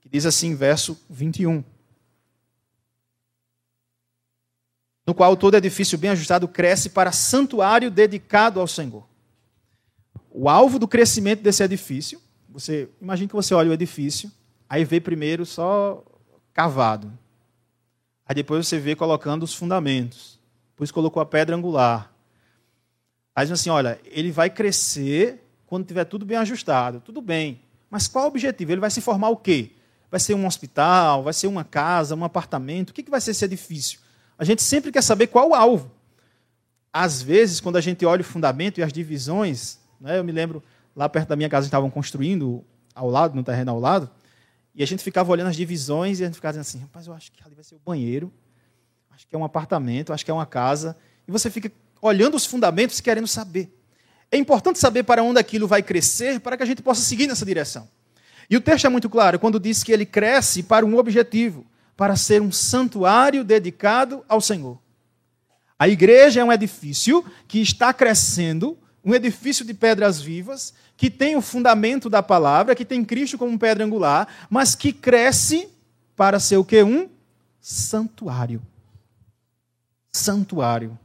Que 0.00 0.08
diz 0.08 0.24
assim, 0.24 0.54
verso 0.54 0.98
21. 1.10 1.62
No 5.08 5.14
qual 5.14 5.34
todo 5.38 5.56
edifício 5.56 5.96
bem 5.96 6.10
ajustado 6.10 6.46
cresce 6.46 6.90
para 6.90 7.12
santuário 7.12 7.90
dedicado 7.90 8.60
ao 8.60 8.66
Senhor. 8.66 9.08
O 10.30 10.50
alvo 10.50 10.78
do 10.78 10.86
crescimento 10.86 11.40
desse 11.40 11.62
edifício, 11.62 12.20
você 12.46 12.90
imagine 13.00 13.26
que 13.26 13.34
você 13.34 13.54
olha 13.54 13.70
o 13.70 13.72
edifício, 13.72 14.30
aí 14.68 14.84
vê 14.84 15.00
primeiro 15.00 15.46
só 15.46 16.04
cavado. 16.52 17.10
Aí 18.26 18.34
depois 18.34 18.68
você 18.68 18.78
vê 18.78 18.94
colocando 18.94 19.44
os 19.44 19.54
fundamentos. 19.54 20.38
Depois 20.72 20.90
colocou 20.90 21.22
a 21.22 21.24
pedra 21.24 21.56
angular. 21.56 22.12
Aí 23.34 23.46
diz 23.46 23.58
assim, 23.58 23.70
olha, 23.70 23.98
ele 24.04 24.30
vai 24.30 24.50
crescer 24.50 25.42
quando 25.64 25.86
tiver 25.86 26.04
tudo 26.04 26.26
bem 26.26 26.36
ajustado. 26.36 27.00
Tudo 27.00 27.22
bem. 27.22 27.62
Mas 27.88 28.06
qual 28.06 28.26
o 28.26 28.28
objetivo? 28.28 28.72
Ele 28.72 28.80
vai 28.82 28.90
se 28.90 29.00
formar 29.00 29.30
o 29.30 29.38
quê? 29.38 29.70
Vai 30.10 30.20
ser 30.20 30.34
um 30.34 30.46
hospital? 30.46 31.22
Vai 31.22 31.32
ser 31.32 31.46
uma 31.46 31.64
casa? 31.64 32.14
Um 32.14 32.24
apartamento? 32.24 32.90
O 32.90 32.92
que 32.92 33.08
vai 33.08 33.22
ser 33.22 33.30
esse 33.30 33.46
edifício? 33.46 34.06
A 34.38 34.44
gente 34.44 34.62
sempre 34.62 34.92
quer 34.92 35.02
saber 35.02 35.26
qual 35.26 35.50
o 35.50 35.54
alvo. 35.54 35.90
Às 36.92 37.20
vezes, 37.20 37.60
quando 37.60 37.76
a 37.76 37.80
gente 37.80 38.06
olha 38.06 38.20
o 38.20 38.24
fundamento 38.24 38.78
e 38.78 38.82
as 38.82 38.92
divisões, 38.92 39.78
né, 40.00 40.18
eu 40.18 40.24
me 40.24 40.32
lembro, 40.32 40.62
lá 40.94 41.08
perto 41.08 41.28
da 41.28 41.36
minha 41.36 41.48
casa, 41.48 41.66
estavam 41.66 41.90
construindo 41.90 42.64
ao 42.94 43.10
lado, 43.10 43.34
no 43.34 43.42
terreno 43.42 43.72
ao 43.72 43.80
lado, 43.80 44.08
e 44.74 44.82
a 44.82 44.86
gente 44.86 45.02
ficava 45.02 45.30
olhando 45.30 45.48
as 45.48 45.56
divisões 45.56 46.20
e 46.20 46.22
a 46.22 46.26
gente 46.26 46.36
ficava 46.36 46.52
dizendo 46.52 46.62
assim, 46.62 46.78
rapaz, 46.78 47.06
eu 47.08 47.12
acho 47.12 47.32
que 47.32 47.42
ali 47.44 47.54
vai 47.54 47.64
ser 47.64 47.74
o 47.74 47.80
banheiro, 47.84 48.32
acho 49.10 49.26
que 49.26 49.34
é 49.34 49.38
um 49.38 49.44
apartamento, 49.44 50.12
acho 50.12 50.24
que 50.24 50.30
é 50.30 50.34
uma 50.34 50.46
casa. 50.46 50.96
E 51.26 51.32
você 51.32 51.50
fica 51.50 51.70
olhando 52.00 52.36
os 52.36 52.46
fundamentos 52.46 52.98
e 53.00 53.02
querendo 53.02 53.26
saber. 53.26 53.74
É 54.30 54.36
importante 54.36 54.78
saber 54.78 55.02
para 55.02 55.22
onde 55.22 55.40
aquilo 55.40 55.66
vai 55.66 55.82
crescer 55.82 56.38
para 56.38 56.56
que 56.56 56.62
a 56.62 56.66
gente 56.66 56.80
possa 56.80 57.00
seguir 57.00 57.26
nessa 57.26 57.44
direção. 57.44 57.88
E 58.48 58.56
o 58.56 58.60
texto 58.60 58.86
é 58.86 58.88
muito 58.88 59.10
claro 59.10 59.38
quando 59.38 59.58
diz 59.58 59.82
que 59.82 59.90
ele 59.90 60.06
cresce 60.06 60.62
para 60.62 60.86
um 60.86 60.96
objetivo 60.96 61.66
para 61.98 62.14
ser 62.14 62.40
um 62.40 62.52
santuário 62.52 63.42
dedicado 63.42 64.24
ao 64.28 64.40
Senhor. 64.40 64.78
A 65.76 65.88
igreja 65.88 66.40
é 66.40 66.44
um 66.44 66.52
edifício 66.52 67.24
que 67.48 67.60
está 67.60 67.92
crescendo, 67.92 68.78
um 69.04 69.12
edifício 69.16 69.64
de 69.64 69.74
pedras 69.74 70.20
vivas, 70.20 70.72
que 70.96 71.10
tem 71.10 71.34
o 71.34 71.42
fundamento 71.42 72.08
da 72.08 72.22
palavra, 72.22 72.76
que 72.76 72.84
tem 72.84 73.04
Cristo 73.04 73.36
como 73.36 73.58
pedra 73.58 73.84
angular, 73.84 74.28
mas 74.48 74.76
que 74.76 74.92
cresce 74.92 75.68
para 76.14 76.38
ser 76.38 76.56
o 76.56 76.64
que? 76.64 76.80
Um 76.84 77.08
santuário. 77.60 78.62
Santuário. 80.12 80.96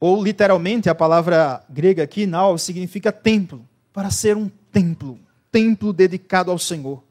Ou 0.00 0.20
literalmente 0.20 0.90
a 0.90 0.94
palavra 0.94 1.64
grega 1.70 2.02
aqui, 2.02 2.26
nau, 2.26 2.58
significa 2.58 3.12
templo, 3.12 3.64
para 3.92 4.10
ser 4.10 4.36
um 4.36 4.50
templo, 4.72 5.20
templo 5.52 5.92
dedicado 5.92 6.50
ao 6.50 6.58
Senhor. 6.58 7.06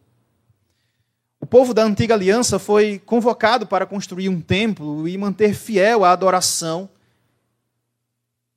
O 1.39 1.45
povo 1.45 1.73
da 1.73 1.83
antiga 1.83 2.15
aliança 2.15 2.57
foi 2.57 2.99
convocado 2.99 3.67
para 3.67 3.85
construir 3.85 4.27
um 4.27 4.41
templo 4.41 5.07
e 5.07 5.17
manter 5.17 5.53
fiel 5.53 6.03
a 6.03 6.11
adoração, 6.11 6.89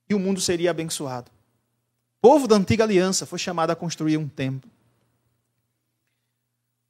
e 0.09 0.15
o 0.15 0.19
mundo 0.19 0.41
seria 0.41 0.71
abençoado. 0.71 1.31
O 2.19 2.29
povo 2.29 2.49
da 2.49 2.57
antiga 2.57 2.85
aliança 2.85 3.27
foi 3.27 3.39
chamado 3.39 3.71
a 3.71 3.77
construir 3.77 4.17
um 4.17 4.27
templo. 4.27 4.69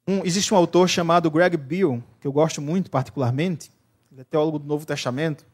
Um, 0.07 0.25
existe 0.25 0.53
um 0.53 0.57
autor 0.57 0.89
chamado 0.89 1.29
Greg 1.29 1.55
Beale, 1.57 2.03
que 2.19 2.25
eu 2.25 2.31
gosto 2.31 2.61
muito 2.61 2.89
particularmente, 2.89 3.69
ele 4.11 4.21
é 4.21 4.23
teólogo 4.23 4.59
do 4.59 4.65
Novo 4.65 4.85
Testamento, 4.85 5.45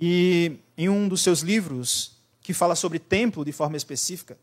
e 0.00 0.58
em 0.76 0.88
um 0.88 1.08
dos 1.08 1.22
seus 1.22 1.40
livros, 1.40 2.16
que 2.40 2.54
fala 2.54 2.74
sobre 2.74 2.98
templo 2.98 3.44
de 3.44 3.52
forma 3.52 3.76
específica, 3.76 4.38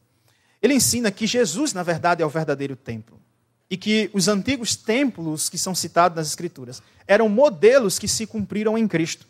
ele 0.62 0.74
ensina 0.74 1.12
que 1.12 1.26
Jesus, 1.26 1.72
na 1.72 1.84
verdade, 1.84 2.22
é 2.22 2.26
o 2.26 2.30
verdadeiro 2.30 2.76
templo 2.76 3.20
e 3.70 3.76
que 3.76 4.10
os 4.14 4.28
antigos 4.28 4.76
templos 4.76 5.50
que 5.50 5.58
são 5.58 5.76
citados 5.76 6.16
nas 6.16 6.28
Escrituras 6.28 6.82
eram 7.08 7.28
modelos 7.30 8.00
que 8.00 8.08
se 8.08 8.26
cumpriram 8.26 8.78
em 8.78 8.88
Cristo. 8.88 9.26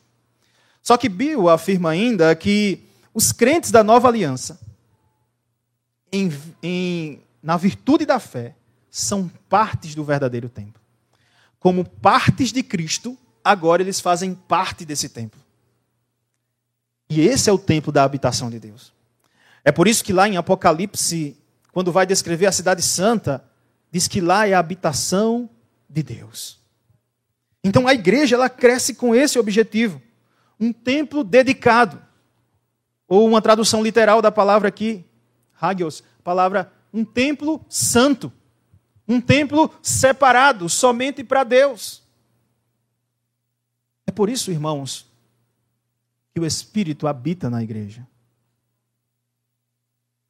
Só 0.82 0.96
que 0.98 1.10
Bill 1.10 1.50
afirma 1.50 1.90
ainda 1.90 2.34
que 2.36 2.84
os 3.14 3.32
crentes 3.32 3.72
da 3.72 3.84
nova 3.84 4.08
aliança, 4.08 4.60
em, 6.12 6.32
em, 6.62 7.22
na 7.42 7.58
virtude 7.58 8.06
da 8.06 8.20
fé, 8.20 8.56
são 8.90 9.30
partes 9.50 9.96
do 9.96 10.04
verdadeiro 10.04 10.50
templo. 10.50 10.82
Como 11.60 11.84
partes 11.84 12.52
de 12.52 12.64
Cristo, 12.64 13.18
agora 13.44 13.82
eles 13.82 14.00
fazem 14.00 14.34
parte 14.34 14.86
desse 14.86 15.10
templo. 15.10 15.42
E 17.10 17.22
esse 17.22 17.50
é 17.50 17.54
o 17.54 17.58
templo 17.58 17.92
da 17.92 18.04
habitação 18.04 18.50
de 18.50 18.60
Deus. 18.60 18.94
É 19.64 19.72
por 19.72 19.88
isso 19.88 20.04
que 20.04 20.14
lá 20.14 20.28
em 20.28 20.38
Apocalipse, 20.38 21.36
quando 21.72 21.92
vai 21.92 22.06
descrever 22.06 22.46
a 22.46 22.52
cidade 22.52 22.82
santa, 22.82 23.44
diz 23.92 24.08
que 24.08 24.22
lá 24.22 24.48
é 24.48 24.54
a 24.54 24.60
habitação 24.60 25.50
de 25.90 26.04
Deus. 26.04 26.60
Então 27.64 27.88
a 27.88 27.94
igreja 27.94 28.36
ela 28.36 28.50
cresce 28.50 28.96
com 28.96 29.14
esse 29.14 29.38
objetivo, 29.38 30.02
um 30.60 30.72
templo 30.72 31.24
dedicado. 31.24 32.02
Ou 33.08 33.26
uma 33.28 33.42
tradução 33.42 33.82
literal 33.82 34.22
da 34.22 34.32
palavra 34.32 34.68
aqui, 34.68 35.06
hagios, 35.60 36.04
palavra 36.24 36.72
um 36.94 37.06
templo 37.06 37.64
santo, 37.70 38.32
um 39.08 39.22
templo 39.22 39.74
separado 39.82 40.68
somente 40.68 41.24
para 41.24 41.44
Deus. 41.44 42.04
É 44.06 44.12
por 44.12 44.30
isso, 44.30 44.52
irmãos, 44.52 45.06
que 46.34 46.40
o 46.40 46.46
Espírito 46.46 47.08
habita 47.08 47.50
na 47.50 47.64
igreja. 47.64 48.08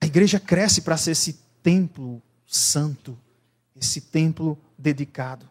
A 0.02 0.06
igreja 0.06 0.40
cresce 0.40 0.82
para 0.82 0.98
ser 0.98 1.12
esse 1.12 1.34
templo 1.62 2.22
santo, 2.46 3.18
esse 3.80 4.02
templo 4.02 4.58
dedicado. 4.78 5.46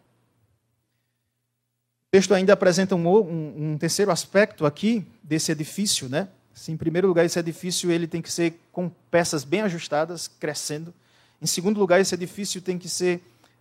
O 2.09 2.11
texto 2.11 2.33
ainda 2.35 2.53
apresenta 2.53 2.95
um, 2.95 3.07
um, 3.09 3.73
um, 3.73 3.79
terceiro 3.79 4.11
aspecto 4.11 4.65
aqui 4.65 5.07
desse 5.23 5.53
edifício, 5.53 6.09
né? 6.09 6.29
Assim, 6.55 6.73
em 6.73 6.77
primeiro 6.77 7.07
lugar, 7.09 7.27
esse 7.27 7.39
edifício 7.39 7.91
ele 7.91 8.07
tem 8.07 8.23
que 8.23 8.33
ser 8.33 8.59
com 8.73 8.89
peças 9.11 9.45
bem 9.45 9.61
ajustadas, 9.63 10.27
crescendo. 10.27 10.95
Em 11.43 11.47
segundo 11.47 11.79
lugar, 11.79 12.01
esse 12.01 12.15
edifício 12.15 12.63
tem 12.63 12.79
que 12.79 12.89
ser 12.89 13.21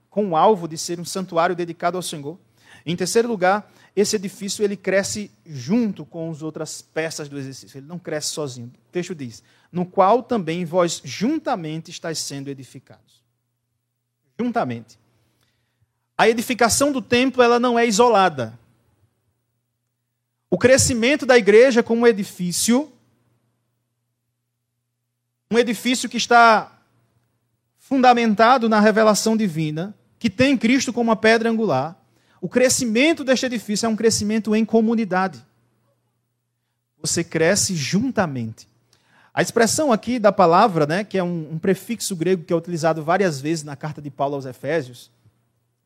com 0.10 0.30
o 0.30 0.38
alvo 0.38 0.68
de 0.68 0.78
ser 0.78 1.00
um 1.00 1.04
santuário 1.04 1.56
dedicado 1.56 1.98
ao 1.98 2.02
Senhor. 2.02 2.40
Em 2.86 2.96
terceiro 2.96 3.28
lugar, 3.28 3.70
esse 3.96 4.16
edifício 4.16 4.64
ele 4.64 4.78
cresce 4.78 5.30
junto 5.46 6.06
com 6.06 6.32
as 6.32 6.42
outras 6.42 6.82
peças 6.82 7.28
do 7.28 7.38
exercício. 7.38 7.80
Ele 7.80 7.88
não 7.88 8.00
cresce 8.00 8.30
sozinho. 8.30 8.68
O 8.68 8.92
texto 8.92 9.14
diz: 9.14 9.44
"No 9.72 9.86
qual 9.86 10.24
também 10.24 10.64
vós 10.64 11.02
juntamente 11.04 11.92
estáis 11.92 12.20
sendo 12.20 12.50
edificados" 12.50 13.25
juntamente. 14.40 14.98
A 16.18 16.30
edificação 16.30 16.92
do 16.92 17.02
templo 17.02 17.44
ela 17.44 17.60
não 17.60 17.78
é 17.78 17.86
isolada. 17.86 18.58
O 20.50 20.58
crescimento 20.58 21.26
da 21.26 21.38
igreja 21.38 21.84
como 21.84 22.08
edifício, 22.08 22.92
um 25.52 25.58
edifício 25.58 26.08
que 26.08 26.18
está 26.18 26.72
fundamentado 27.78 28.70
na 28.70 28.80
revelação 28.80 29.36
divina, 29.36 29.94
que 30.18 30.30
tem 30.30 30.58
Cristo 30.58 30.94
como 30.94 31.12
a 31.12 31.16
pedra 31.16 31.50
angular, 31.50 32.00
o 32.40 32.50
crescimento 32.50 33.24
deste 33.24 33.46
edifício 33.46 33.86
é 33.86 33.90
um 33.90 33.96
crescimento 33.96 34.56
em 34.56 34.64
comunidade. 34.64 35.44
Você 37.00 37.24
cresce 37.24 37.76
juntamente. 37.76 38.68
A 39.36 39.42
expressão 39.42 39.92
aqui 39.92 40.18
da 40.18 40.32
palavra, 40.32 40.88
né, 40.88 41.04
que 41.04 41.18
é 41.18 41.24
um, 41.24 41.50
um 41.52 41.60
prefixo 41.60 42.16
grego 42.16 42.46
que 42.46 42.54
é 42.54 42.56
utilizado 42.56 43.04
várias 43.04 43.42
vezes 43.42 43.66
na 43.66 43.76
carta 43.76 44.02
de 44.02 44.10
Paulo 44.10 44.36
aos 44.36 44.46
Efésios, 44.46 45.12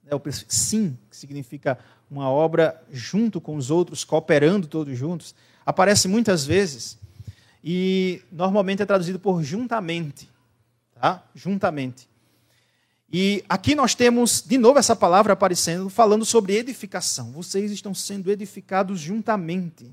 é 0.06 0.14
o 0.14 0.20
prefixo 0.20 0.46
sim, 0.50 0.96
que 1.10 1.18
significa 1.18 1.80
uma 2.12 2.30
obra 2.30 2.80
junto 2.92 3.42
com 3.42 3.56
os 3.56 3.72
outros, 3.72 4.04
cooperando 4.04 4.68
todos 4.68 4.96
juntos, 4.96 5.34
aparece 5.66 6.08
muitas 6.08 6.46
vezes 6.46 7.00
e 7.64 8.22
normalmente 8.32 8.84
é 8.84 8.86
traduzido 8.86 9.18
por 9.18 9.42
juntamente, 9.42 10.30
tá? 10.94 11.24
Juntamente. 11.34 12.08
E 13.12 13.44
aqui 13.50 13.74
nós 13.74 13.96
temos 13.96 14.44
de 14.46 14.60
novo 14.60 14.78
essa 14.78 14.96
palavra 14.96 15.34
aparecendo, 15.34 15.90
falando 15.90 16.24
sobre 16.24 16.56
edificação. 16.56 17.32
Vocês 17.32 17.72
estão 17.72 17.96
sendo 17.96 18.30
edificados 18.30 19.00
juntamente, 19.00 19.92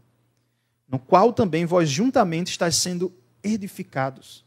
no 0.87 0.99
qual 0.99 1.33
também 1.33 1.65
vós 1.65 1.89
juntamente 1.89 2.51
estáis 2.51 2.77
sendo 2.77 3.11
edificados. 3.47 4.45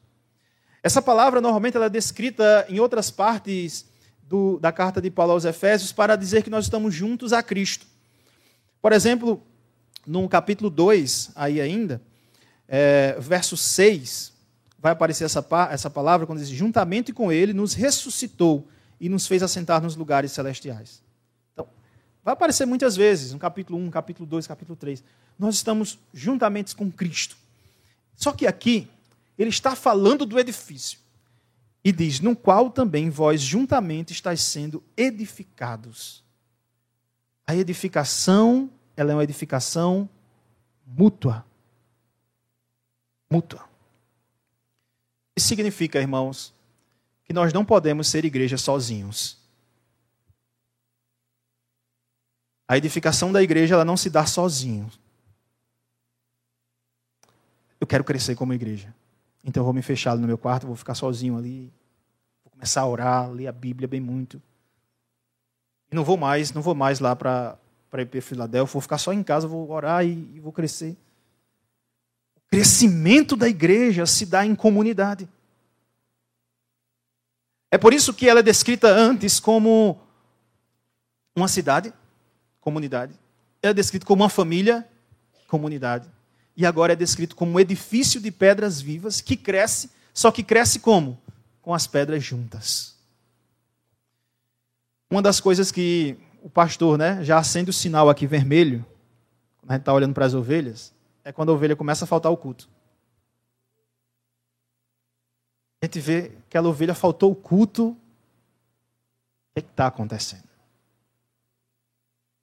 Essa 0.81 1.01
palavra 1.01 1.41
normalmente 1.41 1.75
ela 1.75 1.87
é 1.87 1.89
descrita 1.89 2.65
em 2.69 2.79
outras 2.79 3.11
partes 3.11 3.85
do, 4.23 4.59
da 4.59 4.71
carta 4.71 5.01
de 5.01 5.09
Paulo 5.09 5.33
aos 5.33 5.43
Efésios 5.43 5.91
para 5.91 6.15
dizer 6.15 6.43
que 6.43 6.49
nós 6.49 6.65
estamos 6.65 6.93
juntos 6.93 7.33
a 7.33 7.41
Cristo. 7.43 7.85
Por 8.81 8.93
exemplo, 8.93 9.43
no 10.05 10.27
capítulo 10.29 10.69
2, 10.69 11.31
aí 11.35 11.59
ainda, 11.59 12.01
é, 12.67 13.17
verso 13.19 13.57
6, 13.57 14.31
vai 14.77 14.93
aparecer 14.93 15.25
essa, 15.25 15.45
essa 15.71 15.89
palavra 15.89 16.25
quando 16.25 16.39
diz: 16.39 16.47
juntamente 16.47 17.11
com 17.11 17.31
ele 17.31 17.53
nos 17.53 17.73
ressuscitou 17.73 18.67
e 18.99 19.09
nos 19.09 19.27
fez 19.27 19.43
assentar 19.43 19.81
nos 19.81 19.95
lugares 19.95 20.31
celestiais. 20.31 21.01
Então, 21.53 21.67
vai 22.23 22.33
aparecer 22.33 22.65
muitas 22.65 22.95
vezes, 22.95 23.33
no 23.33 23.39
capítulo 23.39 23.77
1, 23.79 23.89
capítulo 23.89 24.27
2, 24.27 24.47
capítulo 24.47 24.75
3. 24.75 25.03
Nós 25.37 25.55
estamos 25.55 25.99
juntamente 26.13 26.75
com 26.75 26.91
Cristo. 26.91 27.37
Só 28.19 28.31
que 28.33 28.45
aqui, 28.45 28.87
ele 29.37 29.49
está 29.49 29.75
falando 29.75 30.27
do 30.27 30.37
edifício. 30.37 30.99
E 31.83 31.91
diz: 31.91 32.19
No 32.19 32.35
qual 32.35 32.69
também 32.69 33.09
vós 33.09 33.41
juntamente 33.41 34.13
estáis 34.13 34.41
sendo 34.41 34.83
edificados. 34.95 36.23
A 37.47 37.55
edificação, 37.55 38.69
ela 38.95 39.11
é 39.11 39.15
uma 39.15 39.23
edificação 39.23 40.07
mútua 40.85 41.45
mútua. 43.29 43.63
Isso 45.35 45.47
significa, 45.47 45.99
irmãos, 45.99 46.53
que 47.23 47.31
nós 47.31 47.53
não 47.53 47.63
podemos 47.63 48.07
ser 48.07 48.25
igreja 48.25 48.57
sozinhos. 48.57 49.37
A 52.67 52.77
edificação 52.77 53.31
da 53.31 53.41
igreja 53.41 53.75
ela 53.75 53.85
não 53.85 53.95
se 53.95 54.09
dá 54.09 54.25
sozinho. 54.25 54.91
Eu 57.79 57.87
quero 57.87 58.03
crescer 58.03 58.35
como 58.35 58.53
igreja. 58.53 58.93
Então 59.43 59.61
eu 59.61 59.65
vou 59.65 59.73
me 59.73 59.81
fechar 59.81 60.17
no 60.17 60.27
meu 60.27 60.37
quarto, 60.37 60.67
vou 60.67 60.75
ficar 60.75 60.95
sozinho 60.95 61.37
ali, 61.37 61.71
vou 62.43 62.51
começar 62.51 62.81
a 62.81 62.87
orar, 62.87 63.29
ler 63.29 63.47
a 63.47 63.51
Bíblia 63.51 63.87
bem 63.87 64.01
muito. 64.01 64.41
E 65.91 65.95
não 65.95 66.03
vou 66.03 66.17
mais, 66.17 66.51
não 66.51 66.61
vou 66.61 66.75
mais 66.75 66.99
lá 66.99 67.15
para 67.15 67.57
para 67.89 68.05
para 68.05 68.21
Filadélfia, 68.21 68.73
vou 68.73 68.81
ficar 68.81 68.99
só 68.99 69.11
em 69.11 69.23
casa, 69.23 69.47
vou 69.47 69.67
orar 69.71 70.05
e, 70.05 70.29
e 70.35 70.39
vou 70.39 70.51
crescer 70.51 70.95
crescimento 72.49 73.35
da 73.35 73.47
igreja 73.47 74.05
se 74.05 74.25
dá 74.25 74.45
em 74.45 74.55
comunidade. 74.55 75.29
É 77.71 77.77
por 77.77 77.93
isso 77.93 78.13
que 78.13 78.27
ela 78.27 78.39
é 78.39 78.43
descrita 78.43 78.87
antes 78.87 79.39
como 79.39 79.99
uma 81.35 81.47
cidade, 81.47 81.93
comunidade. 82.59 83.13
Ela 83.61 83.71
é 83.71 83.73
descrita 83.73 84.05
como 84.05 84.23
uma 84.23 84.29
família, 84.29 84.87
comunidade. 85.47 86.09
E 86.55 86.65
agora 86.65 86.93
é 86.93 86.95
descrito 86.95 87.35
como 87.35 87.53
um 87.53 87.59
edifício 87.59 88.19
de 88.19 88.31
pedras 88.31 88.81
vivas 88.81 89.21
que 89.21 89.37
cresce, 89.37 89.89
só 90.13 90.31
que 90.31 90.43
cresce 90.43 90.79
como? 90.79 91.19
Com 91.61 91.73
as 91.73 91.87
pedras 91.87 92.23
juntas. 92.23 92.97
Uma 95.09 95.21
das 95.21 95.39
coisas 95.39 95.71
que 95.71 96.17
o 96.41 96.49
pastor, 96.49 96.97
né, 96.97 97.23
já 97.23 97.37
acende 97.37 97.69
o 97.69 97.73
sinal 97.73 98.09
aqui 98.09 98.27
vermelho, 98.27 98.85
quando 99.59 99.71
a 99.71 99.73
gente 99.73 99.81
está 99.81 99.93
olhando 99.93 100.13
para 100.13 100.25
as 100.25 100.33
ovelhas, 100.33 100.93
é 101.23 101.31
quando 101.31 101.49
a 101.51 101.55
ovelha 101.55 101.75
começa 101.75 102.05
a 102.05 102.07
faltar 102.07 102.31
o 102.31 102.37
culto. 102.37 102.69
A 105.81 105.85
gente 105.85 105.99
vê 105.99 106.29
que 106.29 106.37
aquela 106.49 106.67
ovelha 106.67 106.93
faltou 106.93 107.31
o 107.31 107.35
culto. 107.35 107.89
O 107.89 107.97
que 109.55 109.59
está 109.61 109.87
acontecendo? 109.87 110.43
O 110.43 110.47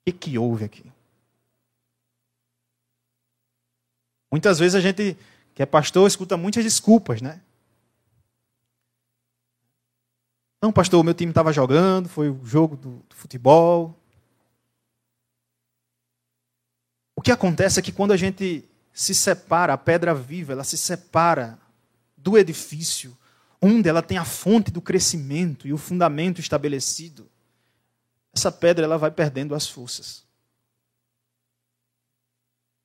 que, 0.05 0.11
que 0.11 0.37
houve 0.37 0.65
aqui? 0.65 0.91
Muitas 4.31 4.59
vezes 4.59 4.75
a 4.75 4.81
gente, 4.81 5.17
que 5.55 5.63
é 5.63 5.65
pastor, 5.65 6.07
escuta 6.07 6.35
muitas 6.35 6.63
desculpas, 6.63 7.21
né? 7.21 7.41
Não, 10.61 10.71
pastor, 10.71 11.03
meu 11.03 11.13
time 11.13 11.31
estava 11.31 11.53
jogando, 11.53 12.09
foi 12.09 12.29
o 12.29 12.45
jogo 12.45 12.75
do, 12.75 12.97
do 13.07 13.15
futebol. 13.15 13.95
O 17.15 17.21
que 17.21 17.31
acontece 17.31 17.79
é 17.79 17.83
que 17.83 17.91
quando 17.91 18.11
a 18.11 18.17
gente 18.17 18.67
se 18.91 19.13
separa, 19.13 19.73
a 19.73 19.77
pedra 19.77 20.13
viva, 20.13 20.53
ela 20.53 20.63
se 20.63 20.77
separa 20.77 21.57
do 22.15 22.37
edifício, 22.37 23.15
onde 23.61 23.87
ela 23.87 24.01
tem 24.01 24.17
a 24.17 24.25
fonte 24.25 24.71
do 24.71 24.81
crescimento 24.81 25.67
e 25.67 25.73
o 25.73 25.77
fundamento 25.77 26.41
estabelecido. 26.41 27.29
Essa 28.35 28.51
pedra 28.51 28.85
ela 28.85 28.97
vai 28.97 29.09
perdendo 29.09 29.55
as 29.55 29.67
forças. 29.67 30.26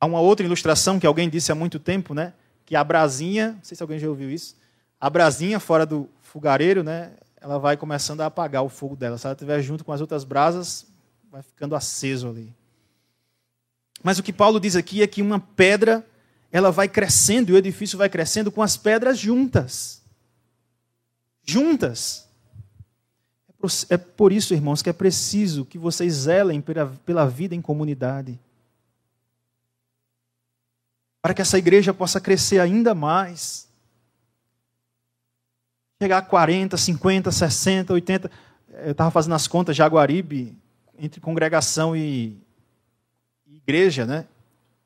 Há 0.03 0.07
uma 0.07 0.19
outra 0.19 0.45
ilustração 0.45 0.99
que 0.99 1.07
alguém 1.07 1.31
disse 1.31 1.53
há 1.53 1.55
muito 1.55 1.79
tempo, 1.79 2.13
né? 2.13 2.33
Que 2.67 2.75
a 2.75 2.83
brasinha, 2.83 3.53
não 3.53 3.63
sei 3.63 3.77
se 3.77 3.85
alguém 3.85 4.01
já 4.01 4.09
ouviu 4.09 4.29
isso, 4.29 4.57
a 5.01 5.09
brasinha 5.09 5.61
fora 5.61 5.87
do 5.87 6.09
fogareiro, 6.23 6.83
né? 6.83 7.13
Ela 7.41 7.57
vai 7.57 7.77
começando 7.77 8.21
a 8.21 8.27
apagar 8.27 8.65
o 8.65 8.69
fogo 8.69 8.97
dela. 8.97 9.17
Se 9.17 9.29
ela 9.29 9.35
estiver 9.35 9.63
junto 9.63 9.85
com 9.85 9.93
as 9.93 10.01
outras 10.01 10.25
brasas, 10.25 10.87
vai 11.31 11.41
ficando 11.41 11.77
aceso 11.77 12.29
ali. 12.29 12.53
Mas 14.03 14.19
o 14.19 14.25
que 14.25 14.33
Paulo 14.33 14.59
diz 14.59 14.75
aqui 14.75 15.05
é 15.05 15.07
que 15.07 15.23
uma 15.23 15.39
pedra, 15.39 16.05
ela 16.51 16.73
vai 16.73 16.89
crescendo 16.89 17.51
e 17.51 17.53
o 17.53 17.57
edifício 17.57 17.97
vai 17.97 18.09
crescendo 18.09 18.51
com 18.51 18.61
as 18.61 18.77
pedras 18.77 19.17
juntas. 19.17 20.03
Juntas. 21.45 22.27
É 23.89 23.97
por 23.97 24.33
isso, 24.33 24.53
irmãos, 24.53 24.83
que 24.83 24.91
é 24.91 24.93
preciso 24.93 25.65
que 25.65 25.79
vocês 25.79 26.13
zelem 26.13 26.61
pela 26.61 27.25
vida 27.29 27.55
em 27.55 27.63
comunidade. 27.63 28.37
Para 31.23 31.33
que 31.33 31.41
essa 31.41 31.57
igreja 31.57 31.95
possa 31.95 32.21
crescer 32.21 32.59
ainda 32.59 32.95
mais. 32.95 33.69
Chegar 36.03 36.19
a 36.19 36.23
40, 36.23 36.77
50, 36.77 37.31
60, 37.31 37.93
80. 37.93 38.31
Eu 38.85 38.91
estava 38.91 39.11
fazendo 39.11 39.37
as 39.37 39.47
contas, 39.47 39.77
Jaguaribe, 39.77 40.55
entre 40.99 41.21
congregação 41.21 41.97
e 41.97 42.37
igreja, 43.47 44.05
né? 44.05 44.27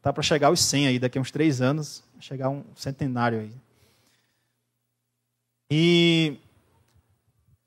Tá 0.02 0.12
para 0.12 0.22
chegar 0.22 0.48
aos 0.48 0.60
100 0.60 0.88
aí, 0.88 0.98
daqui 0.98 1.16
a 1.16 1.20
uns 1.20 1.30
três 1.30 1.62
anos, 1.62 2.04
chegar 2.20 2.50
um 2.50 2.62
centenário 2.76 3.40
aí. 3.40 3.52
E 5.70 6.36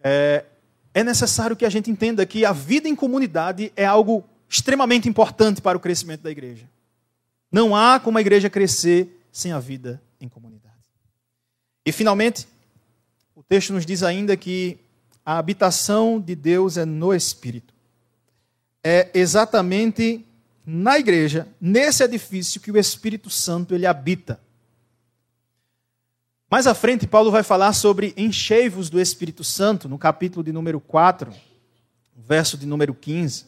é, 0.02 0.46
é 0.94 1.04
necessário 1.04 1.56
que 1.56 1.66
a 1.66 1.70
gente 1.70 1.92
entenda 1.92 2.26
que 2.26 2.46
a 2.46 2.54
vida 2.54 2.88
em 2.88 2.96
comunidade 2.96 3.74
é 3.76 3.86
algo 3.86 4.24
extremamente 4.48 5.10
importante 5.10 5.62
para 5.62 5.78
o 5.78 5.82
crescimento 5.82 6.22
da 6.22 6.32
igreja. 6.32 6.66
Não 7.52 7.76
há 7.76 8.00
como 8.00 8.18
a 8.18 8.22
igreja 8.22 8.50
crescer 8.50 9.26
sem 9.32 9.52
a 9.52 9.60
vida 9.60 10.02
em 10.20 10.28
comunidade. 10.28 10.76
E 11.86 11.91
finalmente, 11.91 12.47
o 13.36 13.41
texto 13.41 13.74
nos 13.74 13.86
diz 13.86 14.04
ainda 14.04 14.38
que 14.38 14.78
a 15.26 15.38
habitação 15.38 16.20
de 16.20 16.36
Deus 16.36 16.78
é 16.78 16.86
no 16.86 17.14
Espírito. 17.14 17.74
É 18.84 19.10
exatamente 19.14 20.26
na 20.66 21.00
igreja, 21.00 21.47
nesse 21.60 22.04
edifício 22.04 22.62
que 22.62 22.72
o 22.72 22.78
Espírito 22.78 23.30
Santo 23.30 23.74
ele 23.74 23.88
habita. 23.88 24.39
Mais 26.50 26.68
à 26.68 26.74
frente, 26.74 27.08
Paulo 27.08 27.32
vai 27.32 27.43
falar 27.43 27.74
sobre 27.74 28.14
enchei-vos 28.16 28.89
do 28.89 29.00
Espírito 29.00 29.43
Santo, 29.43 29.89
no 29.89 29.97
capítulo 29.97 30.43
de 30.43 30.52
número 30.52 30.80
4, 30.80 31.34
verso 32.16 32.58
de 32.58 32.66
número 32.66 32.93
15. 32.93 33.45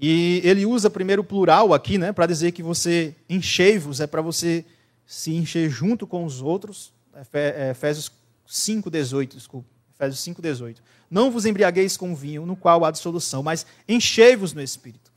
E 0.00 0.40
ele 0.42 0.64
usa 0.64 0.88
primeiro 0.88 1.20
o 1.20 1.24
plural 1.24 1.74
aqui, 1.74 1.98
né, 1.98 2.10
para 2.10 2.24
dizer 2.24 2.52
que 2.52 2.62
você 2.62 3.14
enchei-vos, 3.28 4.00
é 4.00 4.06
para 4.06 4.22
você 4.22 4.64
se 5.06 5.34
encher 5.34 5.68
junto 5.68 6.06
com 6.06 6.24
os 6.24 6.40
outros. 6.40 6.90
É, 7.34 7.70
Efésios 7.72 8.10
5,18, 8.48 9.34
desculpa. 9.34 9.68
Efésios 9.94 10.24
5,18. 10.24 10.76
Não 11.10 11.30
vos 11.30 11.44
embriagueis 11.44 11.98
com 11.98 12.14
vinho, 12.14 12.46
no 12.46 12.56
qual 12.56 12.82
há 12.84 12.90
dissolução, 12.90 13.42
mas 13.42 13.66
enchei-vos 13.86 14.54
no 14.54 14.62
Espírito. 14.62 15.12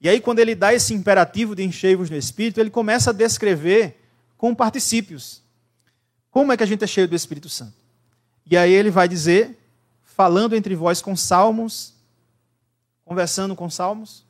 E 0.00 0.08
aí, 0.08 0.18
quando 0.18 0.38
ele 0.38 0.54
dá 0.54 0.72
esse 0.72 0.94
imperativo 0.94 1.54
de 1.54 1.62
enchei-vos 1.62 2.08
no 2.08 2.16
Espírito, 2.16 2.58
ele 2.58 2.70
começa 2.70 3.10
a 3.10 3.12
descrever 3.12 4.00
com 4.38 4.54
particípios. 4.54 5.42
Como 6.30 6.50
é 6.52 6.56
que 6.56 6.62
a 6.62 6.66
gente 6.66 6.82
é 6.82 6.86
cheio 6.86 7.06
do 7.06 7.14
Espírito 7.14 7.50
Santo? 7.50 7.74
E 8.50 8.56
aí 8.56 8.72
ele 8.72 8.90
vai 8.90 9.06
dizer, 9.06 9.58
falando 10.02 10.56
entre 10.56 10.74
vós 10.74 11.02
com 11.02 11.14
salmos, 11.14 11.94
conversando 13.04 13.54
com 13.56 13.68
salmos. 13.68 14.20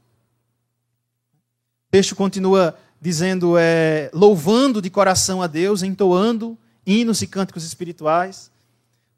O 1.89 1.91
texto 1.91 2.17
continua 2.17 2.79
dizendo, 3.01 3.59
é, 3.59 4.11
louvando 4.15 4.81
de 4.81 4.89
coração 4.89 5.43
a 5.43 5.47
Deus, 5.47 5.83
entoando 5.83 6.57
hinos 6.87 7.21
e 7.21 7.27
cânticos 7.27 7.65
espirituais. 7.65 8.51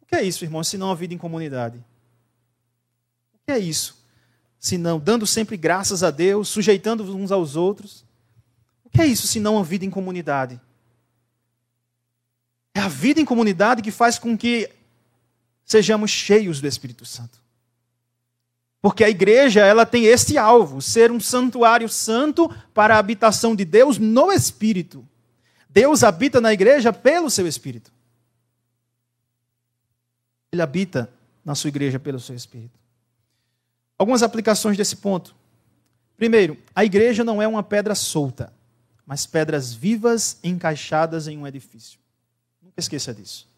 O 0.01 0.07
que 0.07 0.17
é 0.17 0.23
isso, 0.23 0.45
irmãos, 0.45 0.69
se 0.69 0.79
não 0.79 0.91
a 0.91 0.95
vida 0.95 1.13
em 1.13 1.19
comunidade? 1.19 1.79
O 3.35 3.39
que 3.45 3.53
é 3.53 3.59
isso? 3.59 4.03
Se 4.59 4.79
não 4.79 4.99
dando 4.99 5.27
sempre 5.27 5.57
graças 5.57 6.03
a 6.03 6.11
Deus, 6.11 6.49
sujeitando 6.49 7.05
uns 7.15 7.31
aos 7.31 7.57
outros. 7.57 8.05
O 8.85 8.89
que 8.89 9.03
é 9.03 9.07
isso, 9.07 9.27
se 9.27 9.39
não 9.39 9.59
a 9.59 9.63
vida 9.63 9.85
em 9.85 9.91
comunidade? 9.91 10.59
É 12.75 12.81
a 12.81 12.89
vida 12.89 13.21
em 13.21 13.25
comunidade 13.25 13.83
que 13.83 13.91
faz 13.91 14.19
com 14.19 14.37
que 14.37 14.71
sejamos 15.65 16.11
cheios 16.11 16.61
do 16.61 16.67
Espírito 16.67 17.05
Santo. 17.05 17.44
Porque 18.85 19.03
a 19.03 19.09
igreja, 19.09 19.65
ela 19.65 19.87
tem 19.87 20.05
este 20.05 20.37
alvo, 20.37 20.83
ser 20.83 21.11
um 21.11 21.19
santuário 21.19 21.89
santo 21.89 22.55
para 22.75 22.95
a 22.95 22.99
habitação 22.99 23.57
de 23.57 23.65
Deus 23.65 23.97
no 23.97 24.31
Espírito. 24.31 25.09
Deus 25.71 26.05
habita 26.05 26.39
na 26.39 26.53
igreja 26.53 26.93
pelo 26.93 27.31
seu 27.31 27.47
Espírito. 27.47 27.91
Ele 30.53 30.61
habita 30.61 31.11
na 31.43 31.55
sua 31.55 31.69
igreja 31.69 31.99
pelo 31.99 32.21
seu 32.21 32.37
Espírito. 32.37 32.79
Algumas 33.97 34.23
aplicações 34.23 34.77
desse 34.77 34.97
ponto. 34.97 35.35
Primeiro, 36.15 36.59
a 36.75 36.85
igreja 36.85 37.25
não 37.25 37.41
é 37.41 37.49
uma 37.49 37.63
pedra 37.63 37.95
solta, 37.95 38.53
mas 39.07 39.25
pedras 39.25 39.73
vivas 39.73 40.39
encaixadas 40.45 41.27
em 41.27 41.39
um 41.39 41.47
edifício. 41.47 41.99
Nunca 42.63 42.81
esqueça 42.81 43.15
disso. 43.15 43.49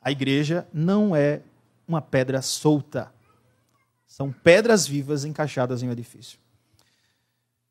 A 0.00 0.10
igreja 0.10 0.66
não 0.72 1.14
é 1.14 1.42
uma 1.86 2.00
pedra 2.00 2.40
solta 2.40 3.12
são 4.12 4.30
pedras 4.30 4.86
vivas 4.86 5.24
encaixadas 5.24 5.82
em 5.82 5.88
um 5.88 5.90
edifício. 5.90 6.38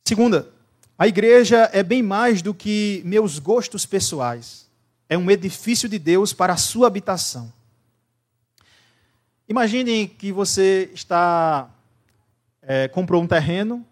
Segunda, 0.04 0.50
a 0.98 1.08
igreja 1.08 1.70
é 1.72 1.84
bem 1.84 2.02
mais 2.02 2.42
do 2.42 2.52
que 2.52 3.04
meus 3.06 3.38
gostos 3.38 3.86
pessoais. 3.86 4.68
É 5.08 5.16
um 5.16 5.30
edifício 5.30 5.88
de 5.88 6.00
Deus 6.00 6.34
para 6.34 6.54
a 6.54 6.58
sua 6.58 6.88
habitação. 6.88 7.54
Imagine 9.48 10.08
que 10.08 10.32
você 10.32 10.90
está 10.96 11.70
é, 12.64 12.88
comprou 12.88 13.22
um 13.22 13.28
terreno 13.28 13.86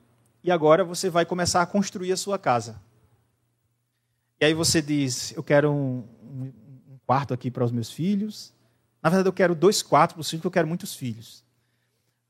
e 0.43 0.50
agora 0.50 0.84
você 0.84 1.08
vai 1.08 1.28
começar 1.28 1.62
a 1.62 1.68
construir 1.68 2.12
a 2.12 2.18
sua 2.18 2.39
casa. 2.39 2.82
E 4.41 4.45
aí 4.45 4.56
você 4.56 4.82
diz: 4.82 5.34
Eu 5.38 5.43
quero 5.43 5.72
um, 5.72 6.04
um, 6.24 6.52
quarto 7.06 7.32
aqui 7.32 7.52
para 7.52 7.64
os 7.64 7.72
meus 7.72 7.91
filhos. 7.91 8.52
Na 9.04 9.12
verdade, 9.12 9.30
eu 9.30 9.34
quero 9.34 9.54
dois 9.54 9.84
quartos 9.84 10.32
porque 10.32 10.47
eu 10.47 10.52
quero 10.52 10.68
muitos 10.68 10.95
filhos. 10.95 11.47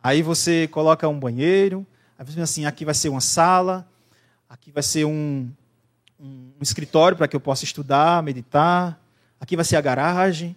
Aí 0.02 0.22
você 0.22 0.68
coloca 0.68 1.08
um 1.08 1.20
banheiro, 1.20 1.86
aí 2.18 2.26
você 2.26 2.40
assim, 2.40 2.66
aqui 2.66 2.86
vai 2.86 2.94
ser 2.94 3.10
uma 3.10 3.20
sala, 3.20 3.88
aqui 4.48 4.72
vai 4.72 4.82
ser 4.82 5.06
um, 5.06 5.52
um 6.20 6.54
escritório 6.62 7.18
para 7.18 7.28
que 7.28 7.36
eu 7.36 7.40
possa 7.40 7.66
estudar, 7.66 8.24
meditar, 8.24 9.00
aqui 9.40 9.56
vai 9.56 9.66
ser 9.66 9.76
a 9.76 9.82
garagem. 9.82 10.56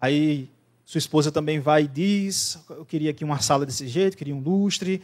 Aí 0.00 0.50
sua 0.86 0.98
esposa 0.98 1.30
também 1.30 1.60
vai 1.60 1.84
e 1.84 1.88
diz, 1.88 2.58
eu 2.70 2.84
queria 2.84 3.10
aqui 3.10 3.24
uma 3.24 3.40
sala 3.40 3.66
desse 3.66 3.86
jeito, 3.86 4.16
queria 4.16 4.34
um 4.34 4.40
lustre. 4.40 5.02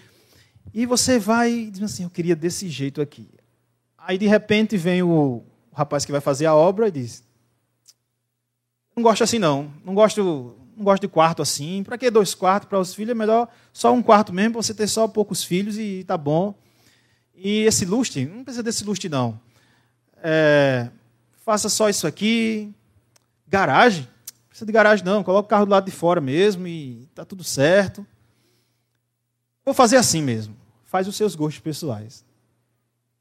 E 0.73 0.87
você 0.87 1.19
vai 1.19 1.53
e 1.53 1.71
diz 1.71 1.83
assim, 1.83 2.05
eu 2.05 2.11
queria 2.11 2.35
desse 2.35 2.71
jeito 2.71 3.03
aqui. 3.03 3.29
Aí 3.99 4.17
de 4.17 4.27
repente 4.27 4.79
vem 4.79 5.03
o, 5.03 5.09
o 5.11 5.45
rapaz 5.75 6.07
que 6.07 6.13
vai 6.13 6.23
fazer 6.23 6.47
a 6.47 6.55
obra 6.55 6.89
e 6.89 6.91
diz, 6.91 7.23
não 8.97 9.03
gosto 9.03 9.25
assim 9.25 9.39
não, 9.39 9.71
não 9.85 9.95
gosto 9.95 10.57
não 10.77 10.85
gosto 10.85 11.03
de 11.03 11.09
quarto 11.09 11.43
assim. 11.43 11.83
Para 11.83 11.97
que 11.97 12.11
dois 12.11 12.35
quartos 12.35 12.69
para 12.69 12.79
os 12.79 12.95
filhos? 12.95 13.11
É 13.11 13.15
melhor 13.15 13.49
só 13.73 13.93
um 13.93 14.03
quarto 14.03 14.33
mesmo, 14.33 14.53
para 14.53 14.63
você 14.63 14.75
ter 14.75 14.87
só 14.87 15.07
poucos 15.09 15.45
filhos 15.45 15.79
e 15.79 16.05
tá 16.05 16.17
bom. 16.17 16.55
E 17.35 17.61
esse 17.63 17.85
lustre, 17.85 18.27
não 18.27 18.45
precisa 18.45 18.63
desse 18.63 18.85
lustre, 18.85 19.09
não. 19.09 19.41
É, 20.23 20.89
faça 21.45 21.69
só 21.69 21.89
isso 21.89 22.07
aqui. 22.07 22.73
Garagem? 23.47 24.03
Não 24.03 24.49
precisa 24.49 24.67
de 24.67 24.73
garagem, 24.73 25.05
não. 25.05 25.25
Coloca 25.25 25.47
o 25.47 25.51
carro 25.51 25.67
do 25.67 25.71
lado 25.71 25.85
de 25.85 25.91
fora 25.91 26.21
mesmo 26.21 26.67
e 26.67 27.09
tá 27.15 27.25
tudo 27.25 27.43
certo. 27.43 28.07
Vou 29.65 29.75
fazer 29.75 29.97
assim 29.97 30.23
mesmo. 30.23 30.57
Faz 30.85 31.09
os 31.09 31.17
seus 31.17 31.35
gostos 31.35 31.61
pessoais. 31.61 32.25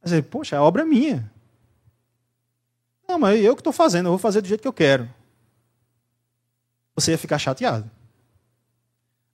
Mas, 0.01 0.19
poxa, 0.25 0.57
a 0.57 0.63
obra 0.63 0.83
é 0.83 0.85
minha. 0.85 1.31
Não, 3.07 3.17
mas 3.17 3.43
eu 3.43 3.55
que 3.55 3.61
estou 3.61 3.73
fazendo, 3.73 4.07
eu 4.07 4.11
vou 4.11 4.19
fazer 4.19 4.41
do 4.41 4.47
jeito 4.47 4.61
que 4.61 4.67
eu 4.67 4.73
quero 4.73 5.09
você 6.95 7.11
ia 7.11 7.17
ficar 7.17 7.37
chateado. 7.37 7.89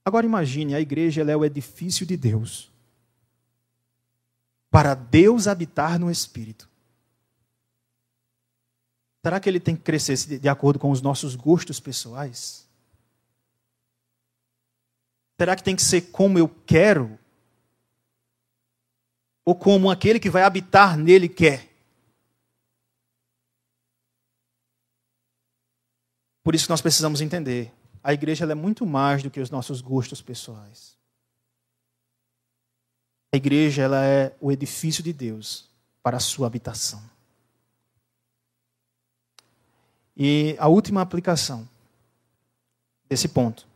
Agora 0.04 0.26
imagine, 0.26 0.74
a 0.74 0.80
igreja 0.80 1.22
é 1.22 1.36
o 1.36 1.46
edifício 1.46 2.06
de 2.06 2.16
Deus. 2.16 2.72
Para 4.72 4.94
Deus 4.94 5.48
habitar 5.48 6.00
no 6.00 6.10
Espírito. 6.10 6.70
Será 9.24 9.40
que 9.40 9.50
ele 9.50 9.60
tem 9.60 9.76
que 9.76 9.84
crescer 9.84 10.40
de 10.40 10.48
acordo 10.48 10.80
com 10.80 10.92
os 10.92 11.02
nossos 11.02 11.36
gostos 11.36 11.80
pessoais? 11.80 12.68
Será 15.38 15.56
que 15.56 15.64
tem 15.64 15.76
que 15.76 15.82
ser 15.82 16.02
como 16.12 16.40
eu 16.40 16.48
quero? 16.66 17.20
Ou 19.46 19.56
como 19.56 19.90
aquele 19.90 20.20
que 20.20 20.30
vai 20.30 20.44
habitar 20.44 20.98
nele 20.98 21.28
quer? 21.28 21.69
Por 26.50 26.56
isso 26.56 26.66
que 26.66 26.72
nós 26.72 26.82
precisamos 26.82 27.22
entender. 27.22 27.72
A 28.04 28.12
igreja 28.12 28.44
é 28.44 28.56
muito 28.56 28.84
mais 28.84 29.22
do 29.22 29.30
que 29.30 29.40
os 29.40 29.52
nossos 29.52 29.82
gostos 29.82 30.20
pessoais. 30.20 30.98
A 33.32 33.38
igreja 33.38 33.84
ela 33.84 34.04
é 34.04 34.36
o 34.42 34.52
edifício 34.52 35.04
de 35.04 35.14
Deus 35.14 35.70
para 36.02 36.18
a 36.18 36.20
sua 36.20 36.48
habitação. 36.48 37.00
E 40.18 40.56
a 40.58 40.68
última 40.68 41.02
aplicação 41.02 41.70
desse 43.08 43.28
ponto. 43.28 43.68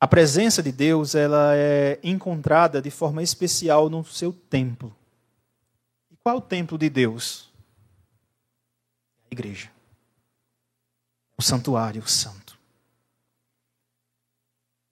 A 0.00 0.08
presença 0.08 0.62
de 0.62 0.72
Deus 0.72 1.14
ela 1.14 1.54
é 1.54 2.00
encontrada 2.02 2.80
de 2.80 2.90
forma 2.90 3.22
especial 3.22 3.90
no 3.90 4.02
seu 4.02 4.32
templo. 4.32 4.96
E 6.10 6.16
qual 6.16 6.36
é 6.36 6.38
o 6.38 6.40
templo 6.40 6.78
de 6.78 6.88
Deus? 6.88 7.52
A 9.30 9.34
igreja 9.34 9.71
o 11.42 11.44
santuário 11.44 12.06
santo. 12.06 12.56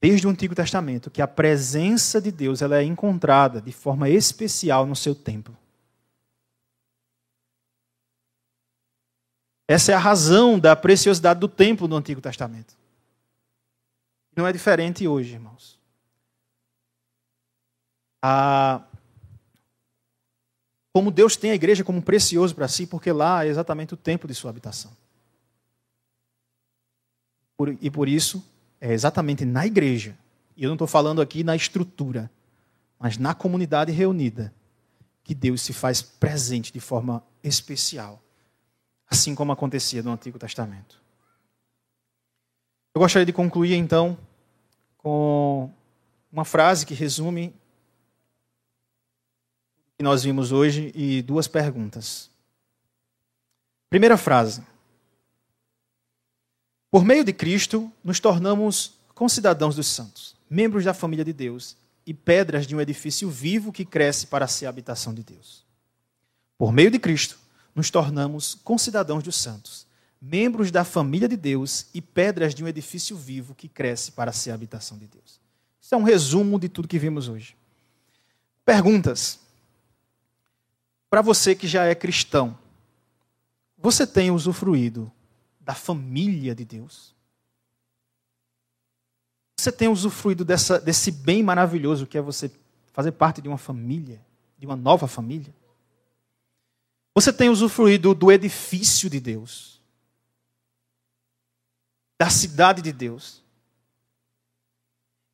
Desde 0.02 0.26
o 0.26 0.30
Antigo 0.30 0.54
Testamento, 0.54 1.10
que 1.10 1.22
a 1.22 1.28
presença 1.28 2.20
de 2.20 2.32
Deus 2.32 2.60
ela 2.60 2.78
é 2.78 2.82
encontrada 2.82 3.60
de 3.60 3.70
forma 3.70 4.08
especial 4.08 4.84
no 4.84 4.96
seu 4.96 5.14
templo. 5.14 5.56
Essa 9.68 9.92
é 9.92 9.94
a 9.94 9.98
razão 9.98 10.58
da 10.58 10.74
preciosidade 10.74 11.38
do 11.38 11.48
templo 11.48 11.86
no 11.86 11.96
Antigo 11.96 12.20
Testamento. 12.20 12.74
Não 14.34 14.46
é 14.46 14.52
diferente 14.52 15.06
hoje, 15.06 15.34
irmãos. 15.34 15.78
A... 18.22 18.82
Como 20.92 21.12
Deus 21.12 21.36
tem 21.36 21.52
a 21.52 21.54
igreja 21.54 21.84
como 21.84 22.02
precioso 22.02 22.54
para 22.54 22.66
si, 22.66 22.86
porque 22.86 23.12
lá 23.12 23.44
é 23.44 23.48
exatamente 23.48 23.94
o 23.94 23.96
templo 23.96 24.26
de 24.26 24.34
sua 24.34 24.50
habitação. 24.50 24.90
E 27.80 27.90
por 27.90 28.08
isso, 28.08 28.44
é 28.80 28.92
exatamente 28.92 29.44
na 29.44 29.66
igreja, 29.66 30.16
e 30.56 30.64
eu 30.64 30.68
não 30.68 30.74
estou 30.74 30.88
falando 30.88 31.20
aqui 31.20 31.44
na 31.44 31.54
estrutura, 31.54 32.30
mas 32.98 33.18
na 33.18 33.34
comunidade 33.34 33.92
reunida, 33.92 34.52
que 35.22 35.34
Deus 35.34 35.62
se 35.62 35.72
faz 35.72 36.02
presente 36.02 36.72
de 36.72 36.80
forma 36.80 37.22
especial, 37.42 38.22
assim 39.08 39.34
como 39.34 39.52
acontecia 39.52 40.02
no 40.02 40.12
Antigo 40.12 40.38
Testamento. 40.38 41.00
Eu 42.94 43.00
gostaria 43.00 43.26
de 43.26 43.32
concluir 43.32 43.74
então 43.74 44.18
com 44.98 45.70
uma 46.32 46.44
frase 46.44 46.84
que 46.84 46.94
resume 46.94 47.54
o 49.78 49.96
que 49.96 50.02
nós 50.02 50.24
vimos 50.24 50.50
hoje 50.52 50.92
e 50.94 51.22
duas 51.22 51.46
perguntas. 51.46 52.30
Primeira 53.88 54.16
frase: 54.16 54.62
por 56.90 57.04
meio 57.04 57.24
de 57.24 57.32
Cristo, 57.32 57.90
nos 58.02 58.18
tornamos 58.18 58.94
concidadãos 59.14 59.76
dos 59.76 59.86
santos, 59.86 60.34
membros 60.48 60.84
da 60.84 60.92
família 60.92 61.24
de 61.24 61.32
Deus 61.32 61.76
e 62.04 62.12
pedras 62.12 62.66
de 62.66 62.74
um 62.74 62.80
edifício 62.80 63.30
vivo 63.30 63.70
que 63.70 63.84
cresce 63.84 64.26
para 64.26 64.48
ser 64.48 64.66
a 64.66 64.70
habitação 64.70 65.14
de 65.14 65.22
Deus. 65.22 65.64
Por 66.58 66.72
meio 66.72 66.90
de 66.90 66.98
Cristo, 66.98 67.38
nos 67.74 67.90
tornamos 67.90 68.56
concidadãos 68.64 69.22
dos 69.22 69.36
santos, 69.36 69.86
membros 70.20 70.70
da 70.72 70.84
família 70.84 71.28
de 71.28 71.36
Deus 71.36 71.86
e 71.94 72.02
pedras 72.02 72.54
de 72.54 72.64
um 72.64 72.68
edifício 72.68 73.16
vivo 73.16 73.54
que 73.54 73.68
cresce 73.68 74.10
para 74.10 74.32
ser 74.32 74.50
a 74.50 74.54
habitação 74.54 74.98
de 74.98 75.06
Deus. 75.06 75.40
Isso 75.80 75.94
é 75.94 75.98
um 75.98 76.02
resumo 76.02 76.58
de 76.58 76.68
tudo 76.68 76.88
que 76.88 76.98
vimos 76.98 77.28
hoje. 77.28 77.56
Perguntas. 78.64 79.38
Para 81.08 81.22
você 81.22 81.54
que 81.54 81.66
já 81.66 81.84
é 81.84 81.94
cristão, 81.94 82.58
você 83.78 84.06
tem 84.06 84.30
usufruído 84.30 85.10
da 85.70 85.74
família 85.74 86.52
de 86.52 86.64
Deus. 86.64 87.14
Você 89.56 89.70
tem 89.70 89.86
usufruído 89.86 90.44
dessa, 90.44 90.80
desse 90.80 91.12
bem 91.12 91.44
maravilhoso 91.44 92.08
que 92.08 92.18
é 92.18 92.20
você 92.20 92.50
fazer 92.92 93.12
parte 93.12 93.40
de 93.40 93.46
uma 93.46 93.56
família, 93.56 94.20
de 94.58 94.66
uma 94.66 94.74
nova 94.74 95.06
família? 95.06 95.54
Você 97.14 97.32
tem 97.32 97.48
usufruído 97.48 98.16
do 98.16 98.32
edifício 98.32 99.08
de 99.08 99.20
Deus, 99.20 99.80
da 102.18 102.28
cidade 102.28 102.82
de 102.82 102.92
Deus? 102.92 103.44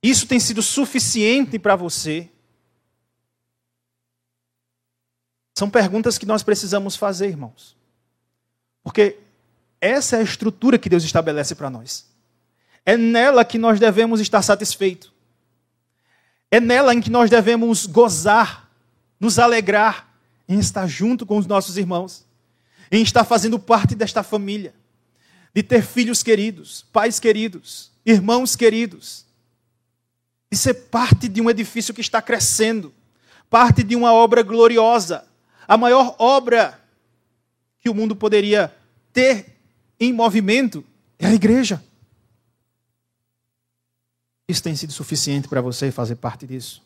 Isso 0.02 0.26
tem 0.26 0.38
sido 0.38 0.60
suficiente 0.60 1.58
para 1.58 1.76
você? 1.76 2.30
São 5.58 5.70
perguntas 5.70 6.18
que 6.18 6.26
nós 6.26 6.42
precisamos 6.42 6.94
fazer, 6.94 7.28
irmãos. 7.28 7.74
Porque 8.82 9.18
essa 9.80 10.16
é 10.16 10.20
a 10.20 10.22
estrutura 10.22 10.78
que 10.78 10.88
Deus 10.88 11.04
estabelece 11.04 11.54
para 11.54 11.70
nós. 11.70 12.06
É 12.84 12.96
nela 12.96 13.44
que 13.44 13.58
nós 13.58 13.80
devemos 13.80 14.20
estar 14.20 14.42
satisfeitos. 14.42 15.12
É 16.50 16.60
nela 16.60 16.94
em 16.94 17.00
que 17.00 17.10
nós 17.10 17.28
devemos 17.28 17.86
gozar, 17.86 18.70
nos 19.18 19.38
alegrar 19.38 20.08
em 20.48 20.58
estar 20.58 20.86
junto 20.86 21.26
com 21.26 21.36
os 21.36 21.46
nossos 21.46 21.76
irmãos, 21.76 22.24
em 22.90 23.02
estar 23.02 23.24
fazendo 23.24 23.58
parte 23.58 23.94
desta 23.94 24.22
família, 24.22 24.72
de 25.52 25.62
ter 25.62 25.82
filhos 25.82 26.22
queridos, 26.22 26.86
pais 26.92 27.18
queridos, 27.18 27.90
irmãos 28.04 28.54
queridos, 28.54 29.26
de 30.50 30.56
ser 30.56 30.74
parte 30.74 31.28
de 31.28 31.40
um 31.40 31.50
edifício 31.50 31.92
que 31.92 32.00
está 32.00 32.22
crescendo, 32.22 32.94
parte 33.50 33.82
de 33.82 33.96
uma 33.96 34.12
obra 34.12 34.42
gloriosa, 34.42 35.26
a 35.66 35.76
maior 35.76 36.14
obra 36.18 36.80
que 37.80 37.88
o 37.88 37.94
mundo 37.94 38.14
poderia 38.14 38.72
ter 39.12 39.55
em 39.98 40.12
movimento 40.12 40.84
é 41.18 41.26
a 41.26 41.32
igreja. 41.32 41.82
Isso 44.48 44.62
tem 44.62 44.76
sido 44.76 44.92
suficiente 44.92 45.48
para 45.48 45.60
você 45.60 45.90
fazer 45.90 46.16
parte 46.16 46.46
disso? 46.46 46.82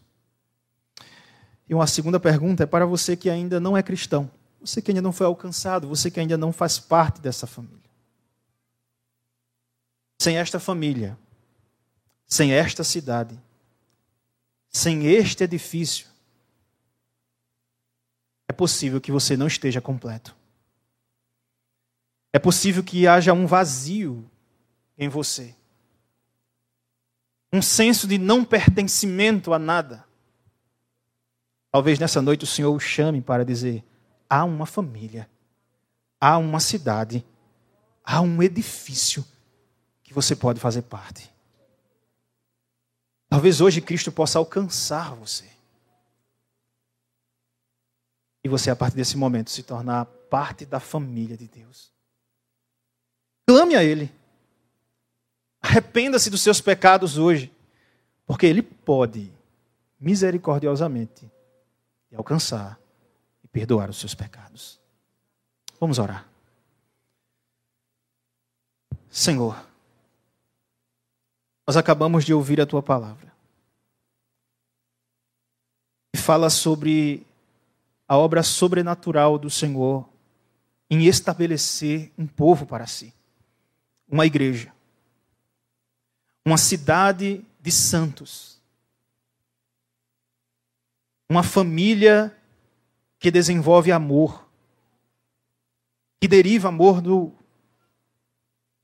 E 1.68 1.74
uma 1.74 1.86
segunda 1.86 2.18
pergunta 2.18 2.64
é 2.64 2.66
para 2.66 2.86
você 2.86 3.16
que 3.16 3.28
ainda 3.28 3.60
não 3.60 3.76
é 3.76 3.82
cristão, 3.82 4.30
você 4.60 4.80
que 4.82 4.90
ainda 4.90 5.02
não 5.02 5.12
foi 5.12 5.26
alcançado, 5.26 5.86
você 5.86 6.10
que 6.10 6.18
ainda 6.18 6.36
não 6.36 6.52
faz 6.52 6.78
parte 6.78 7.20
dessa 7.20 7.46
família. 7.46 7.78
Sem 10.18 10.36
esta 10.36 10.58
família, 10.58 11.16
sem 12.26 12.52
esta 12.52 12.82
cidade, 12.82 13.38
sem 14.68 15.06
este 15.06 15.44
edifício, 15.44 16.06
é 18.48 18.52
possível 18.52 19.00
que 19.00 19.12
você 19.12 19.36
não 19.36 19.46
esteja 19.46 19.80
completo. 19.80 20.34
É 22.32 22.38
possível 22.38 22.82
que 22.82 23.06
haja 23.06 23.32
um 23.32 23.46
vazio 23.46 24.28
em 24.96 25.08
você 25.08 25.54
um 27.52 27.60
senso 27.60 28.06
de 28.06 28.18
não 28.18 28.44
pertencimento 28.44 29.52
a 29.52 29.58
nada. 29.58 30.04
Talvez 31.70 31.98
nessa 31.98 32.22
noite 32.22 32.44
o 32.44 32.46
Senhor 32.46 32.74
o 32.74 32.80
chame 32.80 33.20
para 33.20 33.44
dizer: 33.44 33.84
há 34.28 34.44
uma 34.44 34.66
família, 34.66 35.28
há 36.20 36.38
uma 36.38 36.60
cidade, 36.60 37.24
há 38.04 38.20
um 38.20 38.42
edifício 38.42 39.24
que 40.02 40.14
você 40.14 40.34
pode 40.36 40.60
fazer 40.60 40.82
parte. 40.82 41.30
Talvez 43.28 43.60
hoje 43.60 43.80
Cristo 43.80 44.10
possa 44.10 44.38
alcançar 44.38 45.14
você. 45.14 45.48
E 48.42 48.48
você, 48.48 48.70
a 48.70 48.76
partir 48.76 48.96
desse 48.96 49.16
momento, 49.16 49.50
se 49.50 49.62
tornar 49.62 50.06
parte 50.06 50.64
da 50.64 50.80
família 50.80 51.36
de 51.36 51.46
Deus. 51.46 51.92
Clame 53.50 53.74
a 53.74 53.82
Ele. 53.82 54.08
Arrependa-se 55.60 56.30
dos 56.30 56.40
seus 56.40 56.60
pecados 56.60 57.18
hoje, 57.18 57.52
porque 58.24 58.46
Ele 58.46 58.62
pode, 58.62 59.28
misericordiosamente, 59.98 61.28
te 62.08 62.14
alcançar 62.14 62.78
e 63.42 63.48
perdoar 63.48 63.90
os 63.90 63.98
seus 63.98 64.14
pecados. 64.14 64.78
Vamos 65.80 65.98
orar. 65.98 66.28
Senhor, 69.10 69.60
nós 71.66 71.76
acabamos 71.76 72.24
de 72.24 72.32
ouvir 72.32 72.60
a 72.60 72.66
tua 72.66 72.80
palavra. 72.80 73.32
E 76.14 76.18
fala 76.18 76.50
sobre 76.50 77.26
a 78.06 78.16
obra 78.16 78.44
sobrenatural 78.44 79.36
do 79.36 79.50
Senhor 79.50 80.08
em 80.88 81.08
estabelecer 81.08 82.12
um 82.16 82.28
povo 82.28 82.64
para 82.64 82.86
si, 82.86 83.12
uma 84.10 84.26
igreja 84.26 84.72
uma 86.44 86.58
cidade 86.58 87.44
de 87.60 87.70
santos, 87.70 88.60
uma 91.28 91.42
família 91.42 92.36
que 93.18 93.30
desenvolve 93.30 93.92
amor, 93.92 94.48
que 96.20 96.26
deriva 96.26 96.68
amor 96.68 97.00
do, 97.00 97.32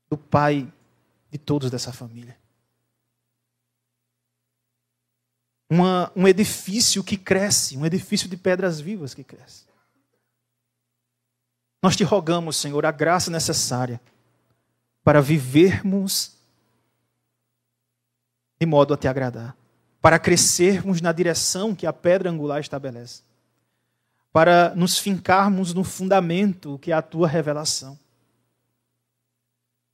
do 0.09 0.17
pai 0.17 0.71
de 1.29 1.37
todos 1.37 1.69
dessa 1.69 1.91
família. 1.91 2.37
Uma, 5.69 6.09
um 6.15 6.25
edifício 6.25 7.03
que 7.03 7.17
cresce, 7.17 7.75
um 7.75 7.85
edifício 7.85 8.29
de 8.29 8.37
pedras 8.37 8.79
vivas 8.79 9.13
que 9.13 9.23
cresce. 9.23 9.65
Nós 11.83 11.95
te 11.95 12.03
rogamos, 12.03 12.55
Senhor, 12.55 12.85
a 12.85 12.91
graça 12.91 13.29
necessária 13.29 13.99
para 15.07 15.21
vivermos 15.21 16.33
de 18.59 18.65
modo 18.65 18.93
a 18.93 18.97
te 18.97 19.07
agradar, 19.07 19.55
para 20.01 20.19
crescermos 20.19 20.99
na 20.99 21.13
direção 21.13 21.73
que 21.73 21.87
a 21.87 21.93
pedra 21.93 22.29
angular 22.29 22.59
estabelece, 22.59 23.21
para 24.33 24.75
nos 24.75 24.99
fincarmos 24.99 25.73
no 25.73 25.85
fundamento 25.85 26.77
que 26.79 26.91
é 26.91 26.93
a 26.93 27.01
tua 27.01 27.25
revelação, 27.25 27.97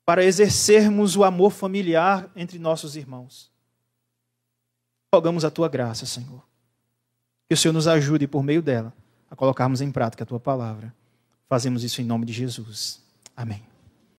para 0.03 0.23
exercermos 0.23 1.15
o 1.15 1.23
amor 1.23 1.51
familiar 1.51 2.27
entre 2.35 2.57
nossos 2.57 2.95
irmãos. 2.95 3.51
Rogamos 5.13 5.45
a 5.45 5.51
tua 5.51 5.69
graça, 5.69 6.07
Senhor. 6.07 6.43
Que 7.47 7.53
o 7.53 7.57
Senhor 7.57 7.73
nos 7.73 7.87
ajude 7.87 8.25
por 8.25 8.41
meio 8.41 8.63
dela 8.63 8.91
a 9.29 9.35
colocarmos 9.35 9.79
em 9.79 9.91
prática 9.91 10.23
a 10.23 10.25
tua 10.25 10.39
palavra. 10.39 10.91
Fazemos 11.47 11.83
isso 11.83 12.01
em 12.01 12.03
nome 12.03 12.25
de 12.25 12.33
Jesus. 12.33 12.99
Amém. 13.37 13.72